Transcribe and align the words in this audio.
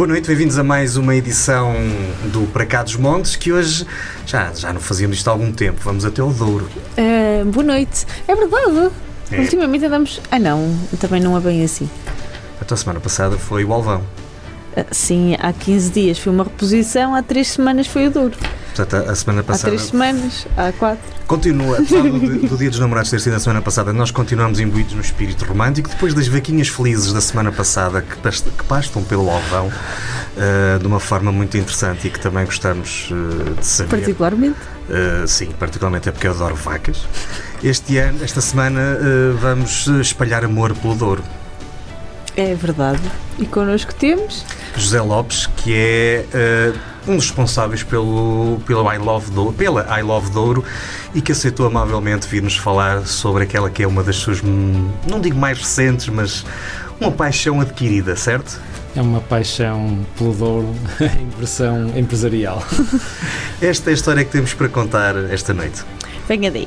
Boa 0.00 0.08
noite, 0.08 0.28
bem-vindos 0.28 0.58
a 0.58 0.64
mais 0.64 0.96
uma 0.96 1.14
edição 1.14 1.74
do 2.32 2.46
Para 2.46 2.64
Cá 2.64 2.82
dos 2.82 2.96
Montes, 2.96 3.36
que 3.36 3.52
hoje 3.52 3.86
já, 4.24 4.50
já 4.54 4.72
não 4.72 4.80
fazíamos 4.80 5.18
isto 5.18 5.28
há 5.28 5.30
algum 5.30 5.52
tempo. 5.52 5.78
Vamos 5.84 6.06
até 6.06 6.22
o 6.22 6.32
Douro. 6.32 6.66
Uh, 6.96 7.44
boa 7.44 7.62
noite. 7.62 8.06
É 8.26 8.34
verdade. 8.34 8.90
É. 9.30 9.40
Ultimamente 9.40 9.84
andamos. 9.84 10.18
Ah, 10.30 10.38
não, 10.38 10.74
também 10.98 11.20
não 11.20 11.36
é 11.36 11.40
bem 11.40 11.62
assim. 11.62 11.86
A 12.58 12.64
tua 12.64 12.78
semana 12.78 12.98
passada 12.98 13.36
foi 13.36 13.62
o 13.62 13.74
Alvão. 13.74 14.02
Sim, 14.90 15.36
há 15.38 15.52
15 15.52 15.90
dias 15.90 16.18
foi 16.18 16.32
uma 16.32 16.44
reposição, 16.44 17.14
há 17.14 17.22
3 17.22 17.46
semanas 17.46 17.86
foi 17.86 18.06
o 18.06 18.10
Douro. 18.10 18.36
Portanto, 18.74 19.10
a, 19.10 19.14
semana 19.14 19.42
passada. 19.42 19.68
Há 19.68 19.76
3 19.76 19.82
semanas, 19.82 20.46
há 20.56 20.72
4. 20.72 21.20
Continua, 21.26 21.78
apesar 21.78 22.02
do, 22.02 22.18
do, 22.48 22.56
Dia 22.56 22.70
dos 22.70 22.78
Namorados 22.78 23.10
ter 23.10 23.20
sido 23.20 23.34
a 23.34 23.40
semana 23.40 23.60
passada, 23.60 23.92
nós 23.92 24.10
continuamos 24.10 24.60
imbuídos 24.60 24.94
no 24.94 25.00
espírito 25.00 25.44
romântico. 25.44 25.88
Depois 25.88 26.14
das 26.14 26.28
vaquinhas 26.28 26.68
felizes 26.68 27.12
da 27.12 27.20
semana 27.20 27.52
passada 27.52 28.02
que, 28.02 28.16
que 28.16 28.64
pastam 28.64 29.02
pelo 29.02 29.28
Alvão 29.28 29.68
uh, 29.68 30.78
de 30.78 30.86
uma 30.86 31.00
forma 31.00 31.30
muito 31.30 31.56
interessante 31.56 32.06
e 32.06 32.10
que 32.10 32.20
também 32.20 32.44
gostamos 32.44 33.10
uh, 33.10 33.54
de 33.54 33.66
saber. 33.66 33.90
Particularmente? 33.90 34.58
Uh, 34.88 35.26
sim, 35.26 35.50
particularmente 35.58 36.08
é 36.08 36.12
porque 36.12 36.26
eu 36.26 36.32
adoro 36.32 36.54
vacas. 36.54 37.06
Este 37.62 37.98
ano, 37.98 38.24
esta 38.24 38.40
semana, 38.40 38.80
vamos 39.38 39.86
espalhar 39.86 40.44
amor 40.44 40.74
pelo 40.74 40.94
Douro. 40.94 41.22
É 42.40 42.54
verdade. 42.54 43.02
E 43.38 43.44
connosco 43.44 43.94
temos 43.94 44.46
José 44.74 44.98
Lopes, 44.98 45.46
que 45.58 45.74
é 45.74 46.24
uh, 47.04 47.10
um 47.10 47.16
dos 47.16 47.26
responsáveis 47.26 47.82
pelo, 47.82 48.58
pelo 48.64 48.90
I 48.90 48.96
Love 48.96 49.30
Douro, 49.30 49.52
pela 49.52 50.00
I 50.00 50.02
Love 50.02 50.30
Douro 50.30 50.64
e 51.14 51.20
que 51.20 51.32
aceitou 51.32 51.66
amavelmente 51.66 52.26
vir-nos 52.26 52.56
falar 52.56 53.06
sobre 53.06 53.42
aquela 53.42 53.68
que 53.68 53.82
é 53.82 53.86
uma 53.86 54.02
das 54.02 54.16
suas, 54.16 54.40
não 54.40 55.20
digo 55.20 55.36
mais 55.36 55.58
recentes, 55.58 56.08
mas 56.08 56.46
uma 56.98 57.12
paixão 57.12 57.60
adquirida, 57.60 58.16
certo? 58.16 58.58
É 58.96 59.02
uma 59.02 59.20
paixão 59.20 59.98
pelo 60.16 60.32
Douro 60.32 60.74
em 61.20 61.28
versão 61.36 61.92
empresarial. 61.94 62.64
Esta 63.60 63.90
é 63.90 63.92
a 63.92 63.94
história 63.94 64.24
que 64.24 64.30
temos 64.30 64.54
para 64.54 64.70
contar 64.70 65.14
esta 65.30 65.52
noite. 65.52 65.84
Venha 66.26 66.50
daí. 66.50 66.66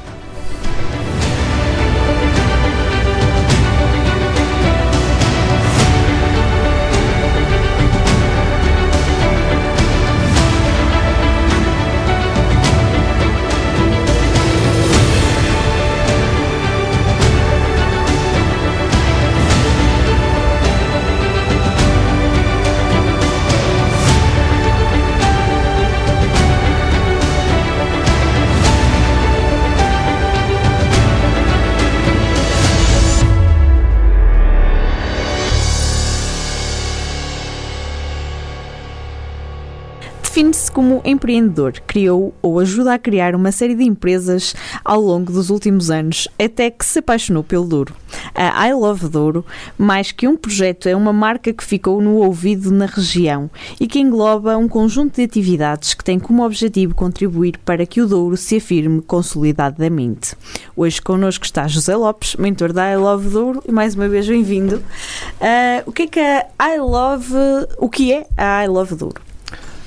Como 40.73 41.01
empreendedor, 41.05 41.73
criou 41.85 42.33
ou 42.41 42.59
ajuda 42.59 42.95
a 42.95 42.99
criar 42.99 43.35
uma 43.35 43.51
série 43.51 43.75
de 43.75 43.83
empresas 43.83 44.55
ao 44.83 44.99
longo 44.99 45.31
dos 45.31 45.49
últimos 45.49 45.91
anos, 45.91 46.27
até 46.37 46.71
que 46.71 46.85
se 46.85 46.99
apaixonou 46.99 47.43
pelo 47.43 47.65
Douro. 47.65 47.95
A 48.33 48.67
I 48.67 48.73
Love 48.73 49.07
Douro, 49.07 49.45
mais 49.77 50.11
que 50.11 50.27
um 50.27 50.35
projeto, 50.35 50.89
é 50.89 50.95
uma 50.95 51.13
marca 51.13 51.53
que 51.53 51.63
ficou 51.63 52.01
no 52.01 52.15
ouvido 52.15 52.71
na 52.71 52.85
região 52.85 53.49
e 53.79 53.87
que 53.87 53.99
engloba 53.99 54.57
um 54.57 54.67
conjunto 54.67 55.15
de 55.15 55.23
atividades 55.23 55.93
que 55.93 56.03
tem 56.03 56.19
como 56.19 56.43
objetivo 56.43 56.95
contribuir 56.95 57.57
para 57.59 57.85
que 57.85 58.01
o 58.01 58.07
Douro 58.07 58.35
se 58.35 58.57
afirme 58.57 59.01
consolidadamente. 59.01 60.35
Hoje 60.75 61.01
connosco 61.01 61.45
está 61.45 61.67
José 61.67 61.95
Lopes, 61.95 62.35
mentor 62.35 62.73
da 62.73 62.91
I 62.91 62.97
Love 62.97 63.29
Douro, 63.29 63.63
e 63.67 63.71
mais 63.71 63.93
uma 63.93 64.09
vez 64.09 64.27
bem-vindo. 64.27 64.77
Uh, 64.77 65.83
o 65.85 65.91
que 65.91 66.03
é 66.03 66.07
que 66.07 66.19
a 66.19 66.75
I 66.75 66.79
Love, 66.79 67.35
o 67.77 67.89
que 67.89 68.11
é 68.11 68.25
a 68.35 68.63
I 68.63 68.67
Love 68.67 68.95
Douro? 68.95 69.32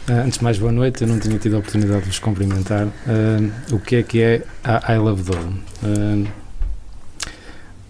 Uh, 0.08 0.24
antes 0.24 0.38
de 0.38 0.44
mais, 0.44 0.56
boa 0.56 0.70
noite. 0.70 1.02
Eu 1.02 1.08
não 1.08 1.18
tinha 1.18 1.36
tido 1.36 1.56
a 1.56 1.58
oportunidade 1.58 2.02
de 2.02 2.06
vos 2.06 2.20
cumprimentar. 2.20 2.86
Uh, 2.86 3.74
o 3.74 3.80
que 3.80 3.96
é 3.96 4.02
que 4.04 4.20
é 4.20 4.42
a 4.62 4.94
I 4.94 4.98
Love 4.98 5.24
Doll? 5.24 5.48
Uh, 5.82 6.28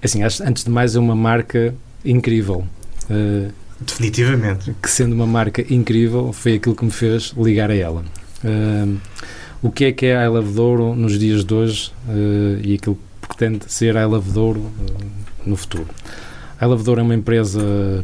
assim, 0.03 0.22
antes 0.22 0.65
de 0.65 0.71
mais, 0.71 0.97
é 0.97 0.99
uma 0.99 1.15
marca 1.15 1.75
incrível. 2.03 2.65
Definitivamente. 3.78 4.75
Que 4.82 4.91
sendo 4.91 5.12
uma 5.12 5.27
marca 5.27 5.62
incrível, 5.69 6.32
foi 6.32 6.54
aquilo 6.54 6.75
que 6.75 6.87
me 6.87 6.91
fez 6.91 7.34
ligar 7.37 7.71
a 7.71 7.75
ela. 7.75 8.03
o 9.62 9.71
que 9.71 9.84
é 9.84 9.93
que 9.93 10.06
é 10.06 10.16
a 10.16 10.25
I 10.25 10.28
Love 10.28 10.54
Douro 10.54 10.94
nos 10.94 11.19
dias 11.19 11.44
de 11.44 11.53
hoje 11.53 11.93
e 12.62 12.75
aquilo 12.75 12.97
que 13.21 13.28
pretende 13.28 13.65
ser 13.69 13.94
a 13.97 14.03
I 14.03 14.06
Love 14.06 14.31
Douro 14.31 14.72
no 15.44 15.56
futuro? 15.56 15.88
A 16.59 16.65
I 16.65 16.69
Love 16.69 16.83
Douro 16.83 17.00
é 17.00 17.04
uma 17.04 17.15
empresa 17.15 17.60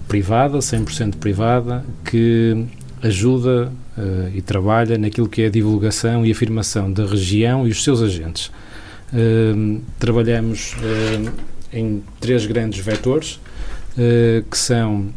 privada, 0.07 0.59
100% 0.59 1.17
privada, 1.17 1.83
que 2.05 2.67
ajuda 3.03 3.73
uh, 3.99 4.31
e 4.35 4.41
trabalha 4.41 4.97
naquilo 4.97 5.29
que 5.29 5.43
é 5.43 5.47
a 5.47 5.51
divulgação 5.51 6.25
e 6.25 6.31
afirmação 6.31 6.93
da 6.93 7.05
região 7.05 7.67
e 7.67 7.71
os 7.71 7.83
seus 7.83 8.01
agentes. 8.01 8.51
Uh, 9.13 9.81
trabalhamos 9.99 10.75
uh, 10.75 11.33
em 11.73 12.03
três 12.21 12.47
grandes 12.47 12.85
vetores, 12.85 13.41
que 14.51 14.57
são 14.57 15.09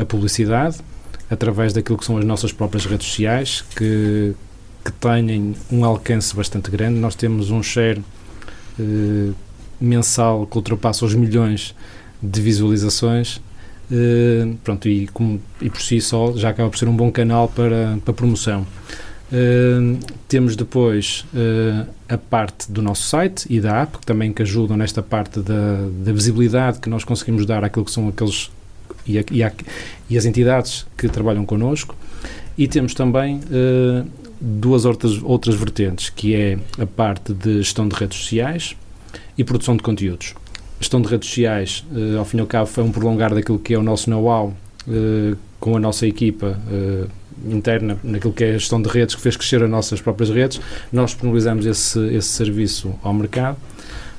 a 0.00 0.04
publicidade, 0.04 0.78
através 1.30 1.72
daquilo 1.72 1.96
que 1.96 2.04
são 2.04 2.16
as 2.18 2.24
nossas 2.24 2.50
próprias 2.50 2.84
redes 2.84 3.06
sociais, 3.06 3.64
que, 3.76 4.34
que 4.84 4.92
têm 4.92 5.54
um 5.70 5.84
alcance 5.84 6.34
bastante 6.34 6.68
grande. 6.68 6.98
Nós 6.98 7.14
temos 7.14 7.50
um 7.50 7.62
share 7.62 8.02
mensal 9.80 10.44
que 10.44 10.56
ultrapassa 10.56 11.04
os 11.04 11.14
milhões 11.14 11.72
de 12.20 12.40
visualizações 12.40 13.40
Uh, 13.90 14.56
pronto, 14.64 14.88
e, 14.88 15.06
como, 15.08 15.40
e 15.60 15.70
por 15.70 15.80
si 15.80 16.00
só 16.00 16.32
já 16.36 16.50
acaba 16.50 16.68
por 16.68 16.76
ser 16.76 16.88
um 16.88 16.96
bom 16.96 17.10
canal 17.10 17.48
para, 17.48 17.98
para 18.04 18.14
promoção. 18.14 18.66
Uh, 19.32 19.98
temos 20.28 20.56
depois 20.56 21.24
uh, 21.34 21.88
a 22.08 22.18
parte 22.18 22.70
do 22.70 22.82
nosso 22.82 23.04
site 23.04 23.46
e 23.48 23.60
da 23.60 23.82
app, 23.82 23.98
que 23.98 24.06
também 24.06 24.32
que 24.32 24.42
ajudam 24.42 24.76
nesta 24.76 25.02
parte 25.02 25.40
da, 25.40 25.88
da 26.04 26.12
visibilidade 26.12 26.80
que 26.80 26.88
nós 26.88 27.04
conseguimos 27.04 27.46
dar 27.46 27.64
àquilo 27.64 27.84
que 27.84 27.90
são 27.90 28.08
aqueles 28.08 28.50
e, 29.06 29.18
a, 29.18 29.24
e, 29.30 29.42
a, 29.42 29.52
e 30.10 30.18
as 30.18 30.24
entidades 30.24 30.86
que 30.96 31.08
trabalham 31.08 31.44
connosco. 31.44 31.94
E 32.58 32.66
temos 32.66 32.94
também 32.94 33.40
duas 34.40 34.86
outras, 34.86 35.22
outras 35.22 35.54
vertentes, 35.54 36.08
que 36.08 36.34
é 36.34 36.58
a 36.78 36.86
parte 36.86 37.34
de 37.34 37.58
gestão 37.58 37.86
de 37.86 37.94
redes 37.94 38.18
sociais 38.18 38.74
e 39.36 39.44
produção 39.44 39.76
de 39.76 39.82
conteúdos 39.82 40.34
gestão 40.80 41.00
de 41.00 41.08
redes 41.08 41.28
sociais, 41.28 41.84
uh, 41.92 42.18
ao 42.18 42.24
fim 42.24 42.38
e 42.38 42.40
ao 42.40 42.46
cabo, 42.46 42.66
foi 42.66 42.84
um 42.84 42.90
prolongar 42.90 43.34
daquilo 43.34 43.58
que 43.58 43.74
é 43.74 43.78
o 43.78 43.82
nosso 43.82 44.10
know-how 44.10 44.54
uh, 44.86 45.36
com 45.58 45.76
a 45.76 45.80
nossa 45.80 46.06
equipa 46.06 46.58
uh, 46.68 47.08
interna, 47.50 47.98
naquilo 48.02 48.32
que 48.32 48.44
é 48.44 48.50
a 48.50 48.58
gestão 48.58 48.80
de 48.80 48.88
redes, 48.88 49.14
que 49.14 49.20
fez 49.20 49.36
crescer 49.36 49.62
as 49.62 49.70
nossas 49.70 50.00
próprias 50.00 50.30
redes. 50.30 50.60
Nós 50.92 51.10
disponibilizamos 51.10 51.66
esse, 51.66 51.98
esse 52.14 52.28
serviço 52.28 52.94
ao 53.02 53.14
mercado 53.14 53.56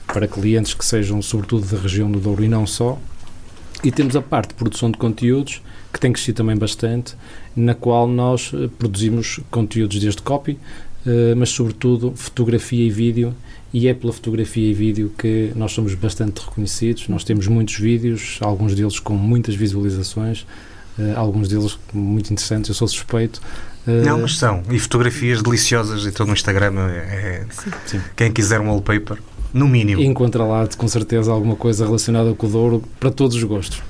para 0.07 0.27
clientes 0.27 0.73
que 0.73 0.85
sejam, 0.85 1.21
sobretudo, 1.21 1.65
da 1.67 1.81
região 1.81 2.09
do 2.09 2.19
Douro 2.19 2.43
e 2.43 2.47
não 2.47 2.65
só. 2.65 2.97
E 3.83 3.91
temos 3.91 4.15
a 4.15 4.21
parte 4.21 4.49
de 4.49 4.55
produção 4.55 4.89
de 4.89 4.97
conteúdos, 4.97 5.61
que 5.93 5.99
tem 5.99 6.11
crescido 6.11 6.37
também 6.37 6.55
bastante, 6.55 7.15
na 7.55 7.73
qual 7.73 8.07
nós 8.07 8.51
produzimos 8.77 9.39
conteúdos 9.51 9.99
desde 9.99 10.21
copy, 10.21 10.57
mas 11.37 11.49
sobretudo 11.49 12.11
fotografia 12.15 12.85
e 12.85 12.89
vídeo 12.89 13.33
e 13.73 13.87
é 13.87 13.93
pela 13.93 14.13
fotografia 14.13 14.69
e 14.69 14.73
vídeo 14.73 15.11
que 15.17 15.51
nós 15.55 15.71
somos 15.71 15.93
bastante 15.93 16.41
reconhecidos. 16.41 17.07
Nós 17.09 17.23
temos 17.23 17.47
muitos 17.47 17.75
vídeos, 17.75 18.37
alguns 18.41 18.73
deles 18.73 18.99
com 18.99 19.13
muitas 19.13 19.55
visualizações, 19.55 20.41
uh, 20.97 21.15
alguns 21.15 21.49
deles 21.49 21.77
muito 21.93 22.31
interessantes. 22.31 22.69
Eu 22.69 22.75
sou 22.75 22.87
suspeito. 22.87 23.41
Uh, 23.85 24.05
Não, 24.05 24.19
mas 24.21 24.37
são. 24.37 24.63
E 24.71 24.79
fotografias 24.79 25.41
deliciosas. 25.41 26.05
Então 26.05 26.25
no 26.25 26.33
Instagram 26.33 26.79
é. 26.89 27.45
Sim. 27.85 28.01
quem 28.15 28.31
quiser 28.31 28.61
um 28.61 28.69
wallpaper, 28.69 29.17
no 29.53 29.67
mínimo. 29.67 30.01
encontra 30.01 30.43
lá 30.43 30.67
com 30.77 30.87
certeza 30.87 31.31
alguma 31.31 31.55
coisa 31.55 31.85
relacionada 31.85 32.33
com 32.33 32.47
o 32.47 32.49
Douro 32.49 32.83
para 32.99 33.11
todos 33.11 33.35
os 33.35 33.43
gostos. 33.43 33.81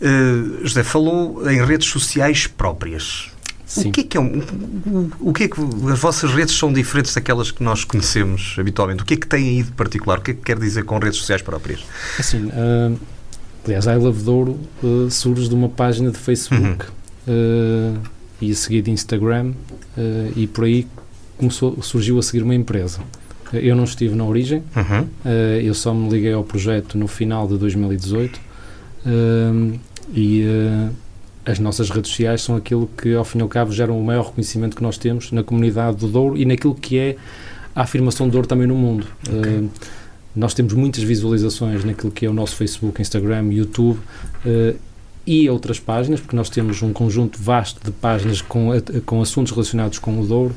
Uh, 0.00 0.66
José, 0.66 0.82
falou 0.82 1.50
em 1.50 1.62
redes 1.64 1.88
sociais 1.88 2.46
próprias. 2.46 3.28
Sim. 3.70 3.90
O 3.90 3.92
que 3.92 4.00
é 4.00 4.02
que 4.02 4.16
é 4.16 4.20
um, 4.20 4.42
o 5.20 5.32
que 5.32 5.44
é 5.44 5.48
que 5.48 5.60
as 5.92 5.98
vossas 6.00 6.32
redes 6.32 6.56
são 6.56 6.72
diferentes 6.72 7.14
daquelas 7.14 7.52
que 7.52 7.62
nós 7.62 7.84
conhecemos 7.84 8.56
habitualmente? 8.58 9.04
O 9.04 9.06
que 9.06 9.14
é 9.14 9.16
que 9.16 9.28
tem 9.28 9.48
aí 9.48 9.62
de 9.62 9.70
particular? 9.70 10.18
O 10.18 10.22
que 10.22 10.32
é 10.32 10.34
que 10.34 10.40
quer 10.40 10.58
dizer 10.58 10.82
com 10.82 10.98
redes 10.98 11.20
sociais 11.20 11.40
próprias? 11.40 11.84
Assim, 12.18 12.46
uh, 12.46 12.98
aliás, 13.64 13.86
I 13.86 13.94
Love 13.94 14.24
Douro 14.24 14.58
uh, 14.82 15.08
surge 15.08 15.48
de 15.48 15.54
uma 15.54 15.68
página 15.68 16.10
de 16.10 16.18
Facebook 16.18 16.86
uhum. 17.28 17.94
uh, 17.94 18.00
e 18.40 18.50
a 18.50 18.54
seguir 18.56 18.82
de 18.82 18.90
Instagram 18.90 19.52
e 20.34 20.48
por 20.48 20.64
aí 20.64 20.88
começou, 21.36 21.80
surgiu 21.80 22.18
a 22.18 22.22
seguir 22.22 22.42
uma 22.42 22.56
empresa. 22.56 22.98
Eu 23.52 23.76
não 23.76 23.84
estive 23.84 24.16
na 24.16 24.24
origem, 24.24 24.64
uhum. 24.74 25.06
eu 25.62 25.74
só 25.74 25.92
me 25.92 26.08
liguei 26.08 26.32
ao 26.32 26.42
projeto 26.42 26.96
no 26.96 27.06
final 27.06 27.46
de 27.46 27.58
2018 27.58 28.40
e 30.14 30.44
as 31.44 31.58
nossas 31.58 31.90
redes 31.90 32.10
sociais 32.10 32.42
são 32.42 32.56
aquilo 32.56 32.88
que, 32.96 33.14
ao 33.14 33.24
fim 33.24 33.38
e 33.38 33.42
ao 33.42 33.48
cabo, 33.48 33.72
geram 33.72 33.98
o 33.98 34.04
maior 34.04 34.26
reconhecimento 34.26 34.76
que 34.76 34.82
nós 34.82 34.98
temos 34.98 35.32
na 35.32 35.42
comunidade 35.42 35.96
do 35.96 36.08
Douro 36.08 36.36
e 36.36 36.44
naquilo 36.44 36.74
que 36.74 36.98
é 36.98 37.16
a 37.74 37.82
afirmação 37.82 38.28
do 38.28 38.32
Douro 38.32 38.46
também 38.46 38.66
no 38.66 38.74
mundo. 38.74 39.06
Okay. 39.26 39.58
Uh, 39.58 39.70
nós 40.34 40.54
temos 40.54 40.72
muitas 40.74 41.02
visualizações 41.02 41.84
naquilo 41.84 42.12
que 42.12 42.24
é 42.24 42.30
o 42.30 42.32
nosso 42.32 42.54
Facebook, 42.56 43.00
Instagram, 43.02 43.52
YouTube 43.52 43.98
uh, 44.44 44.78
e 45.26 45.48
outras 45.48 45.80
páginas, 45.80 46.20
porque 46.20 46.36
nós 46.36 46.50
temos 46.50 46.82
um 46.82 46.92
conjunto 46.92 47.40
vasto 47.42 47.82
de 47.84 47.90
páginas 47.90 48.40
com, 48.40 48.70
com 49.06 49.20
assuntos 49.20 49.52
relacionados 49.52 49.98
com 49.98 50.20
o 50.20 50.26
Douro. 50.26 50.54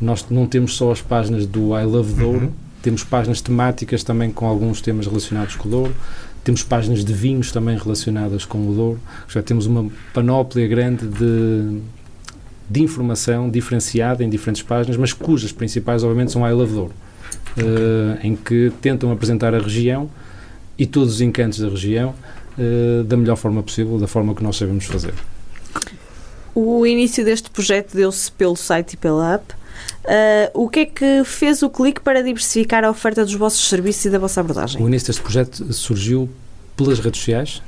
Nós 0.00 0.24
não 0.30 0.46
temos 0.46 0.76
só 0.76 0.92
as 0.92 1.02
páginas 1.02 1.44
do 1.44 1.78
I 1.78 1.84
Love 1.84 2.14
Douro, 2.14 2.46
uhum. 2.46 2.52
temos 2.80 3.04
páginas 3.04 3.40
temáticas 3.40 4.02
também 4.02 4.30
com 4.30 4.46
alguns 4.46 4.80
temas 4.80 5.06
relacionados 5.06 5.56
com 5.56 5.68
o 5.68 5.70
Douro. 5.70 5.94
Temos 6.42 6.62
páginas 6.62 7.04
de 7.04 7.12
vinhos 7.12 7.52
também 7.52 7.76
relacionadas 7.76 8.44
com 8.44 8.66
o 8.68 8.74
Douro. 8.74 9.00
Já 9.28 9.42
temos 9.42 9.66
uma 9.66 9.90
panóplia 10.14 10.66
grande 10.66 11.06
de, 11.06 11.80
de 12.68 12.82
informação 12.82 13.50
diferenciada 13.50 14.24
em 14.24 14.30
diferentes 14.30 14.62
páginas, 14.62 14.96
mas 14.96 15.12
cujas 15.12 15.52
principais, 15.52 16.02
obviamente, 16.02 16.32
são 16.32 16.48
I 16.48 16.52
Love 16.52 16.72
Douro, 16.72 16.92
uh, 17.58 18.26
em 18.26 18.34
que 18.34 18.72
tentam 18.80 19.12
apresentar 19.12 19.54
a 19.54 19.58
região 19.58 20.08
e 20.78 20.86
todos 20.86 21.14
os 21.14 21.20
encantos 21.20 21.58
da 21.58 21.68
região 21.68 22.14
uh, 22.56 23.04
da 23.04 23.16
melhor 23.16 23.36
forma 23.36 23.62
possível, 23.62 23.98
da 23.98 24.06
forma 24.06 24.34
que 24.34 24.42
nós 24.42 24.56
sabemos 24.56 24.86
fazer. 24.86 25.12
O 26.54 26.84
início 26.86 27.24
deste 27.24 27.50
projeto 27.50 27.94
deu-se 27.94 28.30
pelo 28.32 28.56
site 28.56 28.94
e 28.94 28.96
pela 28.96 29.34
app. 29.34 29.59
Uh, 30.04 30.64
o 30.64 30.68
que 30.68 30.80
é 30.80 30.86
que 30.86 31.24
fez 31.24 31.62
o 31.62 31.68
clique 31.68 32.00
para 32.00 32.22
diversificar 32.22 32.84
a 32.84 32.90
oferta 32.90 33.24
dos 33.24 33.34
vossos 33.34 33.68
serviços 33.68 34.06
e 34.06 34.10
da 34.10 34.18
vossa 34.18 34.40
abordagem? 34.40 34.82
O 34.82 34.88
início 34.88 35.08
deste 35.08 35.22
projeto 35.22 35.72
surgiu 35.72 36.28
pelas 36.76 36.98
redes 36.98 37.20
sociais. 37.20 37.62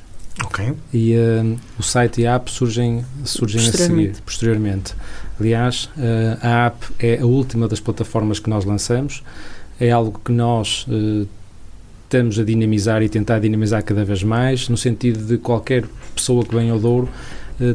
Ok. 0.45 0.73
E 0.95 1.15
uh, 1.15 1.59
o 1.79 1.83
site 1.83 2.23
e 2.23 2.27
a 2.27 2.37
app 2.37 2.51
surgem, 2.51 3.05
surgem 3.25 3.61
posteriormente. 3.61 4.03
a 4.03 4.15
seguir, 4.15 4.23
posteriormente. 4.25 4.95
Aliás, 5.39 5.91
uh, 5.97 6.39
a 6.41 6.67
app 6.67 6.87
é 6.99 7.19
a 7.21 7.27
última 7.27 7.69
das 7.69 7.81
plataformas 7.81 8.39
que 8.39 8.49
nós 8.49 8.65
lançamos. 8.65 9.23
É 9.79 9.91
algo 9.91 10.21
que 10.25 10.33
nós 10.33 10.87
estamos 12.05 12.39
a 12.39 12.45
dinamizar 12.45 13.03
e 13.03 13.09
tentar 13.09 13.41
dinamizar 13.41 13.83
cada 13.83 14.05
vez 14.05 14.23
mais, 14.23 14.69
no 14.69 14.77
sentido 14.77 15.25
de 15.25 15.39
qualquer 15.39 15.85
pessoa 16.15 16.45
que 16.45 16.55
venha 16.55 16.73
ao 16.73 16.79
Douro 16.79 17.09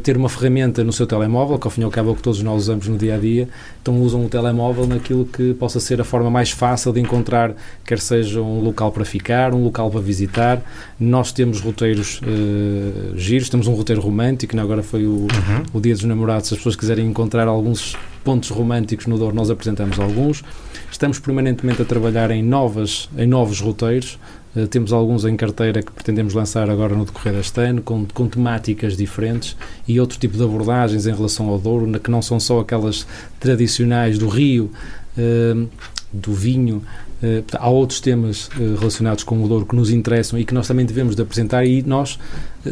ter 0.03 0.17
uma 0.17 0.29
ferramenta 0.29 0.83
no 0.83 0.91
seu 0.91 1.07
telemóvel, 1.07 1.57
que 1.57 1.67
ao 1.67 1.71
fim 1.71 1.81
e 1.81 1.83
ao 1.83 1.91
cabo 1.91 2.09
é 2.09 2.11
o 2.11 2.15
que 2.15 2.21
todos 2.21 2.41
nós 2.41 2.63
usamos 2.63 2.87
no 2.87 2.97
dia 2.97 3.15
a 3.15 3.17
dia, 3.17 3.47
então 3.81 4.01
usam 4.01 4.25
o 4.25 4.29
telemóvel 4.29 4.87
naquilo 4.87 5.25
que 5.25 5.53
possa 5.53 5.79
ser 5.79 6.01
a 6.01 6.03
forma 6.03 6.29
mais 6.29 6.51
fácil 6.51 6.91
de 6.91 6.99
encontrar, 6.99 7.55
quer 7.85 7.99
seja 7.99 8.41
um 8.41 8.59
local 8.59 8.91
para 8.91 9.05
ficar, 9.05 9.53
um 9.53 9.63
local 9.63 9.89
para 9.89 10.01
visitar. 10.01 10.61
Nós 10.99 11.31
temos 11.31 11.61
roteiros 11.61 12.21
uh, 12.21 13.17
giros, 13.17 13.49
temos 13.49 13.67
um 13.67 13.73
roteiro 13.73 14.01
romântico, 14.01 14.59
agora 14.59 14.83
foi 14.83 15.05
o, 15.05 15.11
uhum. 15.11 15.63
o 15.73 15.79
Dia 15.79 15.93
dos 15.93 16.03
Namorados, 16.03 16.47
se 16.47 16.53
as 16.53 16.59
pessoas 16.59 16.75
quiserem 16.75 17.05
encontrar 17.05 17.47
alguns 17.47 17.95
pontos 18.23 18.49
românticos 18.49 19.05
no 19.07 19.17
Douro, 19.17 19.33
nós 19.33 19.49
apresentamos 19.49 19.97
alguns. 19.99 20.43
Estamos 20.91 21.19
permanentemente 21.19 21.81
a 21.81 21.85
trabalhar 21.85 22.29
em, 22.31 22.43
novas, 22.43 23.09
em 23.17 23.25
novos 23.25 23.61
roteiros, 23.61 24.19
temos 24.65 24.92
alguns 24.92 25.25
em 25.25 25.36
carteira 25.36 25.83
que 25.83 25.92
pretendemos 25.92 26.33
lançar 26.33 26.69
agora 26.69 26.95
no 26.95 27.06
decorrer 27.06 27.33
deste 27.33 27.59
ano, 27.62 27.81
com, 27.81 28.06
com 28.13 28.27
temáticas 28.27 28.98
diferentes 28.98 29.56
e 29.88 30.00
outro 30.00 30.18
tipo 30.18 30.36
de 30.36 30.44
abordagens 30.44 31.06
em 31.06 31.13
relação 31.13 31.50
ao 31.50 31.59
Douro, 31.59 32.00
que 32.00 32.09
não 32.09 32.21
são 32.21 32.39
só 32.39 32.62
aquelas 32.62 33.06
tradicionais 33.39 34.18
do 34.18 34.27
Rio, 34.27 34.71
uh, 35.18 35.69
do 36.12 36.33
vinho. 36.33 36.81
Uh, 37.21 37.44
há 37.54 37.69
outros 37.69 38.00
temas 38.00 38.50
relacionados 38.80 39.24
com 39.24 39.44
o 39.44 39.48
Douro 39.48 39.65
que 39.65 39.75
nos 39.75 39.89
interessam 39.92 40.39
e 40.39 40.45
que 40.45 40.54
nós 40.54 40.68
também 40.68 40.86
devemos 40.86 41.15
de 41.15 41.21
apresentar 41.21 41.65
e 41.65 41.83
nós 41.83 42.18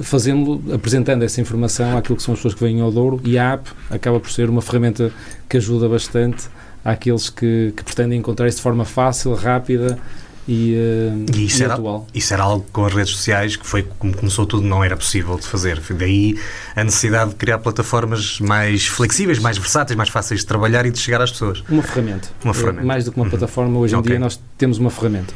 fazendo, 0.01 0.61
apresentando 0.73 1.23
essa 1.23 1.41
informação 1.41 1.97
àquilo 1.97 2.15
que 2.15 2.23
são 2.23 2.33
as 2.33 2.39
pessoas 2.39 2.53
que 2.53 2.63
vêm 2.63 2.79
ao 2.79 2.91
Douro 2.91 3.19
e 3.23 3.37
a 3.37 3.53
app 3.53 3.69
acaba 3.89 4.19
por 4.19 4.31
ser 4.31 4.49
uma 4.49 4.61
ferramenta 4.61 5.11
que 5.49 5.57
ajuda 5.57 5.89
bastante 5.89 6.47
àqueles 6.83 7.29
que, 7.29 7.73
que 7.75 7.83
pretendem 7.83 8.19
encontrar 8.19 8.47
isso 8.47 8.57
de 8.57 8.63
forma 8.63 8.85
fácil, 8.85 9.33
rápida 9.33 9.97
e, 10.47 10.75
uh, 10.75 11.25
e, 11.35 11.45
isso, 11.45 11.61
e 11.61 11.63
era, 11.63 11.73
atual. 11.73 12.07
isso 12.13 12.33
era 12.33 12.43
algo 12.43 12.65
com 12.71 12.85
as 12.85 12.93
redes 12.93 13.13
sociais 13.13 13.55
que 13.55 13.65
foi 13.65 13.83
como 13.97 14.15
começou 14.15 14.45
tudo, 14.45 14.65
não 14.65 14.83
era 14.83 14.95
possível 14.95 15.37
de 15.37 15.47
fazer. 15.47 15.81
Daí 15.97 16.39
a 16.75 16.83
necessidade 16.83 17.31
de 17.31 17.35
criar 17.35 17.57
plataformas 17.57 18.39
mais 18.39 18.85
flexíveis, 18.85 19.39
mais 19.39 19.57
versáteis, 19.57 19.97
mais 19.97 20.09
fáceis 20.09 20.41
de 20.41 20.45
trabalhar 20.45 20.85
e 20.85 20.91
de 20.91 20.99
chegar 20.99 21.21
às 21.21 21.31
pessoas. 21.31 21.63
Uma 21.67 21.81
ferramenta. 21.81 22.29
Uma 22.43 22.53
ferramenta. 22.53 22.83
É, 22.83 22.85
mais 22.85 23.05
do 23.05 23.11
que 23.11 23.17
uma 23.17 23.23
uhum. 23.23 23.29
plataforma, 23.29 23.79
hoje 23.79 23.95
em 23.95 23.97
okay. 23.97 24.11
dia 24.11 24.19
nós 24.19 24.39
temos 24.57 24.77
uma 24.77 24.91
ferramenta. 24.91 25.33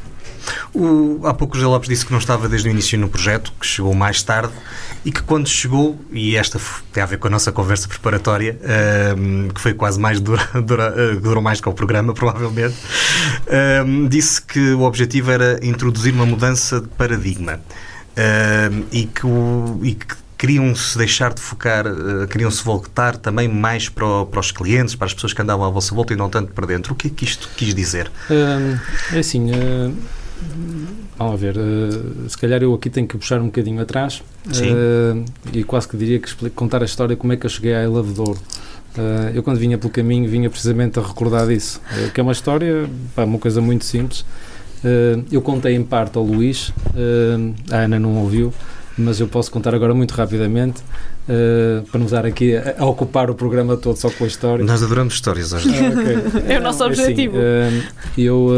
O, 0.74 1.22
há 1.26 1.34
pouco 1.34 1.56
o 1.56 1.60
José 1.60 1.68
Lopes 1.68 1.90
disse 1.90 2.06
que 2.06 2.12
não 2.12 2.20
estava 2.20 2.48
desde 2.48 2.68
o 2.68 2.72
início 2.72 2.98
no 2.98 3.10
projeto, 3.10 3.52
que 3.60 3.66
chegou 3.66 3.94
mais 3.94 4.22
tarde 4.22 4.54
e 5.04 5.12
que 5.12 5.22
quando 5.22 5.48
chegou, 5.48 6.00
e 6.12 6.36
esta 6.36 6.60
tem 6.92 7.02
a 7.02 7.06
ver 7.06 7.18
com 7.18 7.28
a 7.28 7.32
nossa 7.32 7.52
conversa 7.52 7.88
preparatória, 7.88 8.60
uh, 8.62 9.54
que 9.54 9.62
foi 9.62 9.74
quase 9.74 10.00
mais 10.00 10.20
dura, 10.20 10.46
dura, 10.62 10.94
uh, 10.94 11.20
durou 11.20 11.42
mais 11.42 11.62
que 11.62 11.70
o 11.70 11.74
programa, 11.74 12.14
provavelmente, 12.16 12.76
uh, 12.76 14.10
disse 14.10 14.42
que 14.42 14.74
o 14.74 14.82
objetivo 14.82 15.32
era 15.32 15.60
introduzir 15.64 16.14
uma 16.14 16.26
mudança 16.26 16.82
de 16.82 16.88
paradigma 16.90 17.60
e 18.92 19.06
que, 19.06 19.26
e 19.84 19.94
que 19.94 20.16
queriam-se 20.40 20.98
deixar 20.98 21.34
de 21.34 21.42
focar, 21.42 21.86
uh, 21.86 22.26
queriam-se 22.28 22.64
voltar 22.64 23.18
também 23.18 23.50
mais 23.50 23.90
para, 23.90 24.06
o, 24.06 24.26
para, 24.26 24.40
os 24.40 24.52
clientes, 24.52 24.96
para 24.96 25.08
as 25.08 25.14
pessoas 25.14 25.34
que 25.34 25.42
andavam 25.42 25.66
à 25.66 25.70
vossa 25.70 25.94
volta 25.94 26.14
e 26.14 26.16
não 26.16 26.30
tanto 26.30 26.54
para 26.54 26.66
dentro. 26.66 26.94
O 26.94 26.96
que 26.96 27.08
é 27.08 27.10
que 27.10 27.26
isto 27.26 27.50
quis 27.58 27.76
dizer? 27.76 28.10
é 29.12 29.20
assim, 29.20 29.52
Vamos 31.18 31.42
ver, 31.42 31.58
uh, 31.58 32.30
se 32.30 32.38
calhar 32.38 32.64
eu 32.64 32.74
aqui 32.74 32.90
tenho 32.90 33.08
que 33.08 33.18
puxar 33.18 33.42
um 33.42 33.48
bocadinho 33.48 33.82
atrás 33.82 34.24
uh, 34.48 35.26
e 35.52 35.64
quase 35.64 35.88
que 35.88 35.98
diria 35.98 36.18
que 36.18 36.28
explico, 36.28 36.56
contar 36.56 36.82
a 36.82 36.86
história 36.86 37.16
como 37.16 37.34
é 37.34 37.38
que 37.38 37.46
eu 37.46 37.50
cheguei 37.50 37.74
à 37.74 37.84
Ilha 37.84 38.02
de 38.02 38.14
Douro. 38.14 38.40
Uh, 38.98 39.32
eu 39.34 39.44
quando 39.44 39.58
vinha 39.58 39.78
pelo 39.78 39.92
caminho 39.92 40.30
vinha 40.30 40.50
precisamente 40.50 40.98
a 40.98 41.02
recordar 41.02 41.48
disso, 41.48 41.82
que 42.14 42.20
é 42.20 42.24
uma 42.24 42.32
história, 42.32 42.90
pá, 43.16 43.26
uma 43.26 43.38
coisa 43.38 43.60
muito 43.60 43.86
simples. 43.86 44.26
eu 45.30 45.42
contei 45.42 45.76
em 45.76 45.84
parte 45.84 46.18
ao 46.18 46.24
Luís, 46.24 46.72
a 47.70 47.76
Ana 47.76 48.00
não 48.00 48.16
ouviu, 48.16 48.54
mas 48.98 49.20
eu 49.20 49.28
posso 49.28 49.52
contar 49.52 49.74
agora 49.74 49.94
muito 49.94 50.12
rapidamente 50.12 50.82
uh, 50.82 51.86
para 51.90 52.00
nos 52.00 52.12
dar 52.12 52.26
aqui 52.26 52.56
a, 52.56 52.76
a, 52.80 52.86
ocupar 52.86 53.30
o 53.30 53.36
programa 53.36 53.78
todo 53.78 53.96
só 53.96 54.10
com 54.10 54.26
a 54.26 54.28
história. 54.28 54.64
Nós 54.66 54.84
adoramos 54.84 55.14
histórias 55.14 55.54
hoje. 55.54 55.70
Ah, 55.70 55.90
okay. 55.90 56.44
é 56.56 56.60
o 56.60 56.62
nosso 56.62 56.84
objetivo. 56.84 57.38
Assim, 57.38 57.80
uh, 57.80 57.84
eu, 58.18 58.50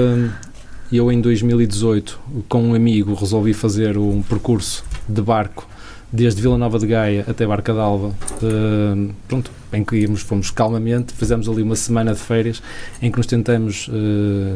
e 0.92 0.98
eu, 0.98 1.12
em 1.12 1.22
2018, 1.22 2.20
com 2.50 2.64
um 2.64 2.74
amigo, 2.74 3.14
resolvi 3.14 3.54
fazer 3.54 3.98
um 3.98 4.22
percurso 4.22 4.84
de 5.08 5.22
barco 5.22 5.68
desde 6.12 6.42
Vila 6.42 6.58
Nova 6.58 6.78
de 6.78 6.86
Gaia 6.86 7.24
até 7.28 7.48
Barca 7.48 7.74
d'Alva, 7.74 8.08
uh, 8.08 9.14
pronto, 9.28 9.50
em 9.72 9.84
que 9.84 9.96
íamos, 9.96 10.22
fomos 10.22 10.52
calmamente, 10.52 11.14
fizemos 11.14 11.48
ali 11.48 11.62
uma 11.62 11.78
semana 11.78 12.14
de 12.14 12.20
férias 12.20 12.62
em 13.02 13.10
que 13.10 13.18
nos 13.18 13.26
tentamos, 13.26 13.88
uh, 13.88 13.92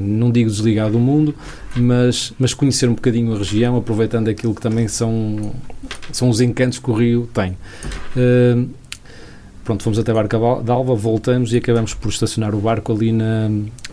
não 0.02 0.30
digo 0.30 0.50
desligar 0.50 0.92
do 0.92 1.00
mundo, 1.00 1.34
mas, 1.76 2.34
mas 2.38 2.54
conhecer 2.54 2.90
um 2.90 2.96
bocadinho 2.96 3.34
a 3.34 3.38
região, 3.38 3.78
aproveitando 3.78 4.28
aquilo 4.28 4.54
que 4.54 4.62
também 4.62 4.90
são, 4.90 5.54
são 6.12 6.28
os 6.28 6.42
encantos 6.42 6.80
que 6.80 6.92
o 6.92 6.94
Rio 6.94 7.30
tem. 7.34 7.52
Uh, 8.18 8.68
pronto, 9.64 9.82
fomos 9.82 9.98
até 9.98 10.14
Barca 10.14 10.38
d'Alva, 10.38 10.94
voltamos 10.94 11.54
e 11.54 11.58
acabamos 11.58 11.94
por 11.94 12.10
estacionar 12.10 12.54
o 12.54 12.60
barco 12.60 12.92
ali 12.92 13.14
na, 13.14 13.50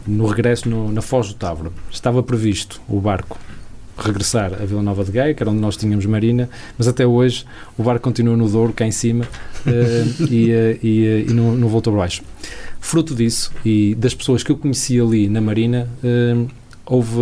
no 0.06 0.26
regresso 0.26 0.68
no, 0.68 0.90
na 0.90 1.02
Foz 1.02 1.28
do 1.28 1.34
Távora. 1.34 1.70
Estava 1.90 2.22
previsto 2.22 2.80
o 2.88 3.00
barco 3.00 3.38
regressar 3.96 4.54
a 4.54 4.64
Vila 4.64 4.82
Nova 4.82 5.04
de 5.04 5.12
Gaia, 5.12 5.34
que 5.34 5.42
era 5.42 5.50
onde 5.50 5.60
nós 5.60 5.76
tínhamos 5.76 6.06
marina, 6.06 6.48
mas 6.76 6.88
até 6.88 7.06
hoje 7.06 7.44
o 7.76 7.82
barco 7.82 8.02
continua 8.02 8.36
no 8.36 8.48
Douro, 8.48 8.72
cá 8.72 8.86
em 8.86 8.90
cima, 8.90 9.24
uh, 9.66 10.24
e, 10.30 10.50
uh, 10.50 10.78
e, 10.82 11.24
uh, 11.26 11.30
e 11.30 11.32
não, 11.32 11.68
voltou 11.68 11.92
para 11.92 12.00
baixo. 12.00 12.22
Fruto 12.80 13.14
disso 13.14 13.52
e 13.64 13.94
das 13.94 14.14
pessoas 14.14 14.42
que 14.42 14.50
eu 14.50 14.56
conheci 14.56 15.00
ali 15.00 15.28
na 15.28 15.40
marina, 15.40 15.88
houve 16.84 17.20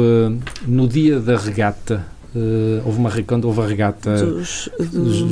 no 0.67 0.89
dia 0.89 1.21
da 1.21 1.37
regata 1.37 2.07
Uh, 2.33 2.81
houve 2.87 2.97
uma 2.97 3.11
quando 3.27 3.47
houve 3.47 3.61
a 3.61 3.67
regata 3.67 4.25
dos, 4.25 4.69
dos, 4.79 5.23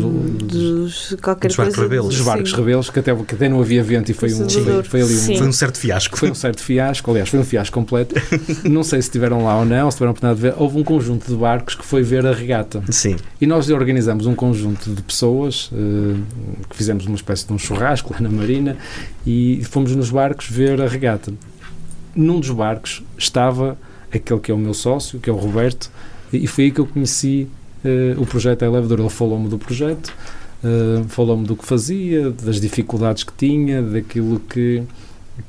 dos, 0.43 1.17
qualquer 1.23 1.47
dos 1.47 1.57
barcos 1.57 1.77
coisa 1.77 1.89
rebelos. 1.89 2.17
dos 2.17 2.27
barcos 2.27 2.53
rebelos 2.53 2.91
que 2.91 2.99
até, 2.99 3.15
que 3.15 3.35
até 3.37 3.49
não 3.49 3.61
havia 3.61 3.85
vento 3.85 4.11
e 4.11 4.15
foi 4.15 4.35
um, 4.35 4.49
foi, 4.51 4.83
foi, 4.83 5.03
ali 5.03 5.15
um, 5.15 5.39
foi 5.39 5.47
um 5.47 5.53
certo 5.53 5.79
fiasco. 5.79 6.19
Foi 6.19 6.29
um 6.29 6.35
certo 6.35 6.61
fiasco, 6.61 7.09
aliás 7.13 7.29
foi 7.29 7.39
um 7.39 7.45
fiasco 7.45 7.73
completo. 7.73 8.17
Não 8.69 8.83
sei 8.83 9.01
se 9.01 9.09
estiveram 9.09 9.45
lá 9.45 9.61
ou 9.61 9.65
não, 9.65 9.89
se 9.91 9.97
tiveram 9.97 10.11
oportunidade 10.11 10.41
de 10.41 10.49
ver. 10.49 10.61
Houve 10.61 10.79
um 10.79 10.83
conjunto 10.83 11.29
de 11.29 11.37
barcos 11.37 11.77
que 11.77 11.85
foi 11.85 12.03
ver 12.03 12.27
a 12.27 12.33
regata. 12.33 12.83
Sim. 12.91 13.17
e 13.41 13.47
nós 13.47 13.71
organizamos 13.71 14.27
um 14.27 14.35
conjunto 14.35 14.91
de 14.91 15.03
pessoas 15.03 15.71
uh, 15.73 16.21
que 16.69 16.77
fizemos 16.77 17.07
uma 17.07 17.15
espécie 17.15 17.47
de 17.47 17.53
um 17.53 17.59
churrasco 17.59 18.13
lá 18.13 18.21
na 18.21 18.29
marina 18.29 18.77
e 19.25 19.63
fomos 19.71 19.95
nos 19.95 20.11
barcos 20.11 20.49
ver 20.49 20.81
a 20.81 20.89
regata. 20.89 21.33
Num 22.15 22.41
dos 22.41 22.51
barcos 22.51 23.05
estava 23.17 23.79
aquele 24.13 24.41
que 24.41 24.51
é 24.51 24.55
o 24.55 24.59
meu 24.59 24.75
sócio, 24.75 25.21
que 25.21 25.31
é 25.31 25.33
o 25.33 25.37
Roberto 25.37 25.91
e 26.33 26.47
foi 26.47 26.65
aí 26.65 26.71
que 26.71 26.81
eu 26.81 26.87
conheci 26.87 27.49
uh, 27.85 28.21
o 28.21 28.27
projeto 28.27 28.63
Elevador. 28.63 29.01
Ele 29.01 29.09
falou-me 29.09 29.49
do 29.49 29.59
projeto, 29.59 30.13
uh, 30.63 31.05
falou-me 31.09 31.47
do 31.47 31.57
que 31.57 31.65
fazia, 31.65 32.31
das 32.31 32.61
dificuldades 32.61 33.25
que 33.25 33.33
tinha, 33.33 33.83
daquilo 33.83 34.41
que, 34.41 34.83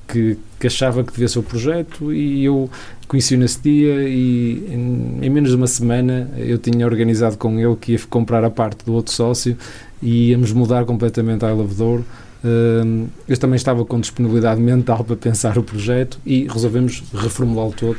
que, 0.07 0.37
que, 0.59 0.67
achava 0.67 1.03
que 1.03 1.11
devia 1.11 1.27
ser 1.27 1.39
o 1.39 1.43
projeto 1.43 2.13
e 2.13 2.45
eu 2.45 2.69
conheci-o 3.07 3.37
nesse 3.37 3.59
dia 3.61 4.07
e 4.07 4.65
em, 4.69 5.25
em, 5.25 5.29
menos 5.29 5.49
de 5.49 5.55
uma 5.55 5.67
semana 5.67 6.29
eu 6.37 6.57
tinha 6.57 6.85
organizado 6.85 7.37
com 7.37 7.59
ele 7.59 7.75
que 7.75 7.93
ia 7.93 7.99
comprar 8.09 8.43
a 8.43 8.49
parte 8.49 8.85
do 8.85 8.93
outro 8.93 9.13
sócio 9.13 9.57
e 10.01 10.29
íamos 10.29 10.51
mudar 10.53 10.85
completamente 10.85 11.43
a 11.43 11.53
Douro. 11.53 12.05
Uh, 12.41 13.09
eu 13.27 13.37
também 13.37 13.57
estava 13.57 13.83
com 13.83 13.99
disponibilidade 13.99 14.61
mental 14.61 15.03
para 15.03 15.15
pensar 15.17 15.57
o 15.57 15.63
projeto 15.63 16.19
e 16.25 16.47
resolvemos 16.47 17.03
reformulá-lo 17.13 17.73
todo, 17.73 17.97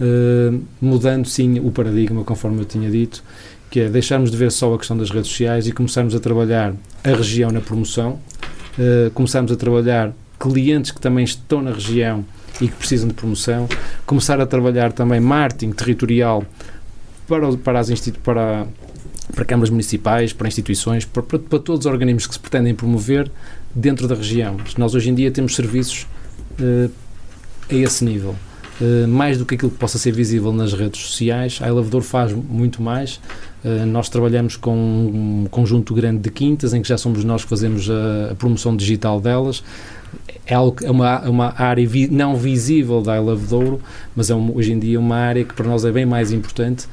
uh, 0.00 0.60
mudando 0.80 1.26
sim 1.26 1.58
o 1.60 1.70
paradigma, 1.70 2.24
conforme 2.24 2.60
eu 2.60 2.64
tinha 2.64 2.90
dito, 2.90 3.22
que 3.70 3.80
é 3.80 3.88
deixarmos 3.88 4.30
de 4.30 4.36
ver 4.36 4.50
só 4.50 4.74
a 4.74 4.78
questão 4.78 4.96
das 4.96 5.10
redes 5.10 5.30
sociais 5.30 5.66
e 5.66 5.72
começarmos 5.72 6.14
a 6.14 6.20
trabalhar 6.20 6.74
a 7.04 7.08
região 7.08 7.50
na 7.50 7.60
promoção, 7.60 8.18
uh, 8.78 9.10
começarmos 9.12 9.52
a 9.52 9.56
trabalhar 9.56 10.12
clientes 10.38 10.90
que 10.90 11.00
também 11.00 11.24
estão 11.24 11.60
na 11.60 11.72
região 11.72 12.24
e 12.60 12.68
que 12.68 12.74
precisam 12.74 13.08
de 13.08 13.14
promoção, 13.14 13.68
começar 14.06 14.40
a 14.40 14.46
trabalhar 14.46 14.92
também 14.92 15.20
marketing 15.20 15.72
territorial 15.72 16.44
para, 17.26 17.56
para, 17.56 17.78
as 17.80 17.90
para, 18.22 18.66
para 19.34 19.44
câmaras 19.44 19.70
municipais, 19.70 20.32
para 20.32 20.48
instituições, 20.48 21.04
para, 21.04 21.22
para, 21.22 21.38
para, 21.38 21.58
todos 21.58 21.80
os 21.80 21.86
organismos 21.86 22.26
que 22.26 22.34
se 22.34 22.40
pretendem 22.40 22.74
promover 22.74 23.30
dentro 23.74 24.08
da 24.08 24.14
região. 24.14 24.56
Nós 24.76 24.94
hoje 24.94 25.10
em 25.10 25.14
dia 25.14 25.30
temos 25.30 25.54
serviços 25.54 26.06
uh, 26.58 26.90
a 27.70 27.74
esse 27.74 28.04
nível. 28.04 28.34
Uh, 28.80 29.08
mais 29.08 29.38
do 29.38 29.44
que 29.44 29.56
aquilo 29.56 29.70
que 29.70 29.76
possa 29.78 29.98
ser 29.98 30.12
visível 30.12 30.52
nas 30.52 30.72
redes 30.72 31.00
sociais, 31.00 31.58
a 31.60 31.68
Elevador 31.68 32.02
faz 32.02 32.32
muito 32.32 32.80
mais. 32.80 33.20
Uh, 33.64 33.84
nós 33.86 34.08
trabalhamos 34.08 34.56
com 34.56 34.76
um 34.76 35.46
conjunto 35.50 35.92
grande 35.94 36.20
de 36.20 36.30
quintas, 36.30 36.72
em 36.72 36.80
que 36.80 36.88
já 36.88 36.96
somos 36.96 37.24
nós 37.24 37.42
que 37.42 37.50
fazemos 37.50 37.90
a, 37.90 38.32
a 38.32 38.34
promoção 38.34 38.76
digital 38.76 39.20
delas 39.20 39.62
é, 40.46 40.54
é 40.54 40.90
uma, 40.90 41.22
é 41.24 41.28
uma 41.28 41.54
área 41.60 41.86
vi, 41.86 42.08
não 42.08 42.36
visível 42.36 43.02
da 43.02 43.20
I 43.20 43.36
Douro, 43.48 43.80
mas 44.16 44.30
é 44.30 44.34
um, 44.34 44.56
hoje 44.56 44.72
em 44.72 44.78
dia 44.78 44.98
uma 44.98 45.16
área 45.16 45.44
que 45.44 45.54
para 45.54 45.66
nós 45.66 45.84
é 45.84 45.92
bem 45.92 46.06
mais 46.06 46.32
importante 46.32 46.86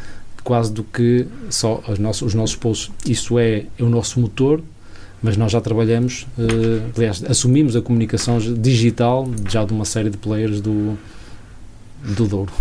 quase 0.43 0.71
do 0.71 0.83
que 0.83 1.25
só 1.49 1.81
os 1.87 1.97
nossos, 1.97 2.21
os 2.21 2.33
nossos 2.35 2.55
posts. 2.55 2.91
Isso 3.05 3.39
é, 3.39 3.65
é 3.79 3.83
o 3.83 3.89
nosso 3.89 4.19
motor, 4.19 4.61
mas 5.23 5.35
nós 5.35 5.51
já 5.51 5.59
trabalhamos, 5.59 6.27
uh, 6.37 6.91
aliás, 6.95 7.23
assumimos 7.27 7.75
a 7.75 7.81
comunicação 7.81 8.37
digital 8.37 9.27
já 9.49 9.63
de 9.63 9.73
uma 9.73 9.85
série 9.85 10.11
de 10.11 10.17
players 10.17 10.61
do, 10.61 10.95
do 12.05 12.27
Douro. 12.27 12.53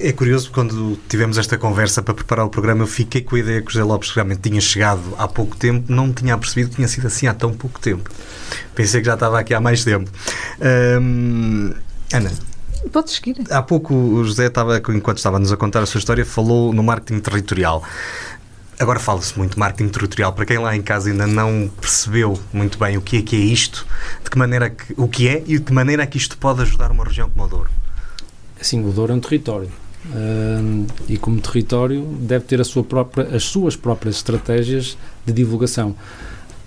é 0.00 0.12
curioso, 0.12 0.50
quando 0.50 0.98
tivemos 1.08 1.36
esta 1.36 1.58
conversa 1.58 2.02
para 2.02 2.14
preparar 2.14 2.46
o 2.46 2.48
programa, 2.48 2.82
eu 2.82 2.86
fiquei 2.86 3.20
com 3.20 3.36
a 3.36 3.38
ideia 3.38 3.60
que 3.60 3.68
o 3.68 3.70
José 3.70 3.84
Lopes 3.84 4.10
realmente 4.10 4.40
tinha 4.48 4.60
chegado 4.60 5.14
há 5.18 5.28
pouco 5.28 5.56
tempo, 5.56 5.92
não 5.92 6.12
tinha 6.12 6.36
percebido 6.38 6.70
que 6.70 6.76
tinha 6.76 6.88
sido 6.88 7.06
assim 7.06 7.26
há 7.26 7.34
tão 7.34 7.52
pouco 7.52 7.78
tempo. 7.78 8.10
Pensei 8.74 9.00
que 9.00 9.06
já 9.06 9.14
estava 9.14 9.38
aqui 9.38 9.52
há 9.52 9.60
mais 9.60 9.84
tempo. 9.84 10.10
Hum, 11.00 11.72
Ana. 12.12 12.32
Podes 12.90 13.14
seguir. 13.14 13.36
Há 13.50 13.62
pouco 13.62 13.94
o 13.94 14.24
José 14.24 14.46
estava, 14.46 14.78
enquanto 14.78 15.18
estava-nos 15.18 15.52
a 15.52 15.56
contar 15.56 15.82
a 15.82 15.86
sua 15.86 15.98
história, 15.98 16.24
falou 16.24 16.72
no 16.72 16.82
marketing 16.82 17.20
territorial. 17.20 17.84
Agora 18.78 18.98
fala-se 18.98 19.38
muito 19.38 19.52
de 19.52 19.58
marketing 19.58 19.90
territorial. 19.90 20.32
Para 20.32 20.44
quem 20.44 20.58
lá 20.58 20.74
em 20.74 20.82
casa 20.82 21.10
ainda 21.10 21.26
não 21.26 21.70
percebeu 21.80 22.40
muito 22.52 22.78
bem 22.78 22.96
o 22.96 23.02
que 23.02 23.18
é 23.18 23.22
que 23.22 23.36
é 23.36 23.38
isto, 23.38 23.86
de 24.24 24.30
que 24.30 24.36
maneira 24.36 24.70
que, 24.70 24.94
o 24.96 25.06
que 25.06 25.28
é 25.28 25.42
e 25.46 25.58
de 25.58 25.60
que 25.60 25.72
maneira 25.72 26.02
é 26.02 26.06
que 26.06 26.18
isto 26.18 26.36
pode 26.36 26.62
ajudar 26.62 26.90
uma 26.90 27.04
região 27.04 27.30
como 27.30 27.44
o 27.44 27.48
Douro. 27.48 27.70
Assim, 28.62 28.80
o 28.88 28.92
Douro 28.92 29.12
é 29.12 29.16
um 29.16 29.20
território. 29.20 29.68
Uh, 30.06 30.86
e 31.08 31.18
como 31.18 31.40
território 31.40 32.04
deve 32.20 32.44
ter 32.44 32.64
sua 32.64 32.84
própria, 32.84 33.34
as 33.34 33.42
suas 33.42 33.74
próprias 33.74 34.14
estratégias 34.16 34.96
de 35.26 35.32
divulgação. 35.32 35.96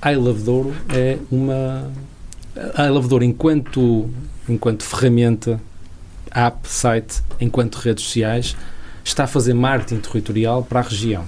A 0.01 0.11
Love 0.11 0.43
Douro 0.43 0.73
é 0.93 1.17
uma... 1.31 1.89
I 2.53 2.89
Love 2.89 3.07
Douro 3.07 3.23
enquanto, 3.23 4.09
enquanto 4.47 4.83
ferramenta, 4.83 5.57
app, 6.31 6.67
site, 6.67 7.23
enquanto 7.39 7.75
redes 7.75 8.03
sociais, 8.03 8.57
está 9.01 9.23
a 9.23 9.27
fazer 9.27 9.53
marketing 9.53 10.01
territorial 10.01 10.63
para 10.63 10.81
a 10.81 10.83
região. 10.83 11.23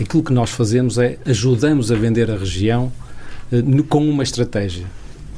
Aquilo 0.00 0.22
que 0.22 0.32
nós 0.32 0.50
fazemos 0.50 0.98
é 0.98 1.18
ajudamos 1.26 1.90
a 1.90 1.96
vender 1.96 2.30
a 2.30 2.36
região 2.36 2.92
uh, 3.50 3.82
com 3.84 4.08
uma 4.08 4.22
estratégia 4.22 4.86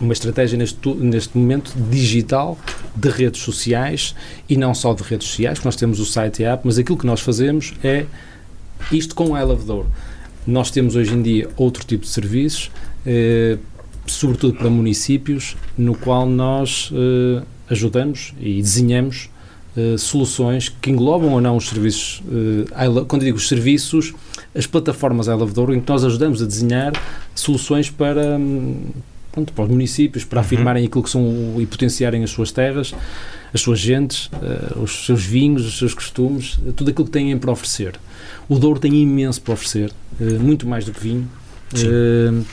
uma 0.00 0.12
estratégia 0.12 0.56
neste, 0.56 0.88
neste 0.94 1.36
momento 1.36 1.72
digital 1.90 2.58
de 2.94 3.08
redes 3.08 3.42
sociais 3.42 4.14
e 4.48 4.56
não 4.56 4.74
só 4.74 4.94
de 4.94 5.02
redes 5.02 5.26
sociais, 5.28 5.62
nós 5.64 5.76
temos 5.76 6.00
o 6.00 6.06
site 6.06 6.42
e 6.42 6.46
a 6.46 6.54
app, 6.54 6.62
mas 6.64 6.78
aquilo 6.78 6.96
que 6.96 7.06
nós 7.06 7.20
fazemos 7.20 7.74
é 7.82 8.06
isto 8.92 9.14
com 9.14 9.34
a 9.34 9.40
Elevador. 9.40 9.86
Nós 10.46 10.70
temos 10.70 10.96
hoje 10.96 11.14
em 11.14 11.22
dia 11.22 11.48
outro 11.56 11.84
tipo 11.84 12.04
de 12.04 12.10
serviços, 12.10 12.70
eh, 13.04 13.58
sobretudo 14.06 14.54
para 14.54 14.70
municípios, 14.70 15.56
no 15.76 15.94
qual 15.94 16.26
nós 16.26 16.90
eh, 16.94 17.42
ajudamos 17.68 18.34
e 18.40 18.62
desenhamos 18.62 19.28
eh, 19.78 19.96
soluções 19.96 20.68
que 20.68 20.90
englobam 20.90 21.30
ou 21.30 21.40
não 21.40 21.56
os 21.56 21.68
serviços, 21.68 22.20
eh, 22.26 23.04
quando 23.06 23.22
digo 23.22 23.36
os 23.36 23.46
serviços, 23.46 24.12
as 24.52 24.66
plataformas 24.66 25.28
Elevador, 25.28 25.72
em 25.72 25.80
que 25.80 25.88
nós 25.88 26.04
ajudamos 26.04 26.42
a 26.42 26.46
desenhar 26.46 26.92
soluções 27.32 27.88
para, 27.88 28.36
hum, 28.38 28.86
pronto, 29.38 29.52
para 29.52 29.64
os 29.64 29.70
municípios, 29.70 30.24
para 30.24 30.38
uhum. 30.38 30.44
afirmarem 30.44 30.86
aquilo 30.86 31.02
que 31.02 31.10
são 31.10 31.56
e 31.58 31.66
potenciarem 31.66 32.24
as 32.24 32.30
suas 32.30 32.50
terras, 32.50 32.94
as 33.52 33.60
suas 33.60 33.78
gentes, 33.78 34.26
uh, 34.26 34.80
os 34.82 35.06
seus 35.06 35.24
vinhos, 35.24 35.66
os 35.66 35.78
seus 35.78 35.94
costumes, 35.94 36.58
tudo 36.76 36.90
aquilo 36.90 37.06
que 37.06 37.12
têm 37.12 37.36
para 37.38 37.50
oferecer. 37.50 37.94
O 38.48 38.58
Douro 38.58 38.80
tem 38.80 38.94
imenso 38.94 39.40
para 39.40 39.54
oferecer, 39.54 39.92
uh, 40.20 40.40
muito 40.40 40.66
mais 40.66 40.84
do 40.84 40.92
que 40.92 41.00
vinho, 41.00 41.28
uh, 41.74 42.44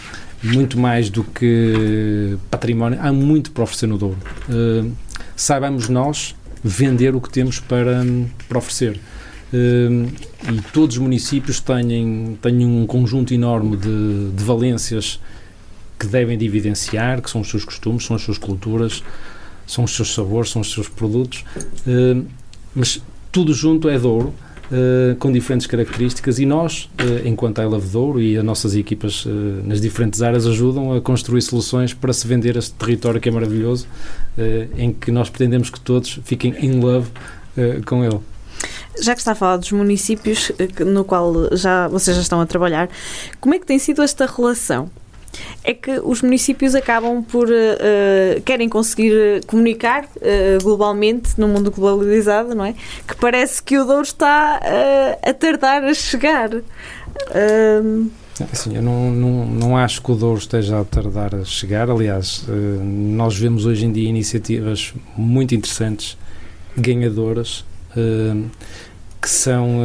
muito 0.44 0.80
mais 0.80 1.10
do 1.10 1.24
que 1.24 2.38
património, 2.52 3.00
há 3.02 3.12
muito 3.12 3.52
para 3.52 3.64
oferecer 3.64 3.88
no 3.88 3.98
Douro. 3.98 4.18
saibamos 5.36 5.90
nós 5.90 6.36
vender 6.64 7.16
o 7.16 7.22
que 7.22 7.30
temos 7.30 7.60
para, 7.60 8.04
para 8.48 8.58
oferecer. 8.58 9.00
Uh, 9.54 10.12
e 10.52 10.62
todos 10.74 10.98
os 10.98 11.02
municípios 11.02 11.60
têm, 11.60 12.38
têm 12.42 12.66
um 12.66 12.86
conjunto 12.86 13.34
enorme 13.34 13.78
de, 13.78 14.32
de 14.32 14.44
valências 14.44 15.20
que 16.00 16.08
devem 16.08 16.38
de 16.38 16.46
evidenciar, 16.46 17.22
que 17.22 17.30
são 17.30 17.42
os 17.42 17.50
seus 17.50 17.64
costumes, 17.64 18.06
são 18.06 18.16
as 18.16 18.22
suas 18.22 18.38
culturas, 18.38 19.04
são 19.68 19.84
os 19.84 19.96
seus 19.96 20.14
sabores, 20.14 20.52
são 20.52 20.62
os 20.62 20.72
seus 20.72 20.88
produtos, 20.88 21.44
uh, 21.88 22.26
mas 22.74 23.02
tudo 23.32 23.54
junto 23.54 23.90
é 23.90 23.98
Douro, 23.98 24.28
uh, 24.72 25.16
com 25.18 25.32
diferentes 25.32 25.66
características 25.68 26.40
e 26.40 26.46
nós, 26.46 26.90
uh, 27.02 27.28
enquanto 27.28 27.60
a 27.60 27.66
Love 27.66 27.90
Douro 27.90 28.22
e 28.22 28.38
as 28.38 28.44
nossas 28.44 28.76
equipas 28.76 29.26
nas 29.64 29.82
diferentes 29.82 30.22
áreas 30.22 30.46
ajudam 30.46 30.94
a 30.94 31.02
construir 31.02 31.42
soluções 31.42 31.94
para 31.94 32.14
se 32.14 32.28
vender 32.28 32.56
este 32.56 32.74
território 32.74 33.20
que 33.20 33.30
é 33.30 33.32
maravilhoso, 33.32 33.88
em 34.78 34.92
que 34.92 35.12
nós 35.12 35.30
pretendemos 35.30 35.70
que 35.70 35.80
todos 35.80 36.20
fiquem 36.24 36.56
in 36.64 36.80
love 36.80 37.10
com 37.86 38.04
ele. 38.04 38.20
Já 39.02 39.14
que 39.14 39.20
está 39.20 39.32
a 39.32 39.36
falar 39.36 39.58
dos 39.58 39.72
municípios 39.72 40.52
no 40.86 41.04
qual 41.04 41.56
já 41.56 41.88
vocês 41.88 42.16
já 42.16 42.22
estão 42.22 42.40
a 42.40 42.46
trabalhar, 42.46 42.90
como 43.40 43.56
é 43.56 43.60
que 43.60 43.66
tem 43.66 43.80
sido 43.80 44.02
esta 44.02 44.26
relação? 44.26 44.90
É 45.64 45.74
que 45.74 46.00
os 46.04 46.22
municípios 46.22 46.76
acabam 46.76 47.24
por 47.24 47.50
uh, 47.50 48.42
querem 48.44 48.70
conseguir 48.70 49.44
comunicar 49.46 50.06
uh, 50.06 50.64
globalmente 50.64 51.32
no 51.38 51.48
mundo 51.48 51.72
globalizado, 51.72 52.54
não 52.54 52.66
é? 52.66 52.74
Que 53.08 53.16
parece 53.16 53.62
que 53.62 53.78
o 53.78 53.86
Douro 53.86 54.04
está 54.04 54.60
uh, 54.62 55.30
a 55.30 55.34
tardar 55.34 55.84
a 55.84 55.94
chegar. 55.94 56.50
Assim, 58.52 58.76
eu 58.76 58.82
não, 58.82 59.10
não, 59.12 59.46
não 59.46 59.78
acho 59.78 60.02
que 60.02 60.12
o 60.12 60.16
Douro 60.16 60.38
esteja 60.38 60.82
a 60.82 60.86
tardar 60.86 61.34
a 61.34 61.46
chegar. 61.46 61.90
Aliás, 61.90 62.46
nós 62.48 63.38
vemos 63.38 63.66
hoje 63.66 63.86
em 63.86 63.92
dia 63.92 64.10
iniciativas 64.10 64.94
muito 65.16 65.56
interessantes, 65.56 66.18
ganhadoras, 66.76 67.64
que 69.22 69.30
são 69.30 69.80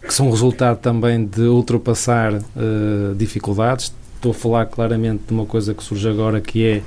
que 0.00 0.14
são 0.14 0.30
resultado 0.30 0.78
também 0.78 1.22
de 1.26 1.42
ultrapassar 1.42 2.40
dificuldades, 3.14 3.92
Estou 4.18 4.32
a 4.32 4.34
falar 4.34 4.66
claramente 4.66 5.22
de 5.28 5.32
uma 5.32 5.46
coisa 5.46 5.72
que 5.72 5.82
surge 5.82 6.08
agora, 6.08 6.40
que 6.40 6.66
é 6.66 6.82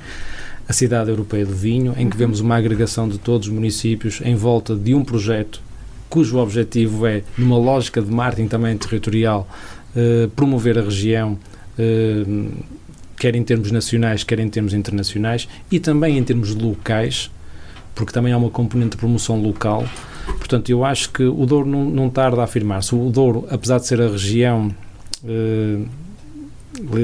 a 0.68 0.72
Cidade 0.74 1.08
Europeia 1.08 1.46
do 1.46 1.54
Vinho, 1.54 1.94
em 1.96 2.10
que 2.10 2.14
vemos 2.14 2.40
uma 2.40 2.56
agregação 2.56 3.08
de 3.08 3.16
todos 3.16 3.48
os 3.48 3.54
municípios 3.54 4.20
em 4.22 4.34
volta 4.34 4.76
de 4.76 4.94
um 4.94 5.02
projeto 5.02 5.62
cujo 6.10 6.36
objetivo 6.36 7.06
é, 7.06 7.22
numa 7.38 7.56
lógica 7.56 8.02
de 8.02 8.10
marketing 8.10 8.48
também 8.48 8.76
territorial, 8.76 9.48
eh, 9.96 10.28
promover 10.36 10.78
a 10.78 10.82
região, 10.82 11.38
eh, 11.78 12.22
quer 13.16 13.34
em 13.34 13.42
termos 13.42 13.70
nacionais, 13.70 14.22
quer 14.22 14.38
em 14.38 14.50
termos 14.50 14.74
internacionais, 14.74 15.48
e 15.70 15.80
também 15.80 16.18
em 16.18 16.22
termos 16.22 16.54
locais, 16.54 17.30
porque 17.94 18.12
também 18.12 18.30
há 18.30 18.36
uma 18.36 18.50
componente 18.50 18.90
de 18.90 18.96
promoção 18.98 19.40
local. 19.40 19.88
Portanto, 20.26 20.68
eu 20.68 20.84
acho 20.84 21.08
que 21.10 21.22
o 21.22 21.46
Douro 21.46 21.66
não, 21.66 21.86
não 21.86 22.10
tarda 22.10 22.42
a 22.42 22.44
afirmar-se. 22.44 22.94
O 22.94 23.08
Douro, 23.08 23.46
apesar 23.48 23.78
de 23.78 23.86
ser 23.86 24.02
a 24.02 24.08
região 24.08 24.70
eh, 25.26 25.78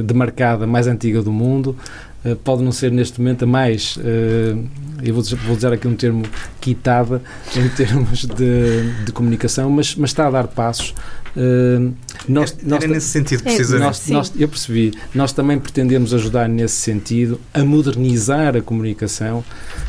demarcada 0.04 0.66
mais 0.66 0.86
antiga 0.86 1.22
do 1.22 1.32
mundo, 1.32 1.76
uh, 2.24 2.36
pode 2.36 2.62
não 2.62 2.72
ser 2.72 2.90
neste 2.90 3.20
momento 3.20 3.44
a 3.44 3.46
mais, 3.46 3.96
uh, 3.96 4.66
eu 5.02 5.14
vou, 5.14 5.22
vou 5.22 5.56
usar 5.56 5.72
aqui 5.72 5.86
um 5.86 5.94
termo 5.94 6.24
quitada 6.60 7.22
em 7.54 7.68
termos 7.76 8.24
de, 8.24 9.04
de 9.04 9.12
comunicação, 9.12 9.70
mas, 9.70 9.94
mas 9.94 10.10
está 10.10 10.26
a 10.26 10.30
dar 10.30 10.48
passos. 10.48 10.94
Uh, 11.36 11.94
nós, 12.28 12.56
era, 12.58 12.68
nós, 12.68 12.84
nesse 12.84 13.08
sentido, 13.08 13.42
precisamente. 13.42 13.84
Nós, 13.84 14.08
nós, 14.08 14.32
eu 14.36 14.48
percebi. 14.48 14.92
Nós 15.14 15.32
também 15.32 15.58
pretendemos 15.58 16.12
ajudar 16.12 16.48
nesse 16.48 16.76
sentido 16.76 17.40
a 17.54 17.62
modernizar 17.62 18.56
a 18.56 18.60
comunicação, 18.60 19.44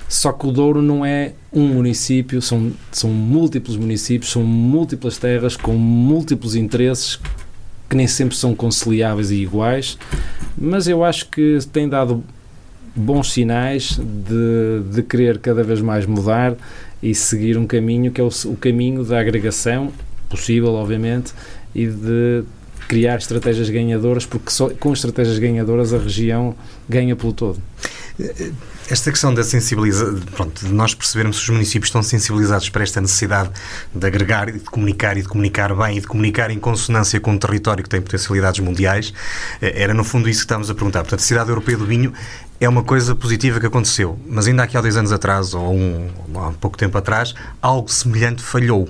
só 0.08 0.32
que 0.32 0.46
o 0.46 0.52
Douro 0.52 0.82
não 0.82 1.04
é 1.04 1.34
um 1.52 1.68
município, 1.68 2.42
são, 2.42 2.72
são 2.92 3.10
múltiplos 3.10 3.78
municípios, 3.78 4.32
são 4.32 4.44
múltiplas 4.44 5.18
terras 5.18 5.58
com 5.58 5.74
múltiplos 5.74 6.56
interesses 6.56 7.20
que 7.90 7.96
nem 7.96 8.08
sempre 8.08 8.38
são 8.38 8.54
conciliáveis 8.54 9.32
e 9.32 9.36
iguais, 9.36 9.98
mas 10.58 10.88
eu 10.88 11.04
acho 11.04 11.30
que 11.30 11.58
tem 11.72 11.90
dado 11.90 12.24
bons 12.96 13.32
sinais 13.32 14.00
de, 14.00 14.94
de 14.94 15.04
querer 15.04 15.40
cada 15.40 15.64
vez 15.64 15.82
mais 15.82 16.06
mudar 16.06 16.56
e 17.02 17.16
seguir 17.16 17.58
um 17.58 17.66
caminho 17.66 18.12
que 18.12 18.20
é 18.20 18.24
o, 18.24 18.30
o 18.46 18.56
caminho 18.56 19.04
da 19.04 19.20
agregação, 19.20 19.92
possível, 20.30 20.74
obviamente, 20.74 21.34
e 21.74 21.88
de 21.88 22.44
criar 22.88 23.18
estratégias 23.18 23.70
ganhadoras, 23.70 24.26
porque 24.26 24.50
só 24.52 24.70
com 24.70 24.92
estratégias 24.92 25.38
ganhadoras 25.38 25.94
a 25.94 25.98
região 25.98 26.56
ganha 26.88 27.16
pelo 27.16 27.32
todo. 27.32 27.62
Esta 28.90 29.12
questão 29.12 29.34
da 29.34 29.44
sensibilização, 29.44 30.20
pronto, 30.36 30.66
de 30.66 30.74
nós 30.74 30.94
percebermos 30.94 31.38
se 31.38 31.44
os 31.44 31.50
municípios 31.50 31.88
estão 31.88 32.04
sensibilizados 32.04 32.70
para 32.70 32.84
esta 32.84 33.00
necessidade 33.00 33.52
de 33.94 34.06
agregar 34.06 34.50
e 34.50 34.54
de 34.54 34.60
comunicar 34.60 35.16
e 35.16 35.22
de 35.22 35.28
comunicar 35.28 35.74
bem 35.76 35.98
e 35.98 36.02
de 36.02 36.08
comunicar 36.08 36.52
em 36.52 36.60
consonância 36.60 37.20
com 37.20 37.32
um 37.32 37.38
território 37.38 37.84
que 37.84 37.90
tem 37.90 38.02
potencialidades 38.02 38.60
mundiais, 38.60 39.14
eh, 39.62 39.84
era 39.84 39.94
no 39.94 40.04
fundo 40.04 40.28
isso 40.28 40.40
que 40.40 40.46
estamos 40.46 40.70
a 40.70 40.74
perguntar. 40.74 41.02
Portanto, 41.02 41.22
a 41.22 41.24
Cidade 41.24 41.50
Europeia 41.50 41.78
do 41.78 41.86
Vinho 41.86 42.14
é 42.60 42.68
uma 42.68 42.84
coisa 42.84 43.16
positiva 43.16 43.60
que 43.60 43.66
aconteceu, 43.68 44.20
mas 44.28 44.48
ainda 44.48 44.64
aqui 44.64 44.76
há 44.76 44.82
dois 44.82 44.98
anos 44.98 45.14
atrás, 45.14 45.54
ou 45.54 45.74
um, 45.74 46.10
há 46.36 46.52
pouco 46.60 46.78
tempo 46.78 46.98
atrás, 46.98 47.34
algo 47.62 47.90
semelhante 47.90 48.44
falhou. 48.44 48.90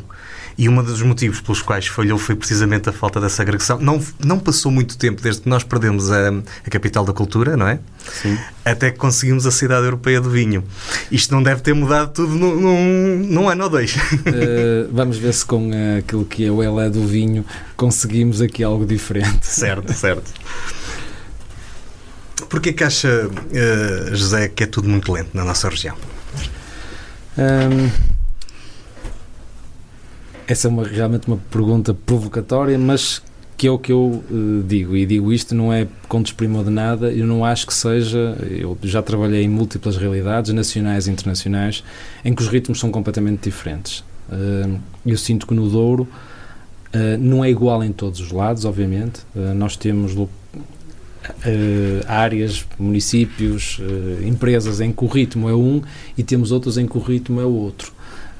E 0.60 0.68
um 0.68 0.84
dos 0.84 1.01
motivos 1.01 1.39
pelos 1.39 1.62
quais 1.62 1.88
falhou 1.88 2.18
foi 2.18 2.36
precisamente 2.36 2.89
a 2.89 2.92
falta 2.92 3.22
dessa 3.22 3.42
agregação. 3.42 3.80
Não, 3.80 4.04
não 4.22 4.38
passou 4.38 4.70
muito 4.70 4.98
tempo 4.98 5.22
desde 5.22 5.44
que 5.44 5.48
nós 5.48 5.63
perdemos 5.63 6.12
a, 6.12 6.28
a 6.28 6.70
capital 6.70 7.06
da 7.06 7.13
cultura, 7.13 7.56
não 7.56 7.66
é? 7.66 7.80
Sim. 8.22 8.38
Até 8.66 8.92
que 8.92 8.98
conseguimos 8.98 9.48
a 9.48 9.51
cidade 9.51 9.86
europeia 9.86 10.20
do 10.20 10.30
vinho. 10.30 10.62
Isto 11.10 11.34
não 11.34 11.42
deve 11.42 11.62
ter 11.62 11.74
mudado 11.74 12.12
tudo 12.12 12.36
num, 12.36 12.60
num, 12.60 13.18
num 13.25 13.48
ano 13.48 13.63
ou 13.63 13.70
dois. 13.70 13.96
Uh, 13.96 14.92
vamos 14.92 15.18
ver 15.18 15.34
se 15.34 15.46
com 15.46 15.70
uh, 15.70 16.00
aquilo 16.00 16.25
que 16.25 16.46
é 16.46 16.51
o 16.51 16.62
Elé 16.62 16.89
do 16.89 17.08
vinho 17.08 17.46
conseguimos 17.78 18.42
aqui 18.42 18.62
algo 18.62 18.86
diferente. 18.86 19.48
Certo, 19.48 19.94
certo. 19.94 20.30
Porquê 22.50 22.74
que 22.74 22.84
acha, 22.84 23.30
uh, 23.30 24.13
José, 24.13 24.50
que 24.50 24.66
é 24.66 24.68
tudo 24.68 24.89
muito 24.89 25.10
lento 25.10 25.30
na 25.34 25.46
nossa 25.46 25.70
região? 25.70 25.96
Um, 27.38 28.19
essa 30.50 30.68
é 30.68 30.70
uma, 30.70 30.84
realmente 30.84 31.27
uma 31.27 31.38
pergunta 31.51 31.94
provocatória, 31.94 32.77
mas 32.77 33.22
que 33.56 33.68
é 33.68 33.72
o 33.72 33.77
que 33.77 33.91
eu 33.91 34.24
uh, 34.32 34.63
digo, 34.65 34.96
e 34.96 35.06
digo 35.06 35.32
isto 35.32 35.53
não 35.53 35.72
é 35.72 35.86
com 36.08 36.24
desprimo 36.24 36.63
de 36.63 36.72
nada, 36.72 37.12
eu 37.12 37.27
não 37.27 37.46
acho 37.46 37.68
que 37.68 37.74
seja, 37.74 38.36
eu 38.50 38.75
já 38.82 39.01
trabalhei 39.01 39.44
em 39.44 39.50
múltiplas 39.50 39.96
realidades, 39.96 40.51
nacionais 40.51 41.08
e 41.08 41.12
internacionais, 41.12 41.84
em 42.25 42.34
que 42.34 42.41
os 42.41 42.48
ritmos 42.48 42.79
são 42.79 42.89
completamente 42.89 43.44
diferentes. 43.44 44.00
Uh, 44.29 44.79
eu 45.06 45.18
sinto 45.18 45.46
que 45.46 45.53
no 45.53 45.70
Douro 45.70 46.03
uh, 46.03 47.18
não 47.20 47.46
é 47.46 47.50
igual 47.51 47.84
em 47.84 47.91
todos 47.91 48.20
os 48.20 48.32
lados, 48.32 48.65
obviamente, 48.65 49.22
nós 49.56 49.75
temos 49.75 50.15
áreas, 52.08 52.65
municípios, 52.79 53.79
empresas 54.25 54.82
em 54.82 54.91
que 54.91 55.03
o 55.03 55.08
ritmo 55.08 55.48
é 55.48 55.53
um 55.53 55.82
e 56.18 56.24
temos 56.24 56.51
outros 56.51 56.77
em 56.77 56.88
que 56.88 56.98
o 56.98 57.01
ritmo 57.01 57.39
é 57.39 57.46
o 57.46 57.51
outro. 57.51 57.99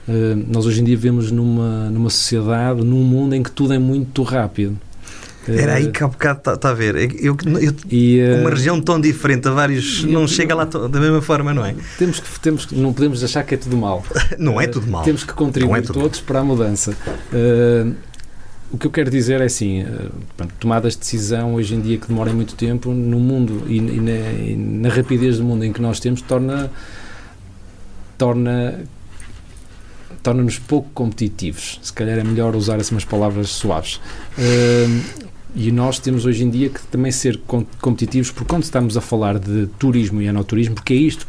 Eh, 0.10 0.36
nós 0.48 0.66
hoje 0.66 0.82
em 0.82 0.84
dia 0.84 0.98
vivemos 0.98 1.30
numa, 1.30 1.88
numa 1.92 2.10
sociedade, 2.10 2.84
num 2.84 3.04
mundo 3.04 3.36
em 3.36 3.44
que 3.44 3.52
tudo 3.52 3.74
é 3.74 3.80
muito 3.80 4.24
rápido. 4.24 4.76
Era 5.48 5.76
aí 5.76 5.92
que 5.92 6.04
há 6.04 6.08
bocado 6.08 6.40
está 6.40 6.58
tá 6.58 6.70
a 6.70 6.74
ver. 6.74 6.96
Eu, 7.24 7.36
eu, 7.60 7.74
e, 7.90 8.20
uh, 8.22 8.42
uma 8.42 8.50
região 8.50 8.80
tão 8.82 9.00
diferente, 9.00 9.48
a 9.48 9.52
vários. 9.52 10.04
não 10.04 10.28
chega 10.28 10.54
lá 10.54 10.66
da 10.66 11.00
mesma 11.00 11.22
forma, 11.22 11.54
não 11.54 11.66
é? 11.66 11.76
Temos 11.98 12.20
que, 12.20 12.40
temos 12.40 12.66
que, 12.66 12.76
não 12.76 12.94
podemos 12.94 13.24
achar 13.24 13.44
que 13.44 13.56
é 13.56 13.58
tudo 13.58 13.78
mal. 13.78 14.04
não 14.38 14.60
é 14.60 14.68
tudo 14.68 14.86
mal. 14.88 15.04
temos 15.04 15.24
que 15.24 15.34
contribuir 15.34 15.80
é 15.80 15.82
todos 15.82 16.20
mal. 16.20 16.28
para 16.28 16.40
a 16.40 16.44
mudança. 16.44 16.96
Uh, 17.34 17.96
o 18.72 18.78
que 18.78 18.86
eu 18.86 18.92
quero 18.92 19.10
dizer 19.10 19.42
é 19.42 19.46
assim: 19.46 19.84
uh, 19.84 20.12
tomadas 20.60 20.94
de 20.94 21.00
decisão 21.00 21.56
hoje 21.56 21.74
em 21.74 21.82
dia 21.82 21.98
que 21.98 22.08
demorem 22.08 22.34
muito 22.34 22.54
tempo 22.56 22.92
no 22.92 23.20
mundo 23.20 23.64
e, 23.68 23.78
e, 23.78 24.00
na, 24.00 24.12
e 24.12 24.56
na 24.56 24.90
rapidez 24.90 25.38
do 25.38 25.44
mundo 25.44 25.64
em 25.64 25.74
que 25.74 25.82
nós 25.82 26.00
temos, 26.00 26.22
torna 26.22 26.70
torna 28.20 28.80
torna-nos 30.22 30.60
pouco 30.60 30.90
competitivos. 30.94 31.80
Se 31.82 31.92
calhar 31.94 32.18
é 32.18 32.24
melhor 32.24 32.56
usar 32.56 32.80
essas 32.80 33.06
palavras 33.06 33.50
suaves. 33.50 33.96
Uh, 34.38 35.30
e 35.56 35.72
nós 35.72 36.00
temos 36.00 36.26
hoje 36.26 36.44
em 36.44 36.50
dia 36.50 36.70
que 36.70 36.82
também 36.88 37.12
ser 37.12 37.40
competitivos, 37.82 38.32
porque 38.32 38.48
quando 38.48 38.64
estamos 38.64 38.96
a 38.96 39.02
falar 39.02 39.40
de 39.40 39.68
turismo 39.80 40.22
e 40.22 40.28
enoturismo, 40.28 40.76
porque 40.76 40.94
é 40.94 40.98
isto, 40.98 41.28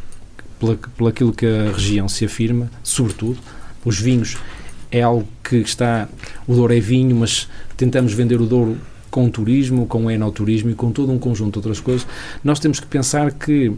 pela 0.59 1.09
aquilo 1.09 1.33
que 1.33 1.45
a 1.45 1.71
região 1.71 2.07
se 2.07 2.23
afirma, 2.25 2.69
sobretudo, 2.83 3.39
os 3.83 3.99
vinhos 3.99 4.37
é 4.91 5.01
algo 5.01 5.27
que 5.43 5.57
está. 5.57 6.07
O 6.47 6.53
Douro 6.53 6.73
é 6.73 6.79
vinho, 6.79 7.15
mas 7.15 7.47
tentamos 7.75 8.13
vender 8.13 8.39
o 8.39 8.45
Douro 8.45 8.77
com 9.09 9.29
turismo, 9.29 9.87
com 9.87 10.09
enoturismo 10.09 10.69
e 10.69 10.75
com 10.75 10.91
todo 10.91 11.11
um 11.11 11.17
conjunto 11.17 11.53
de 11.53 11.59
outras 11.59 11.79
coisas. 11.79 12.05
Nós 12.43 12.59
temos 12.59 12.79
que 12.79 12.87
pensar 12.87 13.31
que 13.33 13.73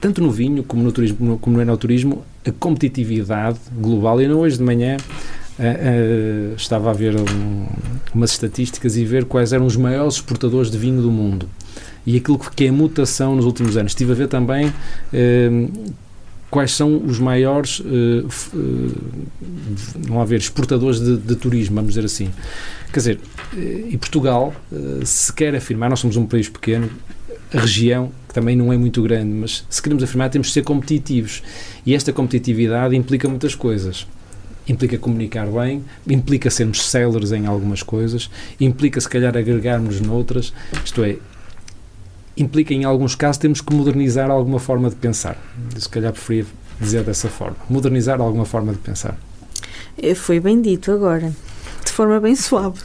tanto 0.00 0.22
no 0.22 0.30
vinho 0.30 0.62
como 0.62 0.82
no 0.82 0.92
turismo, 0.92 1.38
como 1.38 1.56
no 1.56 1.62
enoturismo, 1.62 2.24
a 2.46 2.52
competitividade 2.52 3.58
global. 3.72 4.20
Eu 4.20 4.38
hoje 4.38 4.56
de 4.56 4.62
manhã 4.62 4.96
uh, 5.58 6.52
uh, 6.52 6.54
estava 6.56 6.90
a 6.90 6.92
ver 6.92 7.16
um, 7.16 7.66
umas 8.14 8.32
estatísticas 8.32 8.96
e 8.96 9.04
ver 9.04 9.24
quais 9.24 9.52
eram 9.52 9.66
os 9.66 9.76
maiores 9.76 10.14
exportadores 10.14 10.70
de 10.70 10.78
vinho 10.78 11.02
do 11.02 11.10
mundo 11.10 11.48
e 12.06 12.16
aquilo 12.16 12.38
que 12.38 12.64
é 12.64 12.70
mutação 12.70 13.36
nos 13.36 13.44
últimos 13.44 13.76
anos. 13.76 13.92
Estive 13.92 14.12
a 14.12 14.14
ver 14.14 14.28
também 14.28 14.68
uh, 14.68 15.92
quais 16.50 16.72
são 16.72 17.04
os 17.04 17.18
maiores, 17.18 17.82
não 20.08 20.18
haver 20.18 20.38
exportadores 20.38 20.98
de, 20.98 21.18
de, 21.18 21.36
turismo, 21.36 21.76
vamos 21.76 21.90
dizer 21.90 22.06
assim. 22.06 22.30
Quer 22.90 22.98
dizer, 23.00 23.20
e 23.54 23.98
Portugal, 23.98 24.54
se 25.04 25.30
quer 25.30 25.54
afirmar, 25.54 25.90
nós 25.90 26.00
somos 26.00 26.16
um 26.16 26.24
país 26.24 26.48
pequeno, 26.48 26.88
região, 27.50 28.12
que 28.28 28.34
também 28.34 28.56
não 28.56 28.72
é 28.72 28.76
muito 28.76 29.02
grande, 29.02 29.32
mas 29.32 29.64
se 29.68 29.80
queremos 29.80 30.02
afirmar, 30.02 30.30
temos 30.30 30.48
de 30.48 30.52
ser 30.54 30.62
competitivos. 30.62 31.42
E 31.84 31.94
esta 31.94 32.12
competitividade 32.12 32.94
implica 32.94 33.28
muitas 33.28 33.54
coisas. 33.54 34.06
Implica 34.68 34.98
comunicar 34.98 35.46
bem, 35.46 35.82
implica 36.06 36.50
sermos 36.50 36.84
sellers 36.84 37.32
em 37.32 37.46
algumas 37.46 37.82
coisas, 37.82 38.30
implica 38.60 39.00
se 39.00 39.08
calhar 39.08 39.34
agregarmos 39.34 39.98
noutras, 39.98 40.52
isto 40.84 41.02
é, 41.02 41.16
implica 42.36 42.74
em 42.74 42.84
alguns 42.84 43.14
casos 43.14 43.38
temos 43.38 43.62
que 43.62 43.74
modernizar 43.74 44.30
alguma 44.30 44.58
forma 44.58 44.90
de 44.90 44.96
pensar. 44.96 45.38
Se 45.74 45.88
calhar 45.88 46.12
preferia 46.12 46.44
dizer 46.78 47.02
dessa 47.02 47.28
forma. 47.28 47.56
Modernizar 47.68 48.20
alguma 48.20 48.44
forma 48.44 48.72
de 48.72 48.78
pensar. 48.78 49.18
Eh, 49.96 50.14
foi 50.14 50.38
bem 50.38 50.60
dito 50.60 50.92
agora, 50.92 51.32
de 51.84 51.90
forma 51.90 52.20
bem 52.20 52.36
suave 52.36 52.78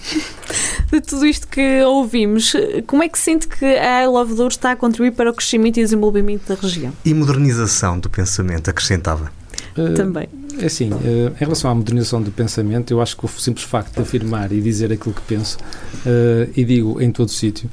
de 0.99 1.07
tudo 1.07 1.25
isto 1.25 1.47
que 1.47 1.81
ouvimos, 1.83 2.53
como 2.87 3.03
é 3.03 3.09
que 3.09 3.17
sente 3.17 3.47
que 3.47 3.65
a 3.65 4.03
I 4.03 4.07
Love 4.07 4.35
Douro 4.35 4.51
está 4.51 4.71
a 4.71 4.75
contribuir 4.75 5.11
para 5.11 5.31
o 5.31 5.33
crescimento 5.33 5.77
e 5.77 5.83
desenvolvimento 5.83 6.47
da 6.47 6.55
região? 6.55 6.93
E 7.03 7.13
modernização 7.13 7.99
do 7.99 8.09
pensamento, 8.09 8.69
acrescentava? 8.69 9.31
Uh, 9.77 9.93
Também. 9.95 10.27
É 10.59 10.65
assim, 10.67 10.91
uh, 10.91 11.33
em 11.35 11.39
relação 11.39 11.71
à 11.71 11.75
modernização 11.75 12.21
do 12.21 12.31
pensamento, 12.31 12.91
eu 12.91 13.01
acho 13.01 13.17
que 13.17 13.25
o 13.25 13.27
simples 13.27 13.65
facto 13.65 13.95
de 13.95 14.01
afirmar 14.01 14.51
e 14.51 14.61
dizer 14.61 14.91
aquilo 14.91 15.15
que 15.15 15.21
penso, 15.21 15.57
uh, 15.57 16.51
e 16.55 16.63
digo 16.63 17.01
em 17.01 17.11
todo 17.11 17.31
sítio, 17.31 17.69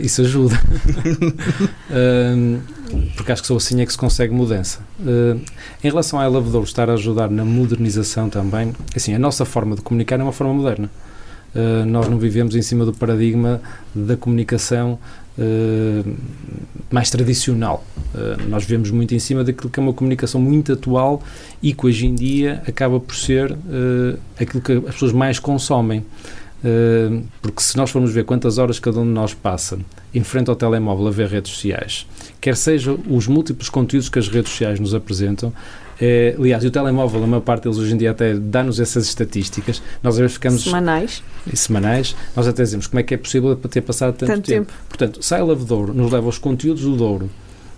isso 0.00 0.22
ajuda. 0.22 0.60
porque 3.16 3.32
acho 3.32 3.42
que 3.42 3.48
só 3.48 3.56
assim 3.56 3.80
é 3.80 3.86
que 3.86 3.92
se 3.92 3.98
consegue 3.98 4.32
mudança. 4.32 4.80
em 5.82 5.88
relação 5.88 6.20
à 6.20 6.28
Douro 6.28 6.62
estar 6.62 6.88
a 6.88 6.92
ajudar 6.92 7.28
na 7.30 7.44
modernização 7.44 8.28
também, 8.28 8.72
assim, 8.94 9.14
a 9.14 9.18
nossa 9.18 9.44
forma 9.44 9.74
de 9.74 9.82
comunicar 9.82 10.20
é 10.20 10.22
uma 10.22 10.32
forma 10.32 10.54
moderna. 10.54 10.88
Uh, 11.54 11.84
nós 11.84 12.08
não 12.08 12.18
vivemos 12.18 12.56
em 12.56 12.62
cima 12.62 12.84
do 12.84 12.94
paradigma 12.94 13.60
da 13.94 14.16
comunicação 14.16 14.98
uh, 15.36 16.16
mais 16.90 17.10
tradicional. 17.10 17.84
Uh, 18.14 18.48
nós 18.48 18.64
vivemos 18.64 18.90
muito 18.90 19.14
em 19.14 19.18
cima 19.18 19.44
daquilo 19.44 19.68
que 19.68 19.78
é 19.78 19.82
uma 19.82 19.92
comunicação 19.92 20.40
muito 20.40 20.72
atual 20.72 21.22
e 21.62 21.74
que 21.74 21.86
hoje 21.86 22.06
em 22.06 22.14
dia 22.14 22.62
acaba 22.66 22.98
por 22.98 23.14
ser 23.14 23.54
aquilo 24.40 24.62
que 24.62 24.72
as 24.72 24.94
pessoas 24.94 25.12
mais 25.12 25.38
consomem. 25.38 26.04
porque 27.42 27.60
se 27.60 27.76
nós 27.76 27.90
formos 27.90 28.12
ver 28.12 28.24
quantas 28.24 28.56
horas 28.56 28.78
cada 28.78 29.00
um 29.00 29.04
de 29.04 29.10
nós 29.10 29.34
passa 29.34 29.78
em 30.14 30.22
frente 30.22 30.48
ao 30.48 30.56
telemóvel 30.56 31.08
a 31.08 31.10
ver 31.10 31.28
redes 31.28 31.52
sociais, 31.52 32.06
quer 32.40 32.56
seja 32.56 32.96
os 33.08 33.26
múltiplos 33.26 33.68
conteúdos 33.68 34.08
que 34.08 34.18
as 34.18 34.28
redes 34.28 34.50
sociais 34.50 34.80
nos 34.80 34.94
apresentam, 34.94 35.52
é, 36.00 36.34
aliás, 36.38 36.64
e 36.64 36.66
o 36.66 36.70
telemóvel, 36.70 37.22
a 37.22 37.26
maior 37.26 37.42
parte 37.42 37.64
deles 37.64 37.78
hoje 37.78 37.94
em 37.94 37.96
dia 37.96 38.10
até 38.10 38.34
dá-nos 38.34 38.80
essas 38.80 39.04
estatísticas. 39.04 39.82
Nós 40.02 40.14
às 40.14 40.20
vezes 40.20 40.34
ficamos. 40.34 40.64
Semanais. 40.64 41.22
E 41.50 41.56
semanais. 41.56 42.16
Nós 42.34 42.46
até 42.46 42.62
dizemos 42.62 42.86
como 42.86 43.00
é 43.00 43.02
que 43.02 43.14
é 43.14 43.16
possível 43.16 43.54
ter 43.56 43.80
passado 43.82 44.14
tanto, 44.14 44.30
tanto 44.30 44.46
tempo. 44.46 44.66
tempo. 44.66 44.78
Portanto, 44.88 45.22
Sai 45.22 45.42
Love 45.42 45.64
Douro 45.64 45.94
nos 45.94 46.10
leva 46.10 46.26
aos 46.26 46.38
conteúdos 46.38 46.82
do 46.82 46.96
Douro. 46.96 47.30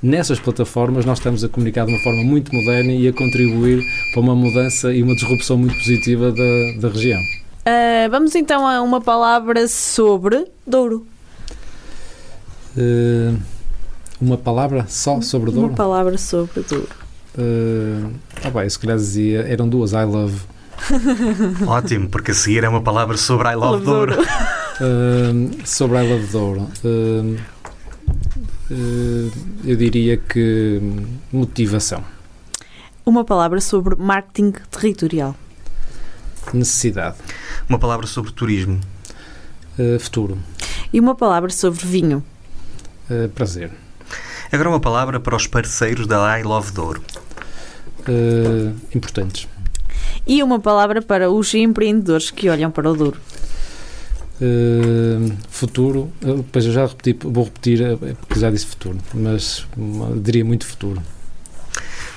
Nessas 0.03 0.39
plataformas, 0.39 1.07
nós 1.07 1.19
estamos 1.19 1.43
a 1.43 1.49
comunicar 1.49 1.87
de 1.87 1.93
uma 1.93 2.03
forma 2.03 2.23
muito 2.23 2.55
moderna 2.55 2.93
e 2.93 3.09
a 3.09 3.13
contribuir 3.13 3.83
para 4.13 4.21
uma 4.21 4.35
mudança 4.35 4.93
e 4.93 5.03
uma 5.03 5.15
disrupção 5.15 5.57
muito 5.57 5.75
positiva 5.77 6.31
da, 6.31 6.81
da 6.81 6.89
região. 6.89 7.21
Uh, 7.21 8.11
vamos 8.11 8.35
então 8.35 8.67
a 8.67 8.83
uma 8.83 9.01
palavra 9.01 9.67
sobre 9.67 10.45
Douro. 10.67 11.07
Uh, 12.77 13.39
uma 14.21 14.37
palavra 14.37 14.85
só 14.89 15.23
sobre 15.23 15.51
Douro? 15.51 15.69
Uma 15.69 15.75
palavra 15.75 16.19
sobre 16.19 16.63
Douro. 16.63 17.04
Uh, 17.37 18.13
ah, 18.45 18.51
bem, 18.51 18.69
se 18.69 18.79
calhar 18.79 18.97
dizia, 18.97 19.41
eram 19.43 19.69
duas, 19.69 19.93
I 19.93 20.05
love. 20.05 20.41
Ótimo, 21.67 22.09
porque 22.09 22.31
a 22.31 22.35
seguir 22.35 22.65
é 22.65 22.69
uma 22.69 22.83
palavra 22.83 23.17
sobre 23.17 23.49
I 23.49 23.55
love 23.55 23.85
Douro. 23.85 24.15
Uh, 24.21 25.67
sobre 25.67 25.99
a 25.99 26.05
Ilha 26.05 26.19
de 26.19 26.27
Douro, 26.27 26.69
uh, 26.85 27.37
uh, 28.71 29.33
eu 29.65 29.77
diria 29.77 30.17
que 30.17 30.81
motivação. 31.33 32.05
Uma 33.07 33.25
palavra 33.25 33.61
sobre 33.61 33.95
marketing 33.97 34.55
territorial. 34.71 35.37
Necessidade. 36.53 37.17
Uma 37.69 37.79
palavra 37.79 38.07
sobre 38.07 38.33
turismo. 38.33 38.81
Uh, 39.79 39.99
futuro. 39.99 40.39
E 40.93 40.99
uma 40.99 41.15
palavra 41.15 41.51
sobre 41.51 41.87
vinho. 41.87 42.25
Uh, 43.11 43.29
prazer. 43.29 43.71
Agora 44.51 44.69
uma 44.69 44.81
palavra 44.81 45.21
para 45.21 45.37
os 45.37 45.47
parceiros 45.47 46.07
da 46.07 46.39
I 46.39 46.43
Love 46.43 46.73
Douro. 46.73 47.03
Uh, 48.09 48.75
importantes. 48.95 49.49
E 50.27 50.43
uma 50.43 50.59
palavra 50.59 51.01
para 51.03 51.31
os 51.31 51.55
empreendedores 51.55 52.31
que 52.31 52.49
olham 52.49 52.71
para 52.71 52.91
o 52.91 52.97
Douro. 52.97 53.19
Uh, 54.41 55.33
futuro, 55.49 56.11
depois 56.21 56.67
eu 56.67 56.73
já 56.73 56.87
repeti, 56.87 57.17
vou 57.23 57.45
repetir, 57.45 57.81
porque 58.21 58.41
já 58.41 58.51
disse 58.51 58.67
futuro, 58.67 58.99
mas 59.15 59.67
diria 60.17 60.45
muito 60.45 60.67
futuro. 60.67 61.01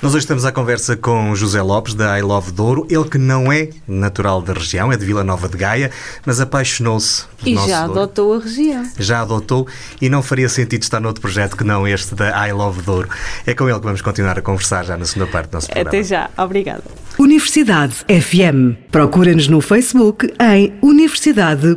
Nós 0.00 0.14
hoje 0.14 0.22
estamos 0.24 0.44
à 0.44 0.52
conversa 0.52 0.96
com 0.96 1.34
José 1.34 1.60
Lopes, 1.60 1.92
da 1.92 2.16
I 2.16 2.22
Love 2.22 2.52
Douro. 2.52 2.86
Ele 2.88 3.02
que 3.04 3.18
não 3.18 3.50
é 3.52 3.68
natural 3.86 4.40
da 4.40 4.52
região, 4.52 4.92
é 4.92 4.96
de 4.96 5.04
Vila 5.04 5.24
Nova 5.24 5.48
de 5.48 5.56
Gaia, 5.56 5.90
mas 6.24 6.40
apaixonou-se 6.40 7.24
E 7.44 7.56
já 7.56 7.84
Douro. 7.84 8.00
adotou 8.02 8.34
a 8.34 8.38
região. 8.38 8.86
Já 8.96 9.22
adotou 9.22 9.66
e 10.00 10.08
não 10.08 10.22
faria 10.22 10.48
sentido 10.48 10.82
estar 10.84 11.00
noutro 11.00 11.20
projeto 11.20 11.56
que 11.56 11.64
não 11.64 11.86
este 11.86 12.14
da 12.14 12.46
I 12.48 12.52
Love 12.52 12.82
Douro. 12.82 13.08
É 13.44 13.52
com 13.54 13.68
ele 13.68 13.76
que 13.80 13.84
vamos 13.86 14.00
continuar 14.00 14.38
a 14.38 14.42
conversar 14.42 14.84
já 14.84 14.96
na 14.96 15.04
segunda 15.04 15.28
parte 15.32 15.50
do 15.50 15.54
nosso 15.54 15.66
programa. 15.66 15.88
Até 15.88 16.02
já. 16.04 16.30
Obrigada. 16.38 16.84
Universidade 17.18 17.94
FM. 18.08 18.78
Procura-nos 18.92 19.48
no 19.48 19.60
Facebook 19.60 20.32
em 20.40 20.72
universidade.fm. 20.80 21.74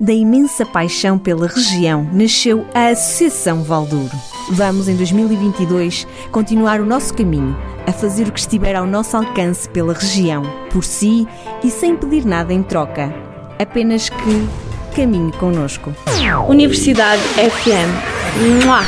Da 0.00 0.12
imensa 0.12 0.66
paixão 0.66 1.20
pela 1.20 1.46
região 1.46 2.10
nasceu 2.12 2.66
a 2.74 2.88
Associação 2.88 3.62
Valdouro. 3.62 4.10
Vamos, 4.50 4.88
em 4.88 4.96
2022, 4.96 6.06
continuar 6.30 6.80
o 6.80 6.84
nosso 6.84 7.14
caminho, 7.14 7.56
a 7.86 7.92
fazer 7.92 8.28
o 8.28 8.32
que 8.32 8.40
estiver 8.40 8.76
ao 8.76 8.86
nosso 8.86 9.16
alcance 9.16 9.68
pela 9.68 9.94
região, 9.94 10.42
por 10.70 10.84
si 10.84 11.26
e 11.62 11.70
sem 11.70 11.96
pedir 11.96 12.24
nada 12.26 12.52
em 12.52 12.62
troca. 12.62 13.12
Apenas 13.58 14.10
que 14.10 14.48
caminhe 14.94 15.32
connosco. 15.32 15.94
Universidade 16.48 17.22
FM. 17.22 18.64
Mua! 18.64 18.82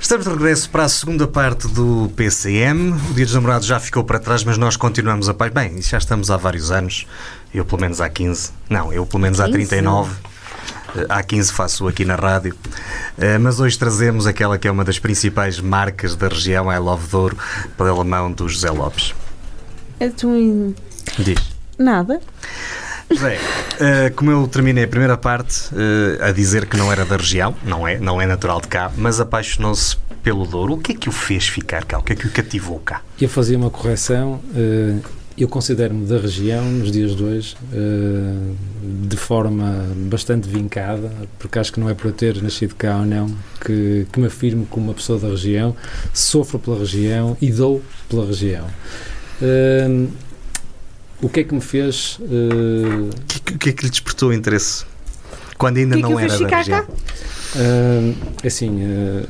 Estamos 0.00 0.24
de 0.24 0.32
regresso 0.32 0.70
para 0.70 0.84
a 0.84 0.88
segunda 0.88 1.26
parte 1.26 1.68
do 1.68 2.10
PCM. 2.16 2.92
O 3.10 3.14
Dia 3.14 3.24
dos 3.24 3.34
Namorados 3.34 3.66
já 3.66 3.78
ficou 3.78 4.02
para 4.02 4.18
trás, 4.18 4.44
mas 4.44 4.56
nós 4.56 4.76
continuamos 4.76 5.28
a 5.28 5.34
paz. 5.34 5.52
Bem, 5.52 5.80
já 5.82 5.98
estamos 5.98 6.30
há 6.30 6.36
vários 6.36 6.70
anos. 6.70 7.06
Eu, 7.52 7.64
pelo 7.64 7.80
menos, 7.80 8.00
há 8.00 8.08
15. 8.08 8.50
Não, 8.68 8.92
eu, 8.92 9.04
pelo 9.04 9.20
menos, 9.20 9.40
há 9.40 9.48
39. 9.48 10.10
Eh, 10.96 11.06
há 11.08 11.22
15 11.22 11.52
faço 11.52 11.88
aqui 11.88 12.04
na 12.04 12.14
rádio. 12.14 12.54
Eh, 13.18 13.38
mas 13.38 13.60
hoje 13.60 13.78
trazemos 13.78 14.26
aquela 14.26 14.58
que 14.58 14.68
é 14.68 14.70
uma 14.70 14.84
das 14.84 14.98
principais 14.98 15.60
marcas 15.60 16.14
da 16.16 16.28
região, 16.28 16.72
I 16.72 16.78
Love 16.78 17.08
Douro, 17.08 17.38
pela 17.76 18.04
mão 18.04 18.30
do 18.30 18.48
José 18.48 18.70
Lopes. 18.70 19.14
É 19.98 20.08
tu... 20.08 20.74
Diz. 21.18 21.38
Nada. 21.78 22.20
José, 23.10 23.38
uh, 23.38 24.14
como 24.14 24.30
eu 24.30 24.46
terminei 24.46 24.84
a 24.84 24.88
primeira 24.88 25.16
parte 25.16 25.74
uh, 25.74 26.24
a 26.24 26.30
dizer 26.30 26.66
que 26.66 26.76
não 26.76 26.92
era 26.92 27.04
da 27.04 27.16
região, 27.16 27.56
não 27.64 27.86
é, 27.86 27.98
não 27.98 28.20
é 28.20 28.26
natural 28.26 28.60
de 28.60 28.68
cá, 28.68 28.90
mas 28.96 29.20
apaixonou-se 29.20 29.96
pelo 30.22 30.46
Douro. 30.46 30.74
O 30.74 30.78
que 30.78 30.92
é 30.92 30.94
que 30.94 31.08
o 31.08 31.12
fez 31.12 31.48
ficar 31.48 31.84
cá? 31.84 31.98
O 31.98 32.02
que 32.02 32.12
é 32.12 32.16
que 32.16 32.26
o 32.26 32.30
cativou 32.30 32.78
cá? 32.78 33.02
Eu 33.20 33.28
fazia 33.28 33.58
uma 33.58 33.70
correção. 33.70 34.40
Uh, 34.54 35.02
eu 35.44 35.48
considero-me 35.48 36.06
da 36.06 36.18
região 36.18 36.64
nos 36.64 36.90
dias 36.90 37.16
de 37.16 37.22
hoje 37.22 37.56
de 38.82 39.16
forma 39.16 39.86
bastante 40.08 40.48
vincada, 40.48 41.10
porque 41.38 41.58
acho 41.58 41.72
que 41.72 41.80
não 41.80 41.88
é 41.88 41.94
por 41.94 42.06
eu 42.06 42.12
ter 42.12 42.42
nascido 42.42 42.74
cá 42.74 42.98
ou 42.98 43.06
não 43.06 43.34
que, 43.64 44.06
que 44.12 44.20
me 44.20 44.26
afirmo 44.26 44.66
como 44.66 44.86
uma 44.86 44.94
pessoa 44.94 45.18
da 45.18 45.28
região, 45.28 45.74
sofro 46.12 46.58
pela 46.58 46.78
região 46.78 47.36
e 47.40 47.50
dou 47.50 47.82
pela 48.08 48.26
região. 48.26 48.66
O 51.22 51.28
que 51.28 51.40
é 51.40 51.44
que 51.44 51.54
me 51.54 51.60
fez. 51.60 52.18
O 52.18 52.24
uh... 52.24 53.10
que, 53.26 53.40
que, 53.58 53.68
é 53.68 53.72
que 53.72 53.84
lhe 53.84 53.90
despertou 53.90 54.30
o 54.30 54.32
interesse? 54.32 54.84
Quando 55.58 55.76
ainda 55.76 55.96
que 55.96 56.02
não 56.02 56.16
que 56.16 56.22
era 56.22 56.38
da 56.38 56.56
região? 56.56 56.86
Uh, 57.54 58.46
assim, 58.46 58.82
uh, 58.82 59.26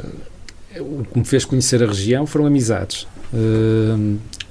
o 0.81 1.05
que 1.05 1.19
me 1.19 1.25
fez 1.25 1.45
conhecer 1.45 1.83
a 1.83 1.87
região 1.87 2.27
foram 2.27 2.47
amizades. 2.47 3.09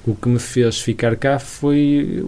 O 0.09 0.15
que 0.15 0.29
me 0.29 0.39
fez 0.39 0.79
ficar 0.79 1.15
cá 1.15 1.39
foi. 1.39 2.25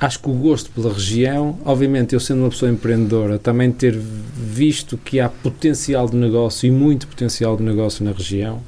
Acho 0.00 0.18
que 0.20 0.28
o 0.28 0.34
gosto 0.34 0.70
pela 0.70 0.92
região, 0.92 1.58
obviamente, 1.64 2.14
eu 2.14 2.20
sendo 2.20 2.40
uma 2.40 2.50
pessoa 2.50 2.70
empreendedora, 2.70 3.38
também 3.38 3.70
ter 3.70 3.96
visto 3.96 4.98
que 4.98 5.20
há 5.20 5.28
potencial 5.28 6.08
de 6.08 6.16
negócio 6.16 6.66
e 6.66 6.70
muito 6.70 7.06
potencial 7.06 7.56
de 7.56 7.62
negócio 7.62 8.04
na 8.04 8.12
região. 8.12 8.60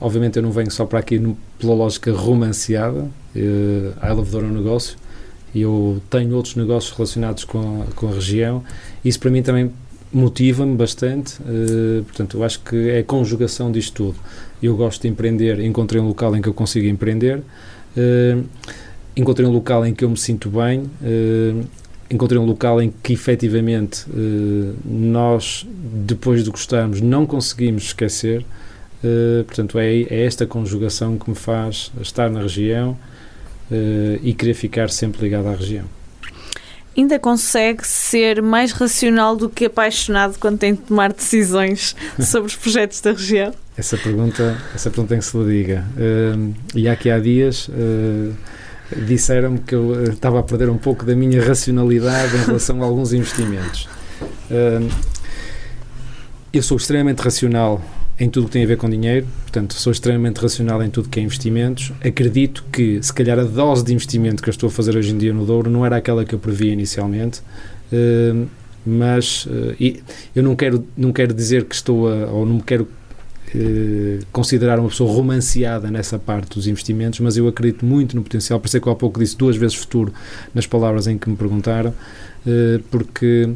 Obviamente 0.00 0.36
eu 0.36 0.42
não 0.42 0.52
venho 0.52 0.70
só 0.70 0.86
para 0.86 1.00
aqui 1.00 1.18
no, 1.18 1.36
pela 1.58 1.74
lógica 1.74 2.12
romanceada, 2.12 3.00
uh, 3.00 4.14
Love 4.14 4.30
Douro 4.30 4.46
é 4.46 4.48
um 4.48 4.52
negócio, 4.52 4.96
eu 5.54 6.00
tenho 6.08 6.36
outros 6.36 6.54
negócios 6.54 6.92
relacionados 6.96 7.44
com 7.44 7.82
a, 7.82 7.92
com 7.94 8.08
a 8.08 8.12
região, 8.12 8.62
isso 9.04 9.18
para 9.18 9.30
mim 9.30 9.42
também 9.42 9.72
motiva-me 10.12 10.76
bastante, 10.76 11.42
uh, 11.42 12.04
portanto 12.04 12.36
eu 12.36 12.44
acho 12.44 12.60
que 12.60 12.90
é 12.90 12.98
a 13.00 13.04
conjugação 13.04 13.72
disto 13.72 13.92
tudo. 13.92 14.18
Eu 14.62 14.76
gosto 14.76 15.02
de 15.02 15.08
empreender, 15.08 15.60
encontrei 15.60 16.00
um 16.00 16.08
local 16.08 16.34
em 16.36 16.42
que 16.42 16.48
eu 16.48 16.54
consigo 16.54 16.86
empreender, 16.86 17.38
uh, 17.38 18.44
encontrei 19.16 19.46
um 19.46 19.52
local 19.52 19.86
em 19.86 19.94
que 19.94 20.04
eu 20.04 20.10
me 20.10 20.16
sinto 20.16 20.50
bem, 20.50 20.80
uh, 20.80 21.64
encontrei 22.10 22.40
um 22.40 22.46
local 22.46 22.80
em 22.80 22.92
que 23.02 23.12
efetivamente 23.12 24.06
nós, 24.84 25.66
depois 26.06 26.42
de 26.42 26.50
gostarmos, 26.50 27.02
não 27.02 27.26
conseguimos 27.26 27.84
esquecer, 27.84 28.44
Uh, 28.98 29.44
portanto, 29.44 29.78
é, 29.78 30.02
é, 30.02 30.24
esta 30.24 30.44
conjugação 30.44 31.16
que 31.16 31.30
me 31.30 31.36
faz 31.36 31.92
estar 32.00 32.28
na 32.28 32.40
região 32.40 32.98
uh, 33.70 34.18
e 34.22 34.34
querer 34.34 34.54
ficar 34.54 34.90
sempre 34.90 35.22
ligado 35.22 35.46
à 35.46 35.54
região. 35.54 35.84
Ainda 36.98 37.16
consegue 37.16 37.86
ser 37.86 38.42
mais 38.42 38.72
racional 38.72 39.36
do 39.36 39.48
que 39.48 39.66
apaixonado 39.66 40.36
quando 40.36 40.58
tem 40.58 40.74
de 40.74 40.80
tomar 40.80 41.12
decisões 41.12 41.94
sobre 42.18 42.48
os 42.48 42.56
projetos 42.56 43.00
da 43.00 43.12
região? 43.12 43.54
Essa 43.76 43.96
pergunta, 43.96 44.60
essa 44.74 44.90
pergunta 44.90 45.10
tem 45.10 45.20
que 45.20 45.24
se 45.24 45.38
lhe 45.38 45.44
diga. 45.44 45.86
Uh, 45.96 46.52
e 46.74 46.88
aqui 46.88 47.08
há 47.08 47.20
dias 47.20 47.70
disseram-me 49.06 49.60
que 49.60 49.76
eu 49.76 50.02
estava 50.12 50.40
a 50.40 50.42
perder 50.42 50.68
um 50.70 50.76
pouco 50.76 51.04
da 51.04 51.14
minha 51.14 51.40
racionalidade 51.40 52.34
em 52.34 52.44
relação 52.46 52.82
a 52.82 52.86
alguns 52.86 53.12
investimentos. 53.12 53.88
eu 56.52 56.62
sou 56.62 56.78
extremamente 56.78 57.20
racional 57.20 57.80
em 58.20 58.28
tudo 58.28 58.46
que 58.46 58.52
tem 58.52 58.64
a 58.64 58.66
ver 58.66 58.76
com 58.76 58.90
dinheiro, 58.90 59.26
portanto, 59.42 59.74
sou 59.74 59.92
extremamente 59.92 60.38
racional 60.38 60.82
em 60.82 60.90
tudo 60.90 61.08
que 61.08 61.20
é 61.20 61.22
investimentos. 61.22 61.92
Acredito 62.04 62.64
que, 62.72 63.00
se 63.00 63.12
calhar, 63.12 63.38
a 63.38 63.44
dose 63.44 63.84
de 63.84 63.94
investimento 63.94 64.42
que 64.42 64.48
eu 64.48 64.50
estou 64.50 64.68
a 64.68 64.70
fazer 64.70 64.96
hoje 64.96 65.12
em 65.12 65.18
dia 65.18 65.32
no 65.32 65.46
Douro 65.46 65.70
não 65.70 65.86
era 65.86 65.96
aquela 65.96 66.24
que 66.24 66.34
eu 66.34 66.38
previa 66.38 66.72
inicialmente, 66.72 67.40
uh, 67.92 68.48
mas 68.84 69.46
uh, 69.46 69.76
eu 70.34 70.42
não 70.42 70.56
quero, 70.56 70.84
não 70.96 71.12
quero 71.12 71.32
dizer 71.32 71.64
que 71.64 71.74
estou 71.76 72.08
a, 72.08 72.26
ou 72.26 72.44
não 72.44 72.56
me 72.56 72.62
quero 72.62 72.88
uh, 73.54 74.26
considerar 74.32 74.80
uma 74.80 74.88
pessoa 74.88 75.12
romanceada 75.12 75.88
nessa 75.88 76.18
parte 76.18 76.56
dos 76.56 76.66
investimentos, 76.66 77.20
mas 77.20 77.36
eu 77.36 77.46
acredito 77.46 77.86
muito 77.86 78.16
no 78.16 78.22
potencial, 78.22 78.58
por 78.58 78.66
isso 78.66 78.78
é 78.78 78.80
que 78.80 78.88
eu 78.88 78.92
há 78.92 78.96
pouco 78.96 79.20
disse 79.20 79.36
duas 79.36 79.56
vezes 79.56 79.76
futuro 79.76 80.12
nas 80.52 80.66
palavras 80.66 81.06
em 81.06 81.16
que 81.16 81.30
me 81.30 81.36
perguntaram, 81.36 81.94
porque 82.90 83.48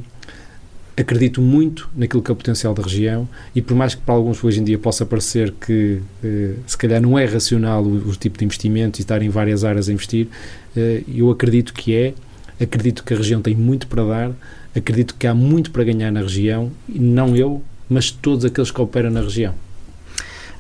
acredito 0.96 1.40
muito 1.40 1.88
naquilo 1.96 2.22
que 2.22 2.30
é 2.30 2.34
o 2.34 2.36
potencial 2.36 2.74
da 2.74 2.82
região 2.82 3.28
e 3.54 3.62
por 3.62 3.74
mais 3.74 3.94
que 3.94 4.02
para 4.02 4.14
alguns 4.14 4.42
hoje 4.44 4.60
em 4.60 4.64
dia 4.64 4.78
possa 4.78 5.06
parecer 5.06 5.52
que 5.52 6.00
eh, 6.22 6.54
se 6.66 6.76
calhar 6.76 7.00
não 7.00 7.18
é 7.18 7.24
racional 7.24 7.82
o, 7.82 8.10
o, 8.10 8.16
tipo 8.16 8.38
de 8.38 8.44
investimento 8.44 9.00
e 9.00 9.02
estar 9.02 9.22
em 9.22 9.30
várias 9.30 9.64
áreas 9.64 9.88
a 9.88 9.92
investir, 9.92 10.28
eh, 10.76 11.02
eu 11.08 11.30
acredito 11.30 11.72
que 11.72 11.94
é, 11.94 12.14
acredito 12.62 13.02
que 13.04 13.14
a 13.14 13.16
região 13.16 13.40
tem 13.40 13.54
muito 13.54 13.86
para 13.86 14.04
dar, 14.04 14.32
acredito 14.76 15.14
que 15.18 15.26
há 15.26 15.34
muito 15.34 15.70
para 15.70 15.82
ganhar 15.84 16.10
na 16.10 16.20
região, 16.20 16.70
e 16.88 16.98
não 16.98 17.34
eu, 17.34 17.62
mas 17.88 18.10
todos 18.10 18.44
aqueles 18.44 18.70
que 18.70 18.80
operam 18.80 19.10
na 19.10 19.20
região. 19.20 19.54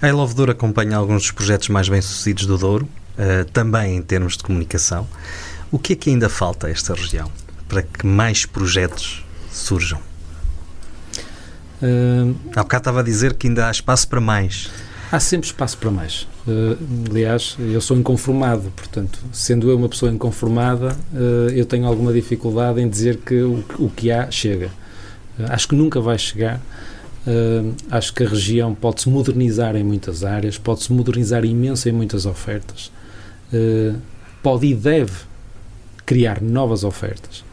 A 0.00 0.10
Love 0.10 0.50
acompanha 0.50 0.96
alguns 0.96 1.22
dos 1.22 1.30
projetos 1.30 1.68
mais 1.68 1.88
bem-sucedidos 1.88 2.46
do 2.46 2.58
Douro, 2.58 2.88
uh, 3.16 3.44
também 3.52 3.96
em 3.96 4.02
termos 4.02 4.36
de 4.36 4.42
comunicação. 4.42 5.06
O 5.70 5.78
que 5.78 5.92
é 5.92 5.96
que 5.96 6.10
ainda 6.10 6.28
falta 6.28 6.66
a 6.66 6.70
esta 6.70 6.92
região 6.92 7.30
para 7.68 7.82
que 7.82 8.04
mais 8.04 8.44
projetos 8.44 9.24
surjam? 9.50 10.11
Uh, 11.82 12.34
Há 12.54 12.62
bocado 12.62 12.82
estava 12.82 13.00
a 13.00 13.02
dizer 13.02 13.34
que 13.34 13.48
ainda 13.48 13.66
há 13.66 13.70
espaço 13.70 14.06
para 14.08 14.20
mais. 14.20 14.70
Há 15.12 15.20
sempre 15.20 15.46
espaço 15.46 15.76
para 15.76 15.90
mais. 15.90 16.26
Uh, 16.46 16.78
aliás, 17.10 17.54
eu 17.58 17.82
sou 17.82 17.98
inconformado, 17.98 18.72
portanto, 18.74 19.18
sendo 19.30 19.68
eu 19.68 19.76
uma 19.76 19.88
pessoa 19.88 20.10
inconformada, 20.10 20.96
uh, 21.12 21.50
eu 21.50 21.66
tenho 21.66 21.86
alguma 21.86 22.14
dificuldade 22.14 22.80
em 22.80 22.88
dizer 22.88 23.18
que 23.18 23.42
o, 23.42 23.62
o 23.78 23.90
que 23.90 24.10
há 24.10 24.30
chega. 24.30 24.68
Uh, 25.38 25.44
acho 25.50 25.68
que 25.68 25.74
nunca 25.74 26.00
vai 26.00 26.18
chegar. 26.18 26.58
acho 27.90 28.14
que 28.14 28.24
a 28.24 28.28
região 28.28 28.74
pode-se 28.74 29.08
modernizar 29.10 29.76
em 29.76 29.84
muitas 29.84 30.24
áreas, 30.24 30.56
pode-se 30.56 30.90
modernizar 30.90 31.44
imenso 31.44 31.88
em 31.90 31.92
muitas 31.92 32.24
ofertas. 32.24 32.90
pode 34.42 34.66
e 34.66 34.74
deve 34.74 35.12
criar 36.06 36.40
novas 36.40 36.82
ofertas, 36.82 37.44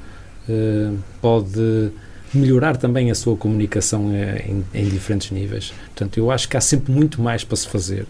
pode 1.22 1.92
melhorar 2.34 2.78
também 2.78 3.10
a 3.10 3.15
sua 3.15 3.36
comunicação 3.36 4.12
em, 4.13 4.63
em, 4.74 4.89
diferentes 4.89 5.32
níveis. 5.32 5.74
Portanto, 5.88 6.18
eu 6.18 6.30
acho 6.32 6.48
que 6.48 6.58
há 6.58 6.62
sempre 6.62 6.92
muito 6.92 7.22
mais 7.22 7.44
para 7.44 7.56
se 7.56 7.68
fazer. 7.68 8.06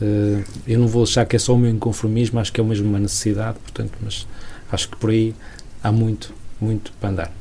Uh, 0.00 0.42
eu 0.66 0.78
não 0.78 0.88
vou 0.88 1.02
achar 1.02 1.24
que 1.26 1.36
é 1.36 1.38
só 1.38 1.54
o 1.54 1.58
meu 1.58 1.70
inconformismo, 1.70 2.40
acho 2.40 2.52
que 2.52 2.60
é 2.60 2.64
mesmo 2.64 2.88
uma 2.88 2.98
necessidade, 2.98 3.58
portanto, 3.58 3.92
mas 4.02 4.26
acho 4.72 4.88
que 4.88 4.96
por 4.96 5.10
aí 5.10 5.34
há 5.82 5.92
muito, 5.92 6.34
muito 6.60 6.92
para 7.00 7.10
andar. 7.10 7.32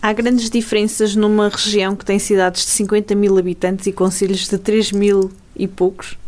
Há 0.00 0.12
grandes 0.12 0.50
diferenças 0.50 1.14
numa 1.14 1.48
região 1.48 1.94
que 1.94 2.04
tem 2.04 2.18
cidades 2.18 2.64
de 2.64 2.70
50 2.70 3.14
mil 3.14 3.38
habitantes 3.38 3.86
e 3.86 3.92
conselhos 3.92 4.48
de 4.48 4.58
3 4.58 4.90
mil 4.90 5.30
e 5.54 5.68
poucos. 5.68 6.18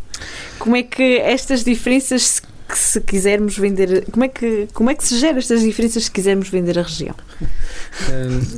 Como 0.57 0.77
é 0.77 0.83
que 0.83 1.17
estas 1.17 1.63
diferenças 1.63 2.41
que 2.67 2.77
se 2.77 2.99
quisermos 3.01 3.57
vender, 3.57 4.05
como 4.11 4.25
é 4.25 4.27
que 4.27 4.67
como 4.73 4.89
é 4.89 4.95
que 4.95 5.03
se 5.03 5.19
gera 5.19 5.37
estas 5.37 5.61
diferenças 5.61 6.05
se 6.05 6.11
quisermos 6.11 6.49
vender 6.49 6.77
a 6.79 6.81
região? 6.81 7.15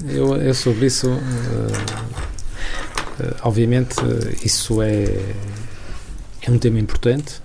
eu, 0.10 0.36
eu 0.36 0.54
sobre 0.54 0.86
isso, 0.88 1.10
uh, 1.10 1.18
uh, 3.22 3.36
obviamente, 3.44 3.96
isso 4.44 4.82
é 4.82 5.06
é 6.42 6.52
um 6.52 6.58
tema 6.58 6.80
importante. 6.80 7.42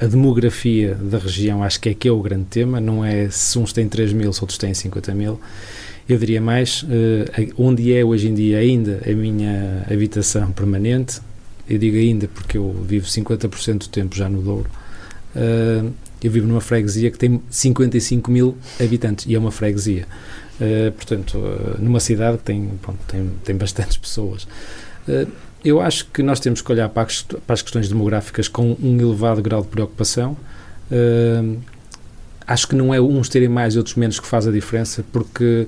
a 0.00 0.06
demografia 0.06 0.96
da 0.96 1.18
região 1.18 1.62
acho 1.62 1.80
que 1.80 1.88
é 1.88 1.94
que 1.94 2.08
é 2.08 2.10
o 2.10 2.20
grande 2.20 2.46
tema, 2.46 2.80
não 2.80 3.04
é 3.04 3.28
se 3.30 3.56
uns 3.58 3.72
têm 3.72 3.88
3 3.88 4.12
mil, 4.12 4.32
se 4.32 4.40
outros 4.40 4.58
têm 4.58 4.74
50 4.74 5.14
mil. 5.14 5.40
Eu 6.08 6.18
diria 6.18 6.40
mais, 6.40 6.84
onde 7.56 7.94
é 7.94 8.04
hoje 8.04 8.28
em 8.28 8.34
dia 8.34 8.58
ainda 8.58 9.00
a 9.06 9.12
minha 9.12 9.86
habitação 9.88 10.50
permanente, 10.50 11.20
eu 11.68 11.78
digo 11.78 11.96
ainda 11.96 12.28
porque 12.28 12.58
eu 12.58 12.72
vivo 12.86 13.06
50% 13.06 13.78
do 13.78 13.88
tempo 13.88 14.16
já 14.16 14.28
no 14.28 14.42
Douro, 14.42 14.68
uh, 15.36 15.92
eu 16.22 16.30
vivo 16.30 16.46
numa 16.46 16.60
freguesia 16.60 17.10
que 17.10 17.18
tem 17.18 17.42
55 17.50 18.30
mil 18.30 18.56
habitantes 18.80 19.26
e 19.26 19.34
é 19.34 19.38
uma 19.38 19.50
freguesia. 19.50 20.06
Uh, 20.60 20.92
portanto, 20.92 21.38
uh, 21.38 21.76
numa 21.78 22.00
cidade 22.00 22.38
que 22.38 22.44
tem, 22.44 22.70
bom, 22.84 22.94
tem, 23.06 23.30
tem 23.44 23.56
bastantes 23.56 23.96
pessoas. 23.96 24.46
eu 25.64 25.80
acho 25.80 26.06
que 26.06 26.22
nós 26.22 26.40
temos 26.40 26.62
que 26.62 26.72
olhar 26.72 26.88
para 26.88 27.02
as, 27.02 27.22
para 27.22 27.54
as, 27.54 27.62
questões 27.62 27.88
demográficas 27.88 28.48
com 28.48 28.76
um 28.82 29.00
elevado 29.00 29.42
grau 29.42 29.62
de 29.62 29.68
preocupação. 29.68 30.36
acho 32.46 32.68
que 32.68 32.74
não 32.74 32.94
é 32.94 33.00
uns 33.00 33.28
terem 33.28 33.48
mais 33.48 33.74
e 33.74 33.78
outros 33.78 33.96
menos 33.96 34.18
que 34.20 34.26
faz 34.26 34.46
a 34.46 34.52
diferença, 34.52 35.04
porque 35.12 35.66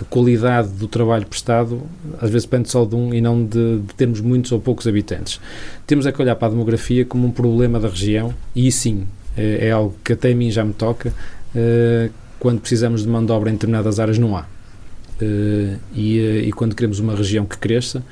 a 0.00 0.04
qualidade 0.06 0.68
do 0.68 0.88
trabalho 0.88 1.26
prestado 1.26 1.82
às 2.20 2.30
vezes 2.30 2.44
depende 2.44 2.70
só 2.70 2.84
de 2.84 2.94
um 2.96 3.14
e 3.14 3.20
não 3.20 3.44
de, 3.44 3.78
de, 3.78 3.94
termos 3.94 4.20
muitos 4.20 4.50
ou 4.52 4.60
poucos 4.60 4.86
habitantes. 4.86 5.40
Temos 5.86 6.06
é 6.06 6.12
que 6.12 6.20
olhar 6.20 6.34
para 6.34 6.48
a 6.48 6.50
demografia 6.50 7.04
como 7.04 7.26
um 7.26 7.30
problema 7.30 7.78
da 7.78 7.88
região 7.88 8.34
e 8.54 8.70
sim, 8.72 9.06
é, 9.36 9.68
é 9.68 9.70
algo 9.70 9.94
que 10.02 10.12
até 10.12 10.32
a 10.32 10.34
mim 10.34 10.50
já 10.50 10.64
me 10.64 10.72
toca. 10.72 11.12
Uh, 11.54 12.10
quando 12.40 12.60
precisamos 12.60 13.02
de 13.02 13.08
mão 13.08 13.24
de 13.24 13.30
obra 13.30 13.48
em 13.48 13.52
determinadas 13.52 14.00
áreas, 14.00 14.18
não 14.18 14.36
há. 14.36 14.42
Uh, 15.22 15.78
e, 15.94 16.18
e, 16.46 16.52
quando 16.52 16.74
queremos 16.74 16.98
uma 16.98 17.14
região 17.14 17.46
que 17.46 17.56
cresça, 17.56 18.02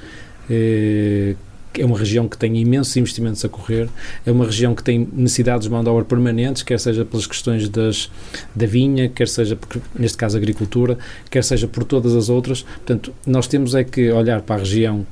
é 1.81 1.85
uma 1.85 1.99
região 1.99 2.29
que 2.29 2.37
tem 2.37 2.57
imensos 2.57 2.97
investimentos 2.97 3.45
a 3.45 3.49
correr, 3.49 3.89
é 4.27 4.31
uma 4.31 4.45
região 4.45 4.75
que 4.75 4.83
tem 4.83 5.09
necessidades 5.13 5.67
de 5.67 5.73
mão 5.73 5.83
de 5.83 5.89
obra 5.89 6.05
permanentes, 6.05 6.63
quer 6.63 6.79
seja 6.79 7.05
pelas 7.05 7.27
questões 7.27 7.69
das, 7.69 8.11
da 8.55 8.67
vinha, 8.67 9.09
quer 9.09 9.29
seja, 9.29 9.57
porque, 9.57 9.81
neste 9.99 10.19
caso, 10.19 10.37
agricultura, 10.37 10.99
quer 11.31 11.45
seja 11.45 11.67
por 11.67 11.85
todas 11.85 12.15
as 12.15 12.29
outras. 12.29 12.63
Portanto, 12.63 13.13
nós 13.27 13.47
temos 13.47 13.75
é 13.75 13.85
que 13.85 14.11
olhar 14.11 14.43
para 14.43 14.57
a 14.57 14.59
região 14.59 15.07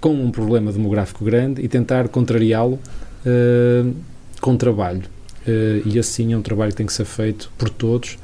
com 0.00 0.12
um 0.12 0.30
problema 0.30 0.70
demográfico 0.70 1.24
grande 1.24 1.62
e 1.62 1.68
tentar 1.68 2.08
contrariá-lo 2.08 2.78
uh, 3.24 3.94
com 4.40 4.56
trabalho. 4.56 5.02
Uh, 5.46 5.86
e 5.86 5.98
assim 5.98 6.32
é 6.32 6.36
um 6.36 6.42
trabalho 6.42 6.72
que 6.72 6.76
tem 6.76 6.86
que 6.86 6.92
ser 6.92 7.06
feito 7.06 7.50
por 7.56 7.70
todos, 7.70 8.18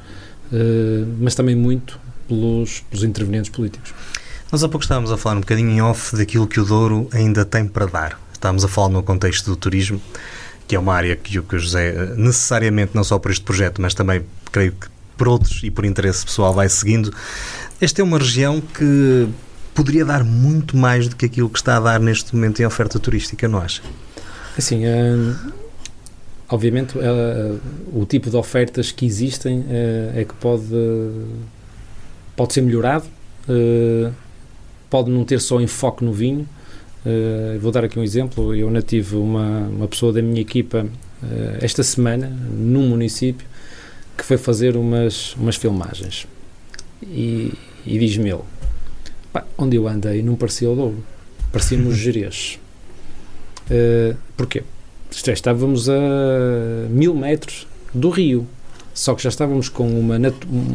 uh, 0.51 1.07
mas 1.19 1.33
também 1.33 1.55
muito 1.55 1.99
pelos, 2.27 2.81
pelos 2.81 3.03
intervenientes 3.03 3.49
políticos. 3.49 3.93
Nós 4.51 4.65
há 4.65 4.67
pouco 4.67 4.83
estávamos 4.83 5.09
a 5.13 5.17
falar 5.17 5.37
um 5.37 5.39
bocadinho 5.39 5.69
em 5.69 5.81
off 5.81 6.13
daquilo 6.17 6.45
que 6.45 6.59
o 6.59 6.65
Douro 6.65 7.07
ainda 7.13 7.45
tem 7.45 7.65
para 7.65 7.85
dar. 7.85 8.19
Estávamos 8.33 8.65
a 8.65 8.67
falar 8.67 8.89
no 8.89 9.01
contexto 9.01 9.45
do 9.45 9.55
turismo, 9.55 10.01
que 10.67 10.75
é 10.75 10.79
uma 10.79 10.93
área 10.93 11.15
que 11.15 11.39
o 11.39 11.45
José, 11.57 12.15
necessariamente, 12.17 12.91
não 12.93 13.01
só 13.01 13.17
por 13.17 13.31
este 13.31 13.45
projeto, 13.45 13.81
mas 13.81 13.93
também 13.93 14.25
creio 14.51 14.73
que 14.73 14.87
por 15.15 15.29
outros 15.29 15.63
e 15.63 15.71
por 15.71 15.85
interesse 15.85 16.25
pessoal 16.25 16.53
vai 16.53 16.67
seguindo. 16.67 17.13
Esta 17.79 18.01
é 18.01 18.03
uma 18.03 18.17
região 18.17 18.59
que 18.59 19.29
poderia 19.73 20.03
dar 20.03 20.21
muito 20.21 20.75
mais 20.75 21.07
do 21.07 21.15
que 21.15 21.27
aquilo 21.27 21.49
que 21.49 21.57
está 21.57 21.77
a 21.77 21.79
dar 21.79 22.01
neste 22.01 22.35
momento 22.35 22.61
em 22.61 22.65
oferta 22.65 22.99
turística, 22.99 23.47
não 23.47 23.59
acha? 23.59 23.81
Assim, 24.57 24.83
uh, 24.85 25.53
obviamente, 26.49 26.97
uh, 26.97 27.57
o 27.93 28.05
tipo 28.05 28.29
de 28.29 28.35
ofertas 28.35 28.91
que 28.91 29.05
existem 29.05 29.59
uh, 29.59 30.11
é 30.13 30.25
que 30.25 30.33
pode, 30.33 30.65
pode 32.35 32.51
ser 32.51 32.61
melhorado 32.61 33.05
pode 34.91 35.09
não 35.09 35.23
ter 35.23 35.39
só 35.39 35.59
enfoque 35.59 36.03
no 36.03 36.11
vinho. 36.11 36.47
Uh, 37.03 37.57
vou 37.59 37.71
dar 37.71 37.85
aqui 37.85 37.97
um 37.97 38.03
exemplo. 38.03 38.53
Eu 38.53 38.67
ainda 38.67 38.81
tive 38.81 39.15
uma, 39.15 39.61
uma 39.61 39.87
pessoa 39.87 40.13
da 40.13 40.21
minha 40.21 40.41
equipa 40.41 40.85
uh, 41.23 41.57
esta 41.61 41.81
semana, 41.81 42.27
num 42.27 42.89
município, 42.89 43.47
que 44.15 44.23
foi 44.23 44.37
fazer 44.37 44.75
umas, 44.75 45.33
umas 45.35 45.55
filmagens. 45.55 46.27
E, 47.01 47.53
e 47.85 47.97
diz-me 47.97 48.29
ele: 48.29 48.43
onde 49.57 49.77
eu 49.77 49.87
andei 49.87 50.21
não 50.21 50.35
parecia 50.35 50.69
o 50.69 50.75
Douro, 50.75 51.03
parecia-me 51.51 51.87
os 51.87 51.95
Jerez. 51.97 52.59
Uh, 53.67 54.15
porquê? 54.35 54.61
É, 55.27 55.31
estávamos 55.31 55.89
a 55.89 56.87
mil 56.89 57.13
metros 57.13 57.67
do 57.93 58.09
rio, 58.09 58.47
só 58.93 59.13
que 59.13 59.23
já 59.23 59.29
estávamos 59.29 59.69
com 59.69 59.87
uma, 59.87 60.17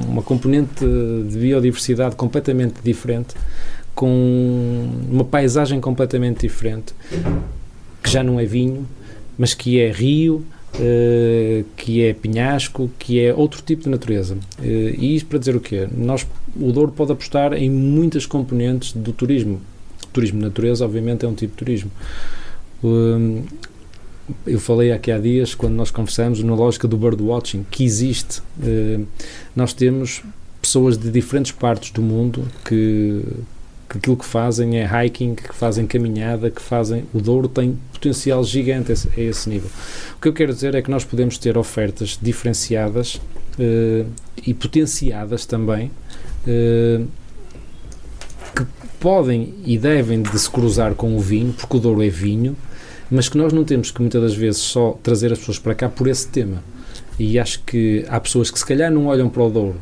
uma 0.07 0.22
componente 0.22 0.85
de 1.29 1.38
biodiversidade 1.38 2.16
completamente 2.16 2.74
diferente, 2.83 3.35
com 3.96 4.88
uma 5.11 5.24
paisagem 5.24 5.80
completamente 5.80 6.42
diferente, 6.42 6.94
que 8.02 8.11
já 8.11 8.22
não 8.22 8.38
é 8.38 8.44
vinho, 8.44 8.87
mas 9.38 9.54
que 9.54 9.80
é 9.80 9.90
rio, 9.90 10.44
uh, 10.74 11.64
que 11.76 12.04
é 12.04 12.12
penhasco, 12.12 12.90
que 12.98 13.18
é 13.18 13.35
outro 13.35 13.62
tipo 13.62 13.85
de 13.85 13.88
natureza. 13.88 14.35
Uh, 14.59 14.94
e 14.98 15.16
isto 15.16 15.26
para 15.26 15.38
dizer 15.38 15.56
o 15.56 15.61
quê? 15.61 15.88
Nós, 15.96 16.26
o 16.54 16.70
Douro 16.72 16.92
pode 16.92 17.11
apostar 17.11 17.54
em 17.54 17.70
muitas 17.70 18.26
componentes 18.26 18.92
do 18.92 19.14
turismo. 19.14 19.62
O 20.04 20.06
turismo 20.12 20.38
de 20.40 20.44
natureza, 20.44 20.85
obviamente, 20.85 21.24
é 21.24 21.28
um 21.28 21.35
tipo 21.35 21.52
de 21.52 21.59
turismo. 21.59 21.90
Uh, 22.85 23.42
eu 24.46 24.61
falei 24.61 24.92
aqui 24.92 25.11
há 25.11 25.18
dias, 25.18 25.54
quando 25.54 25.72
nós 25.72 25.90
conversamos, 25.90 26.42
na 26.42 26.54
lógica 26.54 26.87
do 26.87 26.98
birdwatching, 26.98 27.64
que 27.70 27.82
existe. 27.82 28.42
nós 29.54 29.72
temos 29.72 30.22
pessoas 30.61 30.98
de 30.98 31.09
diferentes 31.12 31.52
partes 31.52 31.92
do 31.92 32.02
mundo 32.02 32.42
que 32.64 33.22
que 33.88 33.99
aquilo 33.99 34.16
que 34.16 34.25
fazem 34.25 34.79
é 34.79 34.85
hiking, 34.85 35.35
que 35.35 35.55
fazem 35.55 35.87
caminhada, 35.87 36.51
que 36.51 36.61
fazem. 36.61 37.05
O 37.14 37.20
Douro 37.20 37.49
tem 37.49 37.79
potencial 37.92 38.42
gigante 38.44 38.92
a 38.92 39.20
esse 39.20 39.49
nível. 39.49 39.70
O 40.16 40.20
que 40.20 40.29
eu 40.29 40.33
quero 40.33 40.53
dizer 40.53 40.75
é 40.75 40.83
que 40.83 40.90
nós 40.90 41.05
podemos 41.05 41.38
ter 41.38 41.57
ofertas 41.57 42.18
diferenciadas 42.20 43.16
uh, 43.59 44.07
e 44.44 44.53
potenciadas 44.53 45.46
também. 45.46 45.90
Uh, 46.46 47.07
que 48.55 48.66
podem 48.99 49.55
e 49.64 49.77
devem 49.77 50.22
de 50.22 50.38
se 50.38 50.51
cruzar 50.51 50.94
com 50.94 51.16
o 51.16 51.20
vinho, 51.20 51.53
porque 51.53 51.77
o 51.77 51.81
Douro 51.81 52.03
é 52.03 52.09
vinho, 52.09 52.57
mas 53.11 53.29
que 53.29 53.37
nós 53.37 53.53
não 53.53 53.64
temos 53.64 53.90
que 53.90 54.01
muitas 54.01 54.22
das 54.22 54.35
vezes 54.35 54.61
só 54.61 54.99
trazer 55.03 55.33
as 55.33 55.38
pessoas 55.38 55.59
para 55.59 55.75
cá 55.75 55.88
por 55.88 56.09
esse 56.09 56.27
tema. 56.27 56.62
E 57.18 57.38
acho 57.38 57.62
que 57.64 58.05
há 58.09 58.18
pessoas 58.18 58.51
que 58.51 58.59
se 58.59 58.66
calhar 58.66 58.90
não 58.90 59.07
olham 59.07 59.29
para 59.29 59.42
o 59.42 59.51
Douro 59.51 59.81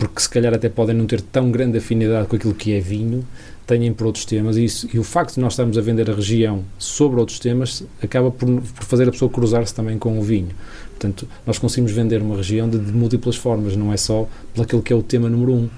porque 0.00 0.22
se 0.22 0.30
calhar 0.30 0.54
até 0.54 0.70
podem 0.70 0.96
não 0.96 1.06
ter 1.06 1.20
tão 1.20 1.50
grande 1.50 1.76
afinidade 1.76 2.26
com 2.26 2.34
aquilo 2.34 2.54
que 2.54 2.72
é 2.72 2.80
vinho, 2.80 3.22
tenham 3.66 3.92
por 3.92 4.06
outros 4.06 4.24
temas 4.24 4.56
e, 4.56 4.64
isso, 4.64 4.88
e 4.92 4.98
o 4.98 5.04
facto 5.04 5.34
de 5.34 5.40
nós 5.40 5.52
estarmos 5.52 5.76
a 5.76 5.80
vender 5.82 6.10
a 6.10 6.14
região 6.14 6.64
sobre 6.78 7.20
outros 7.20 7.38
temas 7.38 7.84
acaba 8.02 8.30
por, 8.30 8.48
por 8.48 8.84
fazer 8.84 9.06
a 9.06 9.12
pessoa 9.12 9.30
cruzar-se 9.30 9.74
também 9.74 9.98
com 9.98 10.18
o 10.18 10.22
vinho. 10.22 10.48
Portanto, 10.88 11.28
nós 11.46 11.58
conseguimos 11.58 11.92
vender 11.92 12.22
uma 12.22 12.34
região 12.34 12.66
de, 12.66 12.78
de 12.78 12.92
múltiplas 12.92 13.36
formas, 13.36 13.76
não 13.76 13.92
é 13.92 13.96
só 13.98 14.26
pelo 14.54 14.82
que 14.82 14.90
é 14.90 14.96
o 14.96 15.02
tema 15.02 15.28
número 15.28 15.52
um. 15.52 15.68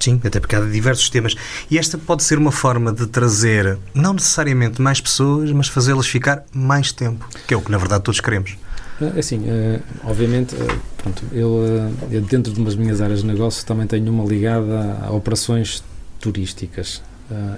Sim, 0.00 0.20
até 0.24 0.40
porque 0.40 0.56
há 0.56 0.60
diversos 0.60 1.08
temas. 1.08 1.36
E 1.70 1.78
esta 1.78 1.96
pode 1.96 2.24
ser 2.24 2.36
uma 2.36 2.52
forma 2.52 2.92
de 2.92 3.06
trazer, 3.06 3.78
não 3.94 4.12
necessariamente 4.12 4.82
mais 4.82 5.00
pessoas, 5.00 5.52
mas 5.52 5.68
fazê-las 5.68 6.06
ficar 6.08 6.44
mais 6.52 6.90
tempo, 6.90 7.28
que 7.46 7.54
é 7.54 7.56
o 7.56 7.60
que 7.60 7.70
na 7.70 7.78
verdade 7.78 8.02
todos 8.02 8.20
queremos. 8.20 8.56
É 9.00 9.20
assim, 9.20 9.38
uh, 9.38 9.80
obviamente, 10.04 10.54
uh, 10.54 10.80
pronto, 10.96 11.22
eu, 11.32 11.92
eu, 12.10 12.20
dentro 12.22 12.52
de 12.52 12.60
umas 12.60 12.74
minhas 12.74 13.00
áreas 13.00 13.20
de 13.20 13.26
negócio 13.26 13.64
também 13.64 13.86
tenho 13.86 14.10
uma 14.12 14.24
ligada 14.24 14.98
a 15.02 15.12
operações 15.12 15.82
turísticas. 16.20 17.00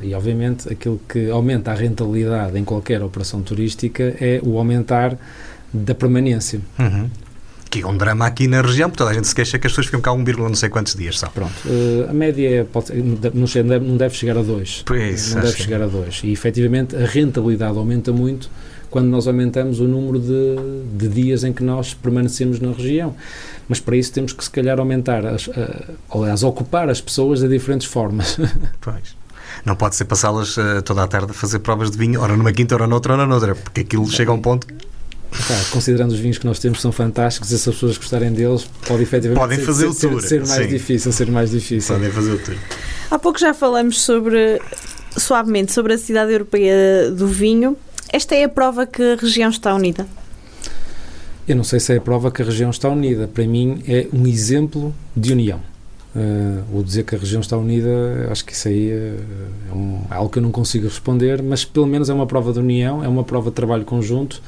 e 0.02 0.12
obviamente 0.14 0.70
aquilo 0.70 1.00
que 1.08 1.30
aumenta 1.30 1.70
a 1.70 1.74
rentabilidade 1.74 2.58
em 2.58 2.64
qualquer 2.64 3.02
operação 3.02 3.40
turística 3.40 4.14
é 4.20 4.40
o 4.42 4.58
aumentar 4.58 5.16
da 5.72 5.94
permanência. 5.94 6.60
Uhum. 6.78 7.08
que 7.70 7.82
é 7.82 7.86
um 7.86 7.96
drama 7.96 8.26
aqui 8.26 8.48
na 8.48 8.60
região, 8.60 8.90
porque 8.90 8.98
toda 8.98 9.12
a 9.12 9.14
gente 9.14 9.28
se 9.28 9.34
queixa 9.34 9.58
que 9.58 9.66
as 9.66 9.72
pessoas 9.72 9.86
ficam 9.86 10.00
cá 10.00 10.12
1, 10.12 10.24
não 10.36 10.54
sei 10.54 10.68
quantos 10.68 10.94
dias 10.94 11.18
só. 11.18 11.28
Pronto, 11.28 11.54
uh, 11.64 12.10
a 12.10 12.12
média 12.12 12.60
é, 12.60 12.64
pode, 12.64 12.92
não, 12.92 13.14
deve, 13.16 13.86
não 13.86 13.96
deve 13.96 14.14
chegar 14.14 14.36
a 14.36 14.42
2. 14.42 14.82
Pois, 14.84 15.34
não 15.34 15.42
deve 15.42 15.56
chegar 15.56 15.80
a 15.80 15.86
2. 15.86 16.22
E 16.24 16.32
efetivamente 16.32 16.96
a 16.96 17.06
rentabilidade 17.06 17.78
aumenta 17.78 18.12
muito 18.12 18.50
quando 18.90 19.06
nós 19.06 19.26
aumentamos 19.26 19.80
o 19.80 19.84
número 19.84 20.18
de, 20.18 20.56
de 20.96 21.08
dias 21.08 21.44
em 21.44 21.52
que 21.52 21.62
nós 21.62 21.94
permanecemos 21.94 22.60
na 22.60 22.72
região. 22.72 23.14
Mas 23.68 23.78
para 23.78 23.96
isso 23.96 24.12
temos 24.12 24.32
que, 24.32 24.42
se 24.42 24.50
calhar, 24.50 24.78
aumentar, 24.78 25.24
as, 25.24 25.46
uh, 25.46 25.54
aliás, 26.12 26.42
ocupar 26.42 26.90
as 26.90 27.00
pessoas 27.00 27.40
de 27.40 27.48
diferentes 27.48 27.86
formas. 27.86 28.36
Pois. 28.80 29.18
Não 29.64 29.74
pode 29.76 29.96
ser 29.96 30.04
passá-las 30.04 30.56
uh, 30.56 30.80
toda 30.82 31.02
a 31.02 31.08
tarde 31.08 31.32
a 31.32 31.34
fazer 31.34 31.58
provas 31.58 31.90
de 31.90 31.98
vinho, 31.98 32.20
ora 32.20 32.36
numa 32.36 32.52
quinta, 32.52 32.74
ora 32.74 32.86
noutra, 32.86 33.14
ora 33.14 33.26
noutra, 33.26 33.54
porque 33.54 33.80
aquilo 33.80 34.08
chega 34.08 34.30
a 34.30 34.34
um 34.34 34.40
ponto 34.40 34.66
considerando 35.70 36.12
os 36.12 36.18
vinhos 36.18 36.38
que 36.38 36.46
nós 36.46 36.58
temos 36.58 36.80
são 36.80 36.92
fantásticos, 36.92 37.50
e 37.50 37.58
se 37.58 37.68
as 37.68 37.74
pessoas 37.74 37.96
gostarem 37.96 38.32
deles, 38.32 38.68
pode 38.86 39.02
efetivamente 39.02 39.38
Podem 39.38 39.58
ser, 39.58 39.64
fazer 39.64 39.92
ser, 39.92 40.06
o 40.06 40.10
tour. 40.10 40.20
Ser, 40.20 40.28
ser 40.28 40.46
mais 40.46 40.62
Sim. 40.62 40.68
difícil, 40.68 41.12
ser 41.12 41.30
mais 41.30 41.50
difícil. 41.50 41.94
Podem 41.94 42.10
fazer 42.10 42.32
o 42.32 42.38
tour. 42.38 42.56
Há 43.10 43.18
pouco 43.18 43.38
já 43.38 43.54
falamos 43.54 44.00
sobre, 44.00 44.60
suavemente, 45.16 45.72
sobre 45.72 45.94
a 45.94 45.98
cidade 45.98 46.32
europeia 46.32 47.10
do 47.10 47.26
vinho. 47.26 47.76
Esta 48.12 48.34
é 48.34 48.44
a 48.44 48.48
prova 48.48 48.86
que 48.86 49.02
a 49.02 49.16
região 49.16 49.50
está 49.50 49.74
unida? 49.74 50.06
Eu 51.46 51.56
não 51.56 51.64
sei 51.64 51.80
se 51.80 51.92
é 51.92 51.96
a 51.96 52.00
prova 52.00 52.30
que 52.30 52.42
a 52.42 52.44
região 52.44 52.70
está 52.70 52.88
unida. 52.88 53.28
Para 53.28 53.46
mim 53.46 53.82
é 53.86 54.06
um 54.12 54.26
exemplo 54.26 54.94
de 55.16 55.32
união. 55.32 55.60
Uh, 56.14 56.78
o 56.78 56.82
dizer 56.82 57.04
que 57.04 57.14
a 57.14 57.18
região 57.18 57.40
está 57.40 57.56
unida, 57.56 58.28
acho 58.30 58.44
que 58.44 58.52
isso 58.52 58.66
aí 58.66 58.90
é, 58.90 59.14
é, 59.70 59.74
um, 59.74 60.02
é 60.10 60.14
algo 60.14 60.28
que 60.28 60.38
eu 60.38 60.42
não 60.42 60.50
consigo 60.50 60.88
responder, 60.88 61.40
mas 61.40 61.64
pelo 61.64 61.86
menos 61.86 62.10
é 62.10 62.14
uma 62.14 62.26
prova 62.26 62.52
de 62.52 62.58
união, 62.58 63.04
é 63.04 63.08
uma 63.08 63.22
prova 63.22 63.50
de 63.50 63.54
trabalho 63.54 63.84
conjunto 63.84 64.42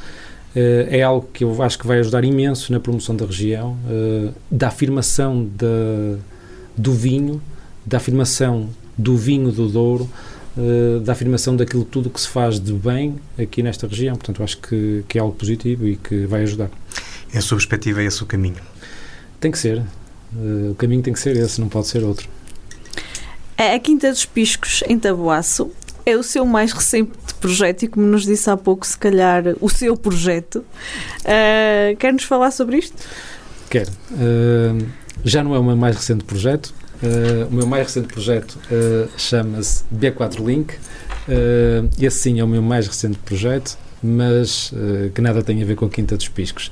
Uh, 0.54 0.84
é 0.90 1.00
algo 1.00 1.26
que 1.32 1.44
eu 1.44 1.62
acho 1.62 1.78
que 1.78 1.86
vai 1.86 1.98
ajudar 2.00 2.24
imenso 2.24 2.72
na 2.72 2.78
promoção 2.78 3.16
da 3.16 3.24
região, 3.24 3.74
uh, 3.88 4.34
da 4.50 4.68
afirmação 4.68 5.44
de, 5.44 6.18
do 6.76 6.92
vinho, 6.92 7.40
da 7.86 7.96
afirmação 7.96 8.68
do 8.96 9.16
vinho 9.16 9.50
do 9.50 9.66
Douro, 9.66 10.10
uh, 10.56 11.00
da 11.00 11.12
afirmação 11.12 11.56
daquilo 11.56 11.84
tudo 11.84 12.10
que 12.10 12.20
se 12.20 12.28
faz 12.28 12.58
de 12.60 12.72
bem 12.72 13.16
aqui 13.38 13.62
nesta 13.62 13.86
região. 13.86 14.16
Portanto, 14.16 14.42
acho 14.42 14.58
que, 14.58 15.04
que 15.08 15.18
é 15.18 15.20
algo 15.20 15.34
positivo 15.34 15.86
e 15.86 15.96
que 15.96 16.26
vai 16.26 16.42
ajudar. 16.42 16.70
Em 17.34 17.40
sua 17.40 17.56
perspectiva, 17.56 18.02
é 18.02 18.04
esse 18.04 18.22
o 18.22 18.26
caminho? 18.26 18.56
Tem 19.40 19.50
que 19.50 19.58
ser. 19.58 19.82
o 20.70 20.74
caminho 20.74 21.02
tem 21.02 21.12
que 21.12 21.20
ser 21.20 21.36
esse, 21.36 21.60
não 21.60 21.68
pode 21.68 21.88
ser 21.88 22.04
outro. 22.04 22.28
A 23.56 23.78
Quinta 23.78 24.10
dos 24.10 24.24
Piscos, 24.24 24.82
em 24.88 24.98
Taboaço, 24.98 25.70
é 26.04 26.16
o 26.16 26.22
seu 26.22 26.44
mais 26.44 26.72
recente 26.72 27.12
projeto 27.40 27.84
e, 27.84 27.88
como 27.88 28.06
nos 28.06 28.24
disse 28.24 28.50
há 28.50 28.56
pouco, 28.56 28.86
se 28.86 28.96
calhar 28.98 29.44
o 29.60 29.68
seu 29.68 29.96
projeto. 29.96 30.64
Uh, 31.20 31.96
Quer-nos 31.98 32.24
falar 32.24 32.50
sobre 32.50 32.78
isto? 32.78 32.96
Quero. 33.70 33.90
Uh, 34.10 34.86
já 35.24 35.42
não 35.42 35.54
é 35.54 35.58
o 35.58 35.64
meu 35.64 35.76
mais 35.76 35.96
recente 35.96 36.24
projeto. 36.24 36.74
Uh, 37.02 37.48
o 37.50 37.54
meu 37.54 37.66
mais 37.66 37.88
recente 37.88 38.06
projeto 38.08 38.58
chama-se 39.16 39.84
B4 39.92 40.44
Link. 40.44 40.74
esse 42.00 42.18
sim 42.18 42.38
é 42.38 42.44
o 42.44 42.48
meu 42.48 42.62
mais 42.62 42.86
recente 42.86 43.18
projeto, 43.18 43.76
mas 44.02 44.72
que 45.14 45.20
nada 45.20 45.42
tem 45.42 45.62
a 45.62 45.66
ver 45.66 45.74
com 45.74 45.86
a 45.86 45.90
Quinta 45.90 46.16
dos 46.16 46.28
Piscos. 46.28 46.70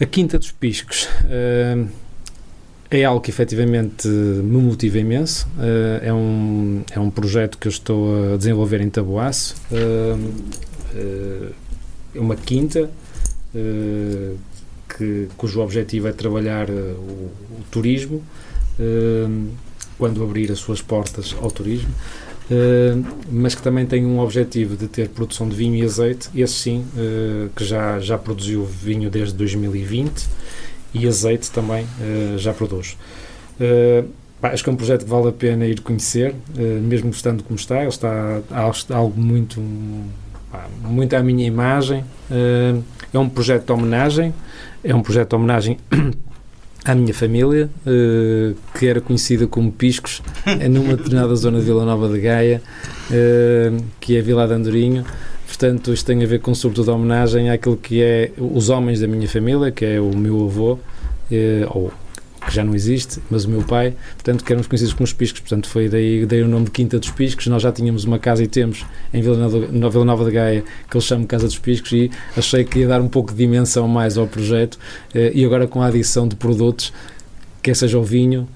A 0.00 0.06
Quinta 0.06 0.38
dos 0.38 0.52
Piscos 0.52 1.08
é 2.92 3.04
algo 3.04 3.22
que 3.22 3.30
efetivamente 3.30 4.06
me 4.06 4.60
motiva 4.60 4.98
imenso. 4.98 5.48
Uh, 5.56 6.04
é, 6.04 6.12
um, 6.12 6.84
é 6.90 7.00
um 7.00 7.10
projeto 7.10 7.56
que 7.56 7.66
eu 7.66 7.70
estou 7.70 8.34
a 8.34 8.36
desenvolver 8.36 8.82
em 8.82 8.90
Taboaço. 8.90 9.56
Uh, 9.70 10.18
uh, 10.94 11.54
é 12.14 12.20
uma 12.20 12.36
quinta 12.36 12.90
que, 14.96 15.28
cujo 15.38 15.60
objetivo 15.60 16.08
é 16.08 16.12
trabalhar 16.12 16.68
o, 16.68 16.72
o 16.72 17.64
turismo 17.70 18.22
quando 19.98 20.22
abrir 20.22 20.50
as 20.50 20.58
suas 20.58 20.80
portas 20.82 21.34
ao 21.40 21.50
turismo. 21.50 21.90
mas 23.30 23.54
que 23.54 23.62
também 23.62 23.86
tem 23.86 24.04
um 24.04 24.18
objetivo 24.18 24.76
de 24.76 24.88
ter 24.88 25.08
produção 25.08 25.48
de 25.48 25.54
vinho 25.54 25.76
e 25.76 25.82
azeite, 25.84 26.28
esse 26.34 26.54
sim, 26.54 26.84
que 27.54 27.64
já, 27.64 28.00
já 28.00 28.18
produziu 28.18 28.64
vinho 28.64 29.08
desde 29.08 29.34
2020 29.34 30.28
e 30.94 31.06
azeite 31.06 31.50
também 31.50 31.84
uh, 31.84 32.38
já 32.38 32.52
produz. 32.52 32.96
Uh, 33.60 34.08
acho 34.42 34.62
que 34.62 34.70
é 34.70 34.72
um 34.72 34.76
projeto 34.76 35.04
que 35.04 35.10
vale 35.10 35.28
a 35.28 35.32
pena 35.32 35.66
ir 35.66 35.80
conhecer, 35.80 36.34
mesmo 36.82 37.10
estando 37.10 37.44
como 37.44 37.56
está. 37.56 37.78
Ele 37.80 37.88
está 37.88 38.42
algo 38.90 39.20
muito, 39.20 39.60
muito 40.82 41.14
à 41.14 41.22
minha 41.22 41.46
imagem. 41.46 42.04
é 43.14 43.18
um 43.18 43.28
projeto 43.28 43.66
de 43.66 43.72
homenagem, 43.72 44.34
é 44.82 44.92
um 44.92 45.00
projeto 45.00 45.28
de 45.28 45.36
homenagem 45.36 45.78
à 46.84 46.94
minha 46.94 47.14
família, 47.14 47.70
que 48.78 48.86
era 48.86 49.00
conhecida 49.00 49.46
como 49.46 49.70
Piscos, 49.70 50.22
numa 50.70 50.96
determinada 50.96 51.34
zona 51.36 51.58
de 51.58 51.64
Vila 51.64 51.84
Nova 51.84 52.08
de 52.08 52.20
Gaia, 52.20 52.62
que 54.00 54.16
é 54.16 54.20
a 54.20 54.22
Vila 54.22 54.46
de 54.46 54.54
Andorinho. 54.54 55.04
Portanto, 55.46 55.92
isto 55.92 56.06
tem 56.06 56.24
a 56.24 56.26
ver 56.26 56.40
com, 56.40 56.54
sobretudo, 56.54 56.90
a 56.90 56.94
homenagem 56.94 57.50
àquilo 57.50 57.76
que 57.76 58.02
é 58.02 58.32
os 58.38 58.68
homens 58.68 59.00
da 59.00 59.06
minha 59.06 59.28
família, 59.28 59.70
que 59.70 59.84
é 59.84 60.00
o 60.00 60.16
meu 60.16 60.46
avô, 60.46 60.78
eh, 61.30 61.66
ou 61.70 61.92
que 62.52 62.56
já 62.56 62.62
não 62.62 62.74
existe, 62.74 63.18
mas 63.30 63.46
o 63.46 63.50
meu 63.50 63.62
pai, 63.62 63.94
portanto, 64.14 64.44
que 64.44 64.52
éramos 64.52 64.66
conhecidos 64.66 64.92
como 64.92 65.04
os 65.04 65.12
Piscos, 65.12 65.40
portanto, 65.40 65.68
foi 65.68 65.88
daí, 65.88 66.26
daí 66.26 66.42
o 66.42 66.48
nome 66.48 66.66
de 66.66 66.70
Quinta 66.70 66.98
dos 66.98 67.10
Piscos. 67.10 67.46
Nós 67.46 67.62
já 67.62 67.72
tínhamos 67.72 68.04
uma 68.04 68.18
casa 68.18 68.44
e 68.44 68.46
temos 68.46 68.84
em 69.12 69.22
Vila 69.22 69.38
Nova, 69.38 69.90
Vila 69.90 70.04
Nova 70.04 70.24
de 70.24 70.30
Gaia, 70.30 70.64
que 70.88 70.96
eles 70.96 71.06
chamam 71.06 71.26
Casa 71.26 71.46
dos 71.46 71.58
Piscos, 71.58 71.92
e 71.92 72.10
achei 72.36 72.62
que 72.62 72.80
ia 72.80 72.88
dar 72.88 73.00
um 73.00 73.08
pouco 73.08 73.32
de 73.32 73.38
dimensão 73.38 73.88
mais 73.88 74.18
ao 74.18 74.26
projeto. 74.26 74.78
Eh, 75.14 75.32
e 75.34 75.44
agora, 75.44 75.66
com 75.66 75.80
a 75.80 75.86
adição 75.86 76.28
de 76.28 76.36
produtos, 76.36 76.92
quer 77.62 77.74
seja 77.74 77.98
o 77.98 78.04
vinho, 78.04 78.46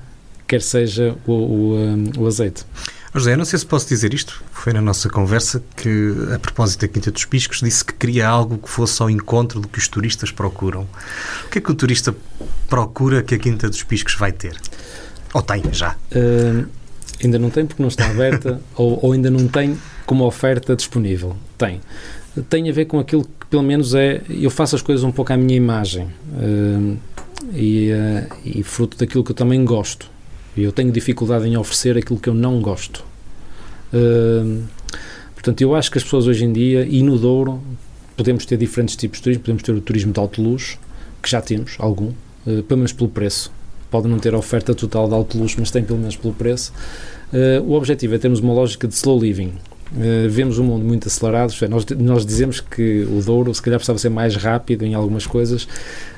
quer 0.46 0.60
seja 0.60 1.16
o, 1.26 1.32
o, 1.32 1.76
eh, 1.78 2.20
o 2.20 2.26
azeite. 2.26 2.64
José, 3.18 3.36
não 3.36 3.44
sei 3.44 3.58
se 3.58 3.66
posso 3.66 3.88
dizer 3.88 4.12
isto, 4.12 4.42
foi 4.52 4.72
na 4.72 4.80
nossa 4.80 5.08
conversa 5.08 5.62
que, 5.76 6.14
a 6.34 6.38
propósito 6.38 6.82
da 6.82 6.88
Quinta 6.88 7.10
dos 7.10 7.24
Piscos, 7.24 7.60
disse 7.60 7.84
que 7.84 7.94
queria 7.94 8.28
algo 8.28 8.58
que 8.58 8.68
fosse 8.68 9.00
ao 9.00 9.08
encontro 9.08 9.60
do 9.60 9.68
que 9.68 9.78
os 9.78 9.88
turistas 9.88 10.30
procuram. 10.30 10.86
O 11.46 11.48
que 11.50 11.58
é 11.58 11.60
que 11.60 11.70
o 11.70 11.74
turista 11.74 12.14
procura 12.68 13.22
que 13.22 13.34
a 13.34 13.38
Quinta 13.38 13.68
dos 13.68 13.82
Piscos 13.82 14.14
vai 14.14 14.32
ter? 14.32 14.56
Ou 15.32 15.42
tem 15.42 15.62
já? 15.72 15.96
Uh, 16.14 16.68
ainda 17.22 17.38
não 17.38 17.50
tem 17.50 17.66
porque 17.66 17.82
não 17.82 17.88
está 17.88 18.06
aberta, 18.06 18.60
ou, 18.76 18.98
ou, 19.02 19.12
ainda 19.12 19.30
não 19.30 19.48
tem 19.48 19.78
como 20.04 20.24
oferta 20.24 20.76
disponível. 20.76 21.36
Tem. 21.56 21.80
Tem 22.48 22.68
a 22.68 22.72
ver 22.72 22.84
com 22.84 22.98
aquilo 22.98 23.24
que, 23.24 23.46
pelo 23.48 23.62
menos, 23.62 23.94
é. 23.94 24.22
Eu 24.28 24.50
faço 24.50 24.76
as 24.76 24.82
coisas 24.82 25.04
um 25.04 25.12
pouco 25.12 25.32
à 25.32 25.36
minha 25.36 25.56
imagem 25.56 26.04
uh, 26.04 26.96
e, 27.54 27.90
uh, 27.92 28.36
e 28.44 28.62
fruto 28.62 28.96
daquilo 28.98 29.24
que 29.24 29.30
eu 29.30 29.36
também 29.36 29.64
gosto. 29.64 30.15
E 30.56 30.62
eu 30.62 30.72
tenho 30.72 30.90
dificuldade 30.90 31.46
em 31.46 31.56
oferecer 31.56 31.98
aquilo 31.98 32.18
que 32.18 32.28
eu 32.28 32.34
não 32.34 32.60
gosto. 32.60 33.04
Uh, 33.92 34.62
portanto, 35.34 35.60
eu 35.60 35.74
acho 35.74 35.90
que 35.90 35.98
as 35.98 36.04
pessoas 36.04 36.26
hoje 36.26 36.44
em 36.44 36.52
dia, 36.52 36.86
e 36.86 37.02
no 37.02 37.18
Douro, 37.18 37.60
podemos 38.16 38.46
ter 38.46 38.56
diferentes 38.56 38.96
tipos 38.96 39.18
de 39.18 39.24
turismo. 39.24 39.42
Podemos 39.42 39.62
ter 39.62 39.72
o 39.72 39.80
turismo 39.80 40.12
de 40.12 40.18
alto 40.18 40.42
luxo, 40.42 40.78
que 41.22 41.30
já 41.30 41.42
temos 41.42 41.76
algum, 41.78 42.12
uh, 42.46 42.62
pelo 42.62 42.78
menos 42.78 42.92
pelo 42.92 43.10
preço. 43.10 43.52
Pode 43.90 44.08
não 44.08 44.18
ter 44.18 44.34
a 44.34 44.38
oferta 44.38 44.74
total 44.74 45.08
de 45.08 45.14
alto 45.14 45.38
luxo, 45.38 45.56
mas 45.58 45.70
tem 45.70 45.84
pelo 45.84 45.98
menos 45.98 46.16
pelo 46.16 46.32
preço. 46.32 46.72
Uh, 47.32 47.62
o 47.62 47.72
objetivo 47.72 48.14
é 48.14 48.18
termos 48.18 48.40
uma 48.40 48.54
lógica 48.54 48.88
de 48.88 48.94
slow 48.94 49.20
living. 49.20 49.52
Uh, 49.92 50.28
vemos 50.28 50.58
um 50.58 50.64
mundo 50.64 50.84
muito 50.84 51.06
acelerado. 51.08 51.52
Nós, 51.68 51.86
nós 51.98 52.26
dizemos 52.26 52.60
que 52.60 53.06
o 53.10 53.22
Douro, 53.22 53.54
se 53.54 53.62
calhar, 53.62 53.78
precisava 53.78 53.98
ser 53.98 54.08
mais 54.08 54.34
rápido 54.36 54.84
em 54.84 54.94
algumas 54.94 55.26
coisas, 55.26 55.66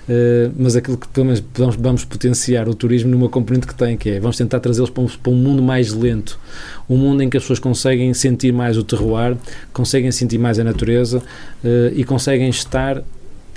Uh, 0.08 0.50
mas 0.56 0.74
aquilo 0.74 0.96
que 0.96 1.06
vamos, 1.14 1.42
vamos, 1.78 2.02
potenciar 2.02 2.66
o 2.66 2.74
turismo 2.74 3.10
numa 3.10 3.28
componente 3.28 3.66
que 3.66 3.74
tem, 3.74 3.94
que 3.94 4.08
é 4.08 4.18
vamos 4.18 4.38
tentar 4.38 4.58
trazê-los 4.58 4.88
para, 4.88 5.02
um, 5.02 5.06
para 5.06 5.30
um 5.30 5.36
mundo 5.36 5.62
mais 5.62 5.92
lento, 5.92 6.40
um 6.88 6.96
mundo 6.96 7.22
em 7.22 7.28
que 7.28 7.36
as 7.36 7.42
pessoas 7.42 7.58
conseguem 7.58 8.14
sentir 8.14 8.50
mais 8.50 8.78
o 8.78 8.82
terroir, 8.82 9.36
conseguem 9.70 10.10
sentir 10.10 10.38
mais 10.38 10.58
a 10.58 10.64
natureza 10.64 11.18
uh, 11.18 11.92
e 11.94 12.04
conseguem 12.04 12.48
estar 12.48 13.04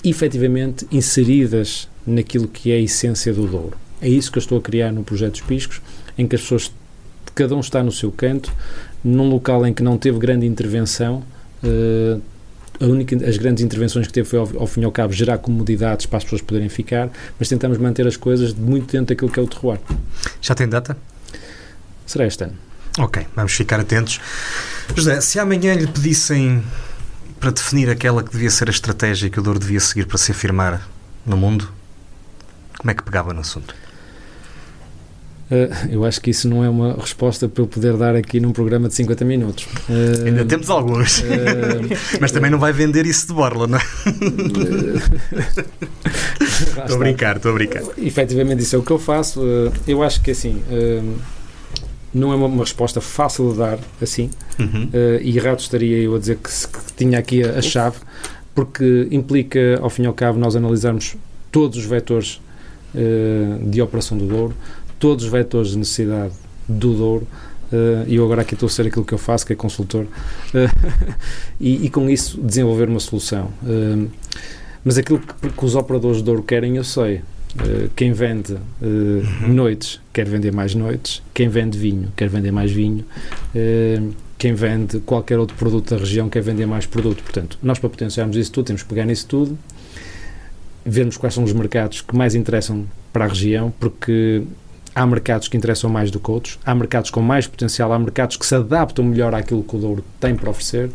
efetivamente 0.04 0.86
inseridas 0.91 1.88
naquilo 2.06 2.50
que 2.50 2.69
é 2.69 2.76
a 2.76 2.80
essência 2.80 3.34
do 3.34 3.47
Douro. 3.47 3.78
É 4.02 4.10
isso 4.10 4.30
que 4.30 4.38
eu 4.38 4.41
estou 4.41 4.58
a 4.58 4.62
criar 4.62 4.91
no 4.91 5.06
Projeto 5.06 5.34
dos 5.34 5.41
Piscos, 5.41 5.82
em 6.17 6.28
que 6.28 6.36
as 6.36 6.41
pessoas, 6.41 6.69
cada 7.34 7.56
um 7.56 7.62
está 7.62 7.82
no 7.82 7.93
seu 7.93 8.12
canto, 8.12 8.52
num 9.04 9.30
local 9.30 9.66
em 9.66 9.74
que 9.74 9.84
não 9.84 9.97
teve 9.97 10.20
grande 10.20 10.45
intervenção, 10.45 11.24
uh, 11.64 12.22
a 12.80 12.86
única, 12.86 13.16
as 13.28 13.38
grandes 13.38 13.64
intervenções 13.64 14.08
que 14.08 14.14
teve 14.14 14.28
foi, 14.28 14.39
ao, 14.39 14.62
ao, 14.62 14.68
fim 14.68 14.82
e 14.82 14.86
ao 14.86 14.91
cabo, 14.91 15.14
gerar 15.14 15.38
comodidades 15.38 16.06
para 16.06 16.18
as 16.18 16.24
pessoas 16.24 16.41
poderem 16.41 16.70
ficar, 16.70 17.10
mas 17.39 17.47
tentamos 17.47 17.78
manter 17.78 18.08
as 18.08 18.18
coisas 18.18 18.54
muito 18.54 18.91
dentro 18.91 19.08
daquilo 19.16 19.32
que 19.32 19.39
é 19.39 19.43
o 19.43 19.47
terroir. 19.47 19.80
Já 20.41 20.56
tem 20.56 20.68
data? 20.68 20.97
Será 22.06 22.26
este 22.26 22.43
ano. 22.43 22.54
Ok, 22.97 23.26
vamos 23.36 23.54
ficar 23.54 23.80
atentos. 23.80 24.20
José, 24.95 25.22
se 25.22 25.39
amanhã 25.39 25.74
lhe 25.76 25.88
pedissem 25.88 26.62
para 27.39 27.52
definir 27.52 27.89
aquela 27.89 28.24
que 28.24 28.32
devia 28.32 28.49
ser 28.49 28.68
a 28.68 28.72
estratégia 28.72 29.30
que 29.30 29.39
o 29.39 29.43
Douro 29.43 29.60
devia 29.60 29.80
seguir 29.80 30.06
para 30.06 30.18
se 30.18 30.32
afirmar 30.32 30.88
no 31.26 31.38
mundo, 31.38 31.72
como 32.78 32.91
é 32.91 32.93
que 32.93 33.04
pegava 33.04 33.34
no 33.34 33.41
assunto? 33.41 33.74
Uh, 35.52 35.68
eu 35.91 36.06
acho 36.06 36.22
que 36.22 36.30
isso 36.30 36.47
não 36.47 36.64
é 36.64 36.70
uma 36.70 36.93
resposta 36.93 37.49
para 37.49 37.62
eu 37.62 37.68
poder 37.68 37.97
dar 37.97 38.16
aqui 38.16 38.39
num 38.39 38.54
programa 38.54 38.88
de 38.88 38.95
50 38.95 39.26
minutos. 39.26 39.66
Uh, 39.89 40.26
Ainda 40.26 40.45
temos 40.45 40.70
alguns. 40.70 41.20
Uh, 41.20 41.26
Mas 42.22 42.32
também 42.32 42.49
não 42.49 42.58
vai 42.58 42.72
vender 42.72 43.06
isso 43.06 43.28
de 43.28 43.34
borla, 43.34 43.68
não 43.68 43.78
é? 43.78 43.82
estou 46.80 46.95
a 46.95 46.99
brincar, 46.99 47.36
estou 47.36 47.52
a 47.52 47.56
brincar. 47.56 47.84
Efetivamente, 47.97 48.64
isso 48.64 48.78
é 48.78 48.80
o 48.80 48.82
que 48.82 48.91
eu 48.91 48.97
faço. 48.97 49.41
eu 49.86 50.02
acho 50.02 50.22
que 50.22 50.32
assim. 50.32 50.62
não 52.14 52.32
é 52.32 52.36
uma, 52.38 52.47
uma, 52.47 52.64
resposta 52.64 53.02
fácil 53.02 53.52
de 53.52 53.58
dar 53.58 53.78
assim, 54.02 54.30
uhum. 54.58 54.89
e 55.22 55.38
errado 55.38 55.60
estaria 55.60 55.97
eu 55.97 56.16
a 56.16 56.20
dizer 56.20 56.38
que, 56.38 56.49
que 56.49 56.93
tinha 56.95 57.20
aqui 57.20 57.43
a, 57.43 57.58
a 57.58 57.62
chave, 57.62 57.97
porque 58.56 59.10
implica, 59.12 59.78
ao 59.82 59.89
fim 59.89 60.04
e 60.04 60.06
ao 60.06 60.14
cabo, 60.14 60.39
nós 60.39 60.56
analisarmos 60.56 61.18
todos 61.52 61.78
os 61.78 61.84
vetores 61.86 62.39
de 63.64 63.82
operação 63.82 64.18
do 64.18 64.26
Douro, 64.26 64.54
todos 65.02 65.26
os 65.26 65.32
vetores 65.32 65.72
de 65.72 65.80
necessidade 65.80 66.34
do 66.70 66.93
Douro 66.93 67.28
uh, 67.74 68.06
e 68.08 68.16
eu 68.16 68.24
agora 68.24 68.43
aqui 68.43 68.54
estou 68.54 68.68
a 68.68 68.70
ser 68.70 68.88
aquilo 68.88 69.04
que 69.04 69.14
eu 69.14 69.18
faço, 69.18 69.45
que 69.45 69.52
é 69.52 69.56
consultor, 69.56 70.04
uh, 70.06 71.14
e, 71.60 71.88
e, 71.88 71.89
com 71.89 72.10
isso 72.10 72.39
desenvolver 72.39 72.88
uma 72.88 72.99
solução. 72.99 73.52
Uh, 73.64 74.08
mas 74.86 74.97
aquilo 74.97 75.20
que, 75.20 75.49
que, 75.49 75.66
os 75.66 75.76
operadores 75.76 76.18
de 76.18 76.24
Douro 76.24 76.43
querem, 76.43 76.78
eu 76.78 76.84
sei. 76.84 77.22
quem 77.95 78.14
vende 78.14 78.54
uhum. 78.82 79.54
noites 79.54 79.99
quer 80.14 80.26
vender 80.26 80.52
mais 80.54 80.74
noites, 80.74 81.22
quem 81.34 81.49
vende 81.49 81.78
vinho 81.78 82.12
quer 82.16 82.30
vender 82.30 82.52
mais 82.52 82.72
vinho, 82.72 83.06
quem 84.39 84.56
vende 84.56 84.99
qualquer 85.02 85.38
outro 85.38 85.56
produto 85.56 85.93
da 85.93 85.97
região 85.97 86.30
quer 86.30 86.41
vender 86.41 86.66
mais 86.66 86.88
produto. 86.88 87.22
Portanto, 87.22 87.60
nós 87.62 87.78
para 87.78 87.89
potenciarmos 87.89 88.38
isso 88.38 88.52
tudo, 88.52 88.66
temos 88.68 88.82
que 88.82 88.89
pegar 88.89 89.06
nisso 89.06 89.28
tudo, 89.28 89.56
vermos 90.84 91.16
quais 91.18 91.36
são 91.36 91.43
os 91.43 91.54
mercados 91.54 92.02
que 92.02 92.16
mais 92.16 92.34
interessam 92.34 92.88
para 93.14 93.26
a 93.26 93.28
região, 93.28 93.72
porque 93.80 94.43
Há 94.93 95.05
mercados 95.05 95.47
que 95.47 95.55
interessam 95.55 95.89
mais 95.89 96.11
do 96.11 96.19
que 96.19 96.29
outros, 96.29 96.59
há 96.65 96.75
mercados 96.75 97.09
com 97.09 97.21
mais 97.21 97.47
potencial, 97.47 97.93
há 97.93 97.99
mercados 97.99 98.35
que 98.35 98.45
se 98.45 98.53
adaptam 98.55 99.05
melhor 99.05 99.33
àquilo 99.33 99.63
que 99.63 99.75
o 99.75 99.79
Douro 99.79 100.03
tem 100.19 100.35
para 100.35 100.49
oferecer 100.49 100.89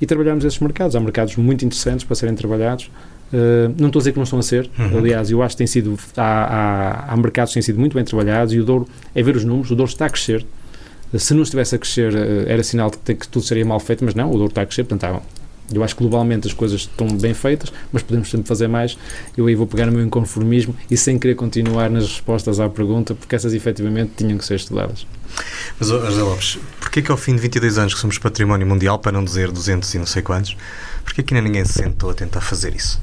e 0.00 0.06
trabalhamos 0.06 0.44
esses 0.44 0.58
mercados. 0.58 0.94
Há 0.94 1.00
mercados 1.00 1.36
muito 1.36 1.64
interessantes 1.64 2.04
para 2.04 2.14
serem 2.14 2.34
trabalhados. 2.34 2.90
Uh, 3.32 3.74
não 3.78 3.88
estou 3.88 4.00
a 4.00 4.02
dizer 4.02 4.12
que 4.12 4.18
não 4.18 4.24
estão 4.24 4.38
a 4.38 4.42
ser, 4.42 4.70
uhum. 4.78 4.98
aliás, 4.98 5.30
eu 5.30 5.42
acho 5.42 5.54
que 5.54 5.58
tem 5.58 5.66
sido, 5.66 5.98
há, 6.16 6.22
há, 6.22 7.12
há, 7.12 7.16
mercados 7.16 7.52
que 7.52 7.54
têm 7.54 7.62
sido 7.62 7.78
muito 7.78 7.94
bem 7.94 8.02
trabalhados 8.02 8.54
e 8.54 8.58
o 8.58 8.64
Douro, 8.64 8.88
é 9.14 9.22
ver 9.22 9.36
os 9.36 9.44
números, 9.44 9.70
o 9.70 9.76
Douro 9.76 9.90
está 9.90 10.06
a 10.06 10.10
crescer. 10.10 10.46
Se 11.14 11.34
não 11.34 11.42
estivesse 11.42 11.74
a 11.74 11.78
crescer, 11.78 12.14
uh, 12.14 12.48
era 12.48 12.62
sinal 12.62 12.90
de 12.90 12.98
que, 12.98 13.14
que, 13.14 13.28
tudo 13.28 13.44
seria 13.44 13.66
mal 13.66 13.80
feito, 13.80 14.02
mas 14.02 14.14
não, 14.14 14.30
o 14.30 14.32
Douro 14.32 14.48
está 14.48 14.62
a 14.62 14.66
crescer, 14.66 14.84
portanto, 14.84 15.04
há, 15.04 15.20
eu 15.72 15.84
acho 15.84 15.94
que 15.94 16.02
globalmente 16.02 16.46
as 16.46 16.52
coisas 16.52 16.82
estão 16.82 17.06
bem 17.08 17.34
feitas, 17.34 17.72
mas 17.92 18.02
podemos 18.02 18.30
sempre 18.30 18.46
fazer 18.46 18.68
mais. 18.68 18.96
Eu 19.36 19.46
aí 19.46 19.54
vou 19.54 19.66
pegar 19.66 19.86
no 19.86 19.92
meu 19.92 20.02
inconformismo 20.02 20.74
e 20.90 20.96
sem 20.96 21.18
querer 21.18 21.34
continuar 21.34 21.90
nas 21.90 22.04
respostas 22.04 22.58
à 22.60 22.68
pergunta, 22.68 23.14
porque 23.14 23.34
essas 23.34 23.52
efetivamente 23.52 24.12
tinham 24.16 24.38
que 24.38 24.44
ser 24.44 24.56
estudadas. 24.56 25.06
Mas, 25.78 25.88
José 25.88 26.22
Lopes, 26.22 26.58
porquê 26.80 27.02
que 27.02 27.10
ao 27.10 27.16
fim 27.16 27.34
de 27.34 27.42
22 27.42 27.78
anos 27.78 27.94
que 27.94 28.00
somos 28.00 28.18
património 28.18 28.66
mundial, 28.66 28.98
para 28.98 29.12
não 29.12 29.22
dizer 29.22 29.50
200 29.50 29.94
e 29.94 29.98
não 29.98 30.06
sei 30.06 30.22
quantos, 30.22 30.56
porquê 31.04 31.22
que 31.22 31.34
ainda 31.34 31.46
ninguém 31.46 31.64
se 31.64 31.74
sentou 31.74 32.10
a 32.10 32.14
tentar 32.14 32.40
fazer 32.40 32.74
isso? 32.74 33.00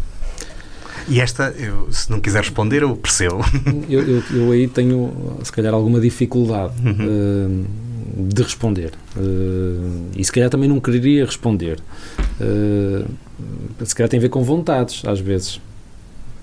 E 1.08 1.22
esta, 1.22 1.54
eu, 1.58 1.88
se 1.92 2.10
não 2.10 2.20
quiser 2.20 2.42
responder, 2.42 2.82
eu 2.82 2.96
percebo. 2.96 3.40
Eu, 3.88 4.02
eu, 4.02 4.24
eu 4.32 4.52
aí 4.52 4.68
tenho, 4.68 5.38
se 5.44 5.52
calhar, 5.52 5.72
alguma 5.72 6.00
dificuldade. 6.00 6.74
Uhum. 6.84 7.64
Uh, 7.64 7.66
de 8.16 8.42
responder. 8.42 8.94
Uh, 9.16 10.10
e 10.16 10.24
se 10.24 10.32
calhar 10.32 10.50
também 10.50 10.70
não 10.70 10.80
quereria 10.80 11.26
responder. 11.26 11.80
Uh, 12.40 13.06
se 13.86 13.96
calhar 13.96 14.10
tem 14.10 14.18
a 14.18 14.22
ver 14.22 14.30
com 14.30 14.44
vontades, 14.44 15.04
às 15.06 15.20
vezes. 15.20 15.56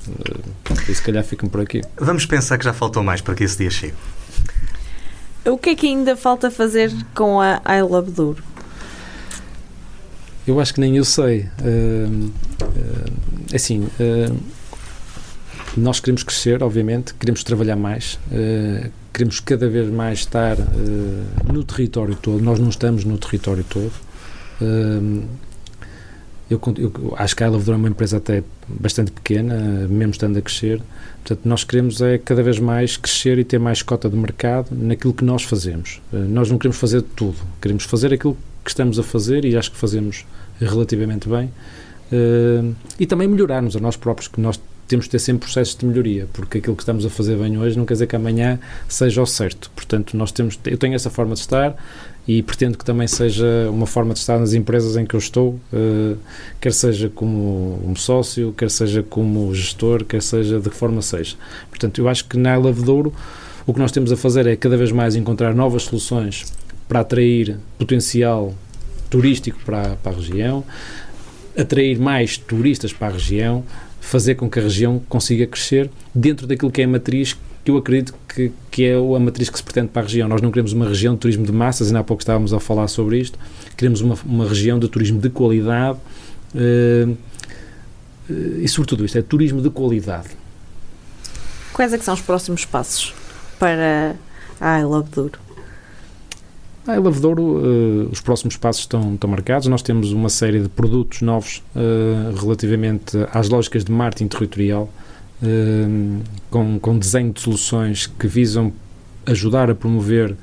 Uh, 0.07 0.43
e 0.89 0.95
se 0.95 1.03
calhar 1.03 1.23
fico 1.25 1.49
por 1.49 1.61
aqui. 1.61 1.81
Vamos 1.97 2.27
pensar 2.27 2.59
que 2.59 2.65
já 2.65 2.73
faltou 2.73 3.03
mais 3.03 3.21
para 3.21 3.35
que 3.35 3.45
esse 3.45 3.59
dia 3.59 3.71
chegue. 3.71 3.95
O 5.45 5.59
que 5.59 5.71
é 5.71 5.75
que 5.75 5.87
ainda 5.87 6.17
falta 6.17 6.51
fazer 6.51 6.93
com 7.15 7.41
a 7.41 7.61
I 7.67 7.83
Love 7.83 8.11
Douro? 8.13 8.43
Eu 10.47 10.61
acho 10.61 10.75
que 10.75 10.81
nem 10.81 10.97
eu 10.97 11.05
sei. 11.05 11.49
Uh, 11.61 12.33
assim, 13.55 13.89
nós 15.77 16.01
queremos 16.01 16.23
crescer, 16.23 16.63
obviamente, 16.63 17.15
queremos 17.15 17.45
trabalhar 17.45 17.77
mais, 17.77 18.19
queremos 19.13 19.41
cada 19.41 19.69
vez 19.69 19.89
mais 19.91 20.21
estar 20.21 20.57
uh, 20.59 21.53
no 21.53 21.63
território 21.63 22.15
todo. 22.15 22.43
Nós 22.43 22.59
não 22.59 22.69
estamos 22.71 23.05
no 23.05 23.19
território 23.19 23.65
todo. 23.65 23.93
Eu, 26.53 26.61
eu, 26.77 27.15
acho 27.17 27.35
que 27.35 27.43
a 27.43 27.49
Love 27.49 27.71
é 27.71 27.75
uma 27.75 27.89
empresa 27.89 28.19
até 28.19 28.45
bastante 28.69 29.11
pequena, 29.11 29.87
mesmo 29.89 30.13
estando 30.13 30.37
a 30.39 30.43
crescer. 30.43 30.83
Portanto, 31.25 31.49
nós 31.49 31.65
queremos 31.65 32.03
é 32.03 32.19
cada 32.19 32.43
vez 32.43 32.59
mais 32.59 32.97
crescer 32.97 33.39
e 33.39 33.45
ter 33.45 33.59
mais 33.59 33.81
cota 33.81 34.09
de 34.11 34.17
mercado 34.17 34.69
naquilo 34.71 35.15
que 35.15 35.25
nós 35.25 35.45
fazemos. 35.45 36.03
Uh, 36.13 36.19
nós 36.19 36.51
não 36.51 36.59
queremos 36.59 36.77
fazer 36.77 37.01
tudo, 37.03 37.37
queremos 37.61 37.85
fazer 37.85 38.13
aquilo 38.13 38.37
que 38.63 38.71
estamos 38.71 38.99
a 38.99 39.03
fazer 39.03 39.45
e 39.45 39.57
acho 39.57 39.71
que 39.71 39.79
fazemos 39.79 40.27
relativamente 40.61 41.29
bem. 41.29 41.51
Uh, 42.13 42.75
e 43.01 43.07
também 43.07 43.27
melhorarmos 43.27 43.75
a 43.75 43.81
nós 43.81 43.97
próprios, 43.97 44.29
que 44.29 44.41
nós 44.41 44.61
temos 44.87 45.07
de 45.07 45.13
ter 45.13 45.19
sempre 45.21 45.47
processos 45.47 45.75
de 45.75 45.87
melhoria, 45.87 46.29
porque 46.35 46.59
aquilo 46.59 46.77
que 46.77 46.83
estamos 46.83 47.07
a 47.07 47.09
fazer 47.09 47.39
bem 47.39 47.57
hoje 47.57 47.79
não 47.79 47.87
quer 47.87 47.95
dizer 47.95 48.07
que 48.07 48.17
amanhã 48.17 48.59
seja 48.87 49.23
o 49.23 49.27
certo. 49.27 49.71
Portanto, 49.75 50.15
nós 50.17 50.33
temos, 50.33 50.59
eu 50.67 50.77
tenho 50.77 50.95
essa 50.95 51.09
forma 51.09 51.33
de 51.35 51.41
estar 51.41 51.75
e 52.27 52.43
pretendo 52.43 52.79
que 52.79 52.85
também 52.85 53.09
seja 53.09 53.69
uma 53.69 53.87
forma 53.87 54.15
de 54.15 54.21
estar 54.21 54.39
nas 54.39 54.55
empresas 54.55 54.97
em 54.97 55.05
que 55.05 55.15
eu 55.15 55.19
estou, 55.19 55.59
uh, 55.73 56.17
quer 56.61 56.73
seja 56.73 57.09
como 57.09 57.81
um 57.85 57.97
sócio, 57.97 58.55
quer 58.57 58.71
seja 58.71 59.03
como 59.03 59.53
gestor, 59.55 60.05
quer 60.05 60.23
seja 60.23 60.61
de 60.61 60.71
que 60.71 60.77
forma 60.77 61.03
seja. 61.03 61.35
Portanto, 61.69 62.01
eu 62.01 62.09
acho 62.09 62.27
que 62.27 62.37
na 62.37 62.57
Love 62.57 62.83
Douro 62.83 63.13
o 63.67 63.73
que 63.73 63.81
nós 63.81 63.93
temos 63.93 64.13
a 64.13 64.17
fazer 64.17 64.47
é 64.47 64.57
cada 64.57 64.77
vez 64.77 64.93
mais 64.93 65.17
encontrar 65.17 65.55
novas 65.55 65.85
soluções 65.85 66.53
para 66.89 67.01
atrair 67.01 67.57
potencial 67.79 68.55
turístico 69.11 69.59
para, 69.65 69.97
para 69.97 70.13
a 70.13 70.15
região, 70.15 70.65
atrair 71.57 71.99
mais 71.99 72.37
turistas 72.37 72.93
para 72.93 73.09
a 73.09 73.11
região, 73.11 73.65
fazer 74.01 74.35
com 74.35 74.49
que 74.49 74.59
a 74.59 74.63
região 74.63 75.01
consiga 75.09 75.47
crescer 75.47 75.91
dentro 76.15 76.47
daquilo 76.47 76.71
que 76.71 76.81
é 76.81 76.85
a 76.85 76.89
matriz 76.89 77.37
que 77.65 77.71
eu 77.71 77.77
acredito 77.77 78.15
que, 78.29 78.53
que 78.71 78.85
é 78.85 78.95
a 78.95 79.21
matriz 79.21 79.49
que 79.49 79.57
se 79.57 79.63
pretende 79.63 79.89
para 79.89 80.03
a 80.03 80.05
região. 80.05 80.29
Nós 80.29 80.41
não 80.41 80.51
queremos 80.51 80.73
uma 80.73 80.87
região 80.87 81.15
de 81.15 81.21
turismo 81.21 81.45
de 81.45 81.53
massas, 81.53 81.89
ainda 81.89 82.01
há 82.01 82.05
pouco 82.05 82.23
estávamos 82.23 82.53
a 82.53 82.61
falar 82.61 82.89
sobre 82.89 83.19
isto, 83.19 83.39
queremos 83.77 84.01
uma, 84.01 84.17
uma 84.25 84.49
região 84.49 84.79
de 84.79 84.89
turismo 84.89 85.21
de 85.21 85.31
qualidade 85.31 85.99
uh, 86.55 87.17
e, 88.29 88.69
sobretudo, 88.69 89.05
isto 89.05 89.19
é 89.19 89.23
turismo 89.23 89.61
de 89.61 89.71
qualidade. 89.71 90.29
Quais 91.73 91.93
é 91.93 91.99
que 91.99 92.05
são 92.05 92.15
os 92.15 92.21
próximos 92.21 92.65
passos 92.65 93.15
para 93.59 94.17
a 94.61 94.81
I 94.81 94.85
Love 94.85 95.09
Douro? 95.11 95.39
A 96.87 96.97
Love 96.97 97.21
Douro, 97.21 97.43
uh, 97.43 98.09
os 98.11 98.21
próximos 98.21 98.57
passos 98.57 98.83
estão, 98.83 99.15
estão 99.15 99.31
marcados. 99.31 99.69
Nós 99.69 99.83
temos 99.83 100.13
uma 100.13 100.29
série 100.29 100.61
de 100.61 100.69
produtos 100.69 101.23
novos 101.23 101.63
uh, 101.77 102.37
relativamente 102.37 103.17
às 103.33 103.49
lógicas 103.49 103.85
de 103.85 103.93
marketing 103.93 104.29
territorial, 104.29 104.93
com, 106.51 106.79
com 106.79 106.99
desenho 106.99 107.33
de 107.33 107.41
soluções 107.41 108.07
que 108.07 108.27
visam 108.27 108.73
ajudar 109.27 109.71
a 109.71 109.75
promover 109.75 110.37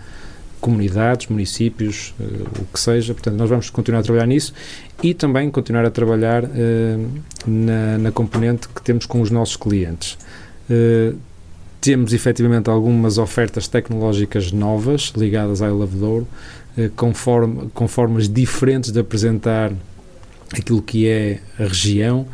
comunidades, 0.59 1.27
municípios, 1.27 2.13
o 2.59 2.65
que 2.65 2.79
seja. 2.79 3.13
Portanto, 3.13 3.35
nós 3.35 3.49
vamos 3.49 3.69
continuar 3.69 4.01
a 4.01 4.03
trabalhar 4.03 4.25
nisso 4.25 4.53
e 5.01 5.13
também 5.13 5.49
continuar 5.49 5.85
a 5.85 5.91
trabalhar 5.91 6.43
na, 7.47 7.97
na 7.97 8.11
componente 8.11 8.67
que 8.67 8.81
temos 8.81 9.05
com 9.05 9.21
os 9.21 9.31
nossos 9.31 9.55
clientes 9.55 10.17
temos 11.81 12.13
efetivamente 12.13 12.69
algumas 12.69 13.17
ofertas 13.17 13.67
tecnológicas 13.67 14.51
novas 14.51 15.13
ligadas 15.15 15.61
à 15.61 15.69
Love 15.69 15.97
Douro, 15.97 16.27
eh, 16.77 16.89
com 17.73 17.87
formas 17.87 18.27
diferentes 18.27 18.91
de 18.91 18.99
apresentar 18.99 19.71
aquilo 20.51 20.81
que 20.81 21.07
é 21.07 21.39
a 21.57 21.63
região. 21.63 22.27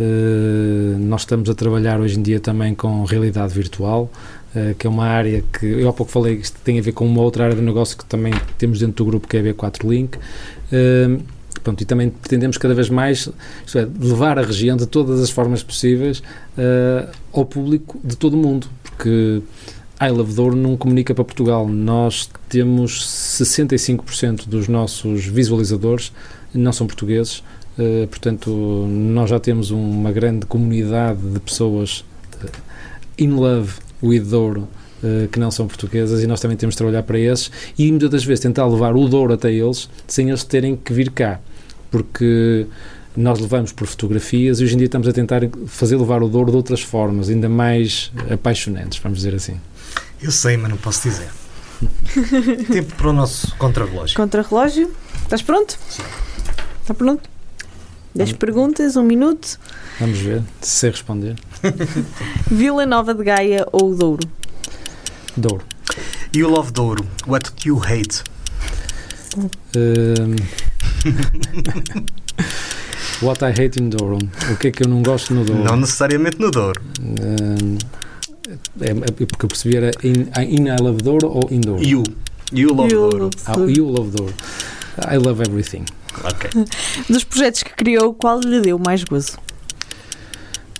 Uh, 0.00 0.98
nós 0.98 1.22
estamos 1.22 1.50
a 1.50 1.54
trabalhar 1.54 2.00
hoje 2.00 2.18
em 2.18 2.22
dia 2.22 2.40
também 2.40 2.74
com 2.74 3.04
realidade 3.04 3.52
virtual, 3.52 4.10
uh, 4.54 4.74
que 4.74 4.86
é 4.86 4.90
uma 4.90 5.04
área 5.04 5.44
que 5.52 5.66
eu 5.66 5.90
há 5.90 5.92
pouco 5.92 6.10
falei 6.10 6.38
que 6.38 6.50
tem 6.52 6.78
a 6.78 6.82
ver 6.82 6.92
com 6.92 7.04
uma 7.04 7.20
outra 7.20 7.44
área 7.44 7.54
de 7.54 7.60
negócio 7.60 7.98
que 7.98 8.06
também 8.06 8.32
temos 8.56 8.78
dentro 8.78 9.04
do 9.04 9.10
grupo 9.10 9.28
que 9.28 9.36
é 9.36 9.40
a 9.40 9.42
B4 9.42 9.86
Link. 9.86 10.16
Uh, 10.16 11.22
Pronto, 11.62 11.82
e 11.82 11.84
também 11.84 12.08
pretendemos 12.08 12.56
cada 12.56 12.72
vez 12.72 12.88
mais 12.88 13.28
isto 13.66 13.78
é, 13.78 13.86
levar 14.00 14.38
a 14.38 14.42
região 14.42 14.78
de 14.78 14.86
todas 14.86 15.20
as 15.20 15.28
formas 15.28 15.62
possíveis 15.62 16.22
ao 17.34 17.44
público 17.44 18.00
de 18.02 18.16
todo 18.16 18.32
o 18.32 18.36
mundo 18.38 18.66
porque 18.82 19.42
a 19.98 20.08
Douro 20.08 20.56
não 20.56 20.74
comunica 20.78 21.14
para 21.14 21.22
Portugal. 21.22 21.68
Nós 21.68 22.30
temos 22.48 23.04
65% 23.42 24.48
dos 24.48 24.68
nossos 24.68 25.26
visualizadores 25.26 26.12
não 26.54 26.72
são 26.72 26.86
portugueses, 26.86 27.42
uh, 27.80 28.06
portanto, 28.08 28.50
nós 28.88 29.30
já 29.30 29.40
temos 29.40 29.70
uma 29.70 30.12
grande 30.12 30.46
comunidade 30.46 31.20
de 31.20 31.40
pessoas 31.40 32.04
uh, 32.42 32.48
in 33.18 33.30
love 33.30 33.72
with 34.02 34.20
Douro. 34.20 34.68
Uh, 35.02 35.26
que 35.28 35.40
não 35.40 35.50
são 35.50 35.66
portuguesas 35.66 36.22
e 36.22 36.26
nós 36.26 36.40
também 36.40 36.58
temos 36.58 36.74
de 36.74 36.76
trabalhar 36.76 37.02
para 37.04 37.18
esses 37.18 37.50
e 37.78 37.90
muitas 37.90 38.10
das 38.10 38.22
vezes 38.22 38.42
tentar 38.42 38.66
levar 38.66 38.94
o 38.94 39.08
Douro 39.08 39.32
até 39.32 39.50
eles 39.50 39.88
sem 40.06 40.28
eles 40.28 40.44
terem 40.44 40.76
que 40.76 40.92
vir 40.92 41.10
cá 41.10 41.40
porque 41.90 42.66
nós 43.16 43.40
levamos 43.40 43.72
por 43.72 43.86
fotografias 43.86 44.60
e 44.60 44.64
hoje 44.64 44.74
em 44.74 44.76
dia 44.78 44.86
estamos 44.86 45.08
a 45.08 45.12
tentar 45.12 45.40
fazer 45.66 45.96
levar 45.96 46.22
o 46.22 46.28
Douro 46.28 46.50
de 46.50 46.56
outras 46.56 46.80
formas, 46.80 47.28
ainda 47.28 47.48
mais 47.48 48.12
apaixonantes, 48.30 48.98
vamos 48.98 49.18
dizer 49.18 49.34
assim. 49.34 49.58
Eu 50.22 50.30
sei, 50.30 50.56
mas 50.56 50.70
não 50.70 50.76
posso 50.76 51.08
dizer. 51.08 51.28
Tempo 52.70 52.94
para 52.94 53.08
o 53.08 53.12
nosso 53.12 53.56
contrarrelógio. 53.56 54.16
Contra-relógio. 54.16 54.94
Estás 55.22 55.42
pronto? 55.42 55.78
Está 56.82 56.94
pronto? 56.94 57.28
10 58.14 58.32
perguntas, 58.34 58.96
um 58.96 59.02
minuto. 59.04 59.58
Vamos 60.00 60.18
ver 60.18 60.42
se 60.60 60.70
sei 60.78 60.90
responder. 60.90 61.36
Vila 62.50 62.84
Nova 62.86 63.14
de 63.14 63.22
Gaia 63.24 63.66
ou 63.72 63.94
Douro? 63.94 64.28
Douro. 65.36 65.62
You 66.34 66.48
love 66.50 66.72
Douro. 66.72 67.04
What 67.26 67.50
do 67.50 67.68
you 67.68 67.78
hate? 67.78 68.22
Ehm, 69.76 70.36
What 73.22 73.42
I 73.44 73.50
hate 73.50 73.76
in 73.78 73.90
Douro. 73.90 74.18
O 74.50 74.56
que 74.56 74.68
é 74.68 74.70
que 74.70 74.82
eu 74.84 74.88
não 74.88 75.02
gosto 75.02 75.34
no 75.34 75.44
Douro? 75.44 75.62
Não 75.62 75.76
necessariamente 75.76 76.40
no 76.40 76.50
Douro. 76.50 76.80
Ehm, 77.00 77.76
é, 78.80 78.90
é 78.90 79.26
porque 79.26 79.44
eu 79.44 79.48
percebi 79.48 79.76
era 79.76 79.90
in, 80.02 80.26
in 80.48 80.66
I 80.68 80.76
love 80.80 81.02
Douro 81.02 81.28
ou 81.28 81.48
in 81.50 81.60
Douro? 81.60 81.82
You. 81.82 82.02
You 82.52 82.74
love 82.74 82.92
You 82.92 83.00
Douro. 83.10 83.18
love 83.24 83.36
Ah, 83.46 83.52
Douro. 83.52 83.70
you 83.70 83.84
love 83.86 84.10
Douro. 84.10 84.34
I 85.08 85.16
love 85.16 85.42
everything. 85.42 85.84
Ok. 86.24 86.50
Dos 87.08 87.24
projetos 87.24 87.62
que 87.62 87.70
criou, 87.74 88.12
qual 88.14 88.40
lhe 88.40 88.60
deu 88.60 88.78
mais 88.78 89.04
gozo? 89.04 89.38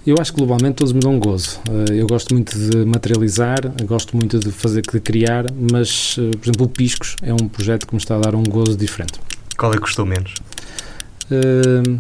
Eu 0.07 0.17
acho 0.19 0.33
que 0.33 0.39
globalmente 0.39 0.77
todos 0.77 0.93
me 0.93 1.01
dão 1.01 1.19
gozo. 1.19 1.61
Eh, 1.69 2.01
Eu 2.01 2.07
gosto 2.07 2.35
muito 2.35 2.59
de 2.59 2.85
materializar, 2.87 3.61
gosto 3.85 4.17
muito 4.17 4.39
de 4.39 4.51
fazer, 4.51 4.83
de 4.83 4.99
criar, 5.01 5.45
mas, 5.71 6.17
eh, 6.19 6.31
por 6.37 6.45
exemplo, 6.47 6.67
o 6.67 6.69
Piscos 6.69 7.17
é 7.23 7.33
um 7.35 7.49
projeto 7.49 7.87
que 7.87 7.95
me 7.95 7.99
está 8.01 8.17
a 8.17 8.19
dar 8.19 8.35
um 8.35 8.43
gozo 8.43 8.77
diferente. 8.77 9.21
Qual 9.59 9.71
é 9.73 9.75
que 9.77 9.83
custou 9.83 10.07
menos? 10.07 10.35
Eh, 11.31 11.99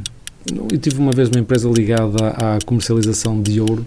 Eu 0.73 0.79
tive 0.79 0.99
uma 0.99 1.12
vez 1.12 1.29
uma 1.29 1.39
empresa 1.39 1.68
ligada 1.68 2.29
à 2.31 2.59
comercialização 2.64 3.41
de 3.43 3.61
ouro. 3.61 3.85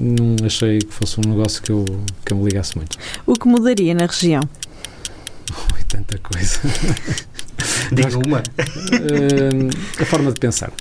Não 0.00 0.36
achei 0.46 0.78
que 0.78 0.92
fosse 0.92 1.20
um 1.20 1.28
negócio 1.28 1.62
que 1.62 1.70
eu, 1.70 1.84
que 2.24 2.32
eu 2.32 2.38
me 2.38 2.44
ligasse 2.44 2.74
muito. 2.76 2.96
O 3.26 3.34
que 3.34 3.46
mudaria 3.46 3.92
na 3.94 4.06
região? 4.06 4.40
Tanta 5.90 6.18
coisa. 6.18 6.60
Diga 7.92 8.18
uma. 8.18 8.42
Eh, 8.58 10.02
A 10.02 10.04
forma 10.06 10.30
de 10.32 10.38
pensar. 10.40 10.72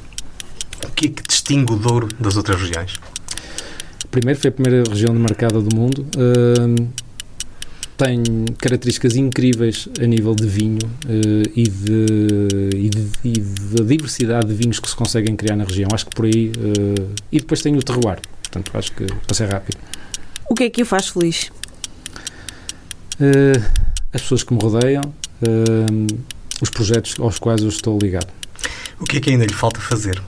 O 0.85 0.91
que 0.91 1.07
é 1.07 1.09
que 1.09 1.23
distingue 1.27 1.73
o 1.73 1.75
Douro 1.75 2.07
das 2.19 2.37
outras 2.37 2.61
regiões? 2.61 2.93
Primeiro, 4.11 4.39
foi 4.39 4.49
a 4.49 4.51
primeira 4.51 4.89
região 4.89 5.13
de 5.13 5.19
mercado 5.19 5.61
do 5.61 5.75
mundo. 5.75 6.05
Hum, 6.17 6.87
tem 7.97 8.23
características 8.59 9.15
incríveis 9.17 9.89
a 10.01 10.05
nível 10.05 10.33
de 10.33 10.47
vinho 10.47 10.79
eh, 11.07 11.51
e, 11.55 11.63
de, 11.63 12.05
e, 12.75 12.89
de, 12.89 13.09
e 13.25 13.39
da 13.75 13.83
diversidade 13.83 14.47
de 14.47 14.53
vinhos 14.53 14.79
que 14.79 14.89
se 14.89 14.95
conseguem 14.95 15.35
criar 15.35 15.55
na 15.57 15.63
região. 15.65 15.89
Acho 15.93 16.05
que 16.05 16.15
por 16.15 16.25
aí. 16.25 16.51
eh, 16.57 17.05
e 17.31 17.39
depois 17.39 17.61
tem 17.61 17.75
o 17.75 17.81
terroir. 17.83 18.19
Portanto, 18.43 18.71
acho 18.75 18.91
que 18.93 19.05
para 19.05 19.35
ser 19.35 19.49
rápido. 19.51 19.77
O 20.49 20.55
que 20.55 20.63
é 20.63 20.69
que 20.69 20.81
o 20.81 20.85
faz 20.85 21.09
feliz? 21.09 21.51
Eh, 23.19 23.61
as 24.13 24.21
pessoas 24.21 24.43
que 24.43 24.53
me 24.53 24.59
rodeiam, 24.61 25.03
hum, 25.41 26.07
os 26.61 26.69
projetos 26.69 27.15
aos 27.19 27.39
quais 27.39 27.61
eu 27.61 27.69
estou 27.69 27.97
ligado. 27.97 28.31
O 28.99 29.05
que 29.05 29.17
é 29.17 29.19
que 29.21 29.29
ainda 29.29 29.45
lhe 29.45 29.53
falta 29.53 29.79
fazer? 29.79 30.21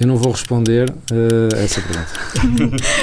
Eu 0.00 0.08
não 0.08 0.16
vou 0.16 0.32
responder 0.32 0.92
eh, 1.12 1.56
a 1.56 1.60
essa 1.60 1.80
pergunta. 1.80 2.12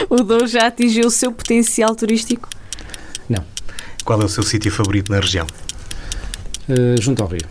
O 0.10 0.18
Douro 0.18 0.46
já 0.46 0.68
atingiu 0.68 1.08
o 1.08 1.12
seu 1.12 1.32
potencial 1.32 1.96
turístico? 1.96 2.50
Qual 4.04 4.20
é 4.22 4.26
o 4.26 4.30
seu 4.30 4.44
sítio 4.44 4.72
favorito 4.72 5.12
na 5.12 5.20
região? 5.20 5.46
Eh, 6.68 6.96
junto 7.00 7.22
ao 7.22 7.30
Rio. 7.30 7.48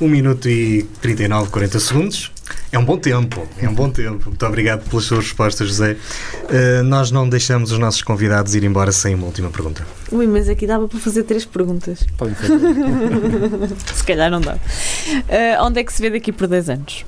1 0.00 0.08
minuto 0.08 0.48
e 0.48 0.84
39, 1.02 1.50
40 1.50 1.80
segundos. 1.80 2.30
É 2.72 2.78
um 2.78 2.84
bom 2.84 2.96
tempo, 2.96 3.46
é 3.58 3.68
um 3.68 3.74
bom 3.74 3.90
tempo. 3.90 4.28
Muito 4.28 4.46
obrigado 4.46 4.88
pelas 4.88 5.04
suas 5.04 5.24
respostas, 5.24 5.68
José. 5.68 5.96
Uh, 6.44 6.82
nós 6.84 7.10
não 7.10 7.28
deixamos 7.28 7.72
os 7.72 7.78
nossos 7.78 8.02
convidados 8.02 8.54
ir 8.54 8.64
embora 8.64 8.92
sem 8.92 9.14
uma 9.14 9.26
última 9.26 9.50
pergunta. 9.50 9.86
Ui, 10.12 10.26
mas 10.26 10.48
aqui 10.48 10.66
dava 10.66 10.88
para 10.88 10.98
fazer 10.98 11.24
três 11.24 11.44
perguntas. 11.44 12.06
Podem 12.16 12.34
fazer. 12.34 12.58
Se 13.94 14.04
calhar 14.04 14.30
não 14.30 14.40
dá. 14.40 14.56
Ah, 15.28 15.64
onde 15.64 15.80
é 15.80 15.84
que 15.84 15.92
se 15.92 16.00
vê 16.00 16.10
daqui 16.10 16.32
por 16.32 16.46
10 16.46 16.70
anos? 16.70 17.04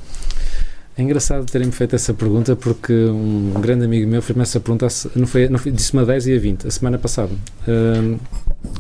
É 0.96 1.02
engraçado 1.02 1.46
terem-me 1.46 1.72
feito 1.72 1.96
essa 1.96 2.12
pergunta 2.12 2.54
porque 2.54 2.92
um 2.92 3.54
grande 3.60 3.84
amigo 3.84 4.06
meu 4.08 4.20
fez-me 4.20 4.42
essa 4.42 4.60
pergunta, 4.60 4.86
não 5.16 5.26
foi, 5.26 5.48
não 5.48 5.58
foi, 5.58 5.72
disse-me 5.72 6.02
a 6.02 6.04
10 6.04 6.26
e 6.26 6.36
a 6.36 6.38
20, 6.38 6.66
a 6.66 6.70
semana 6.70 6.98
passada. 6.98 7.30
Ahm, 7.66 8.18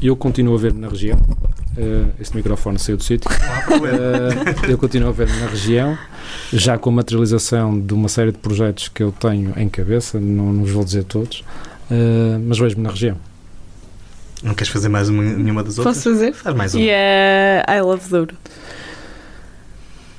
eu 0.00 0.14
continuo 0.14 0.54
a 0.54 0.58
ver-me 0.58 0.80
na 0.80 0.88
região. 0.88 1.18
Ah, 1.76 2.10
este 2.20 2.36
microfone 2.36 2.78
saiu 2.78 2.96
do 2.96 3.02
sítio. 3.04 3.30
Ah, 3.72 4.68
eu 4.68 4.76
continuo 4.76 5.08
a 5.08 5.12
ver-me 5.12 5.36
na 5.38 5.46
região, 5.46 5.96
já 6.52 6.76
com 6.76 6.90
a 6.90 6.92
materialização 6.92 7.78
de 7.78 7.94
uma 7.94 8.08
série 8.08 8.32
de 8.32 8.38
projetos 8.38 8.88
que 8.88 9.02
eu 9.02 9.12
tenho 9.12 9.52
em 9.56 9.68
cabeça, 9.68 10.20
não, 10.20 10.52
não 10.52 10.62
vos 10.62 10.72
vou 10.72 10.84
dizer 10.84 11.04
todos, 11.04 11.44
ah, 11.90 12.38
mas 12.46 12.58
vejo-me 12.58 12.82
na 12.82 12.90
região. 12.90 13.16
Não 14.42 14.54
queres 14.54 14.72
fazer 14.72 14.88
mais 14.88 15.08
uma, 15.08 15.22
nenhuma 15.22 15.62
das 15.62 15.78
outras? 15.78 15.96
Posso 15.96 16.10
fazer? 16.10 16.32
Faz 16.32 16.56
mais 16.56 16.74
uma. 16.74 16.82
E 16.82 16.88
é 16.90 17.64
I 17.68 17.80
Love 17.80 18.08
Douro. 18.08 18.36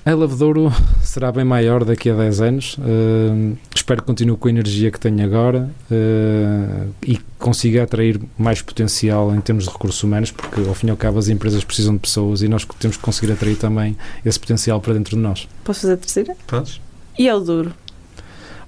A 0.06 0.14
Love 0.14 0.36
Douro 0.36 0.70
será 1.01 1.32
bem 1.32 1.45
maior 1.45 1.86
daqui 1.86 2.10
a 2.10 2.14
10 2.14 2.41
anos. 2.41 2.78
Uh, 2.78 3.58
espero 3.74 4.01
que 4.01 4.08
continue 4.08 4.36
com 4.36 4.49
a 4.49 4.51
energia 4.51 4.91
que 4.91 4.99
tenho 4.99 5.24
agora 5.24 5.70
uh, 5.89 6.93
e 7.01 7.18
consiga 7.39 7.84
atrair 7.84 8.20
mais 8.38 8.62
potencial 8.62 9.34
em 9.34 9.39
termos 9.39 9.64
de 9.64 9.70
recursos 9.70 10.04
humanos, 10.04 10.30
porque 10.30 10.60
ao 10.60 10.74
fim 10.74 10.88
e 10.88 10.89
ao 10.89 10.97
cabo 10.97 11.20
as 11.20 11.30
empresas 11.30 11.64
precisam 11.64 11.93
de 11.93 12.01
pessoas 12.01 12.41
e 12.41 12.49
nós 12.49 12.68
temos 12.80 12.97
que 12.97 13.04
conseguir 13.04 13.32
atrair 13.32 13.56
também 13.56 13.95
esse 14.26 14.38
potencial 14.38 14.82
para 14.82 14.93
dentro 14.93 15.16
de 15.16 15.22
nós. 15.22 15.47
Posso 15.64 15.82
fazer 15.82 15.93
a 15.93 15.97
terceira? 15.97 16.36
Podes? 16.47 16.82
E 17.18 17.30
é 17.30 17.34
o 17.34 17.39
Douro. 17.39 17.72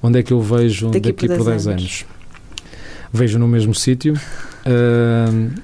Onde 0.01 0.19
é 0.19 0.23
que 0.23 0.31
eu 0.31 0.39
vejo 0.39 0.87
Daqui 0.87 1.11
daqui, 1.11 1.27
por 1.27 1.37
por 1.37 1.45
10 1.47 1.65
10 1.65 1.67
anos? 1.67 1.81
anos. 1.81 2.05
Vejo 3.11 3.37
no 3.37 3.47
mesmo 3.47 3.75
sítio, 3.75 4.13
uh, 4.13 5.61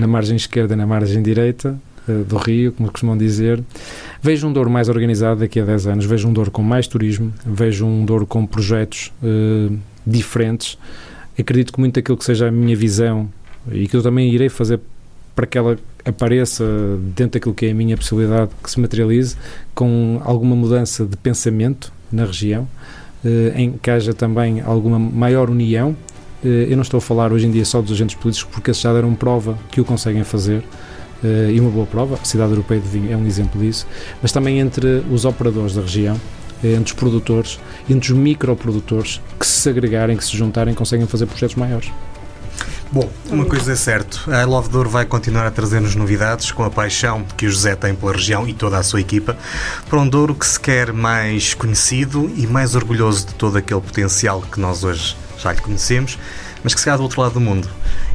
na 0.00 0.06
margem 0.08 0.34
esquerda 0.34 0.74
e 0.74 0.76
na 0.76 0.86
margem 0.86 1.22
direita 1.22 1.78
uh, 2.08 2.24
do 2.24 2.36
Rio, 2.36 2.72
como 2.72 2.90
costumam 2.90 3.16
dizer. 3.16 3.62
Vejo 4.22 4.46
um 4.46 4.52
Douro 4.52 4.70
mais 4.70 4.88
organizado 4.88 5.40
daqui 5.40 5.60
a 5.60 5.64
10 5.64 5.86
anos, 5.86 6.04
vejo 6.04 6.28
um 6.28 6.32
Douro 6.32 6.50
com 6.50 6.62
mais 6.62 6.86
turismo, 6.86 7.32
vejo 7.44 7.86
um 7.86 8.04
Douro 8.04 8.26
com 8.26 8.46
projetos 8.46 9.12
uh, 9.22 9.76
diferentes. 10.06 10.78
Acredito 11.38 11.72
que 11.72 11.80
muito 11.80 11.94
daquilo 11.94 12.16
que 12.16 12.24
seja 12.24 12.48
a 12.48 12.50
minha 12.50 12.76
visão 12.76 13.28
e 13.70 13.86
que 13.86 13.96
eu 13.96 14.02
também 14.02 14.30
irei 14.32 14.48
fazer 14.48 14.80
para 15.34 15.46
que 15.46 15.56
ela 15.56 15.78
apareça 16.04 16.64
dentro 17.16 17.38
daquilo 17.38 17.54
que 17.54 17.66
é 17.66 17.70
a 17.70 17.74
minha 17.74 17.96
possibilidade, 17.96 18.50
que 18.62 18.70
se 18.70 18.80
materialize 18.80 19.36
com 19.74 20.20
alguma 20.24 20.54
mudança 20.56 21.04
de 21.04 21.16
pensamento 21.16 21.92
na 22.10 22.24
região, 22.24 22.68
eh, 23.24 23.52
em 23.56 23.72
que 23.72 23.90
haja 23.90 24.12
também 24.12 24.60
alguma 24.60 24.98
maior 24.98 25.48
união. 25.48 25.96
Eh, 26.44 26.66
Eu 26.70 26.76
não 26.76 26.82
estou 26.82 26.98
a 26.98 27.00
falar 27.00 27.32
hoje 27.32 27.46
em 27.46 27.50
dia 27.50 27.64
só 27.64 27.80
dos 27.80 27.92
agentes 27.92 28.16
políticos, 28.16 28.50
porque 28.52 28.70
esses 28.72 28.82
já 28.82 28.92
deram 28.92 29.14
prova 29.14 29.56
que 29.70 29.80
o 29.80 29.84
conseguem 29.84 30.24
fazer, 30.24 30.62
eh, 31.24 31.52
e 31.52 31.60
uma 31.60 31.70
boa 31.70 31.86
prova, 31.86 32.18
a 32.20 32.24
Cidade 32.24 32.50
Europeia 32.50 32.80
de 32.80 32.88
Vinho 32.88 33.12
é 33.12 33.16
um 33.16 33.26
exemplo 33.26 33.60
disso, 33.60 33.86
mas 34.20 34.32
também 34.32 34.58
entre 34.58 35.04
os 35.10 35.24
operadores 35.24 35.74
da 35.74 35.82
região, 35.82 36.20
eh, 36.62 36.72
entre 36.72 36.92
os 36.92 36.92
produtores, 36.92 37.60
entre 37.88 38.12
os 38.12 38.18
microprodutores, 38.18 39.20
que 39.38 39.46
se 39.46 39.68
agregarem, 39.68 40.16
que 40.16 40.24
se 40.24 40.36
juntarem, 40.36 40.74
conseguem 40.74 41.06
fazer 41.06 41.26
projetos 41.26 41.56
maiores. 41.56 41.90
Bom, 42.92 43.08
uma 43.30 43.46
coisa 43.46 43.72
é 43.72 43.74
certo, 43.74 44.30
a 44.30 44.44
Love 44.44 44.68
Douro 44.68 44.90
vai 44.90 45.06
continuar 45.06 45.46
a 45.46 45.50
trazer-nos 45.50 45.94
novidades 45.94 46.52
com 46.52 46.62
a 46.62 46.70
paixão 46.70 47.24
que 47.38 47.46
o 47.46 47.50
José 47.50 47.74
tem 47.74 47.94
pela 47.94 48.12
região 48.12 48.46
e 48.46 48.52
toda 48.52 48.76
a 48.76 48.82
sua 48.82 49.00
equipa, 49.00 49.34
para 49.88 49.98
um 49.98 50.06
Douro 50.06 50.34
que 50.34 50.46
se 50.46 50.60
quer 50.60 50.92
mais 50.92 51.54
conhecido 51.54 52.30
e 52.36 52.46
mais 52.46 52.74
orgulhoso 52.74 53.28
de 53.28 53.34
todo 53.34 53.56
aquele 53.56 53.80
potencial 53.80 54.42
que 54.42 54.60
nós 54.60 54.84
hoje 54.84 55.16
já 55.38 55.54
lhe 55.54 55.60
conhecemos, 55.62 56.18
mas 56.62 56.74
que 56.74 56.80
se 56.80 56.84
calhar 56.84 56.98
do 56.98 57.02
outro 57.02 57.20
lado 57.20 57.34
do 57.34 57.40
mundo 57.40 57.68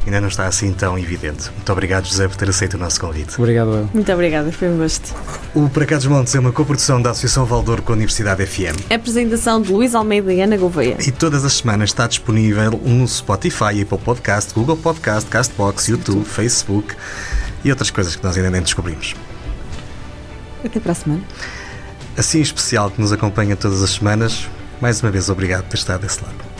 ainda 0.04 0.20
não 0.20 0.28
está 0.28 0.46
assim 0.46 0.72
tão 0.72 0.98
evidente. 0.98 1.50
Muito 1.50 1.70
obrigado, 1.70 2.06
José, 2.06 2.26
por 2.28 2.36
ter 2.36 2.48
aceito 2.48 2.74
o 2.74 2.78
nosso 2.78 3.00
convite. 3.00 3.34
Obrigado, 3.38 3.70
eu. 3.70 3.90
Muito 3.92 4.10
obrigada, 4.12 4.50
foi 4.50 4.68
um 4.68 4.78
gosto. 4.78 5.14
O 5.54 5.68
Para 5.68 5.84
Cá 5.86 5.96
dos 5.96 6.06
Montes 6.06 6.34
é 6.34 6.40
uma 6.40 6.52
coprodução 6.52 7.00
da 7.00 7.10
Associação 7.10 7.44
Valdouro 7.44 7.82
com 7.82 7.92
a 7.92 7.96
Universidade 7.96 8.44
FM. 8.46 8.90
Apresentação 8.90 9.60
de 9.60 9.70
Luís 9.72 9.94
Almeida 9.94 10.32
e 10.32 10.40
Ana 10.40 10.56
Gouveia. 10.56 10.96
E 11.06 11.10
todas 11.10 11.44
as 11.44 11.54
semanas 11.54 11.90
está 11.90 12.06
disponível 12.06 12.80
no 12.84 13.06
Spotify, 13.06 13.82
Apple 13.82 13.98
Podcast, 13.98 14.54
Google 14.54 14.76
Podcast, 14.76 15.28
Castbox, 15.28 15.88
YouTube, 15.88 16.24
Facebook 16.24 16.94
e 17.64 17.70
outras 17.70 17.90
coisas 17.90 18.16
que 18.16 18.24
nós 18.24 18.36
ainda 18.36 18.50
nem 18.50 18.62
descobrimos. 18.62 19.14
Até 20.64 20.80
para 20.80 20.92
a 20.92 20.94
semana. 20.94 21.22
Assim 22.16 22.40
especial 22.40 22.90
que 22.90 23.00
nos 23.00 23.12
acompanha 23.12 23.54
todas 23.54 23.82
as 23.82 23.90
semanas, 23.90 24.48
mais 24.80 25.00
uma 25.02 25.10
vez 25.10 25.28
obrigado 25.28 25.62
por 25.62 25.70
ter 25.70 25.76
estado 25.76 26.00
desse 26.00 26.22
lado. 26.22 26.57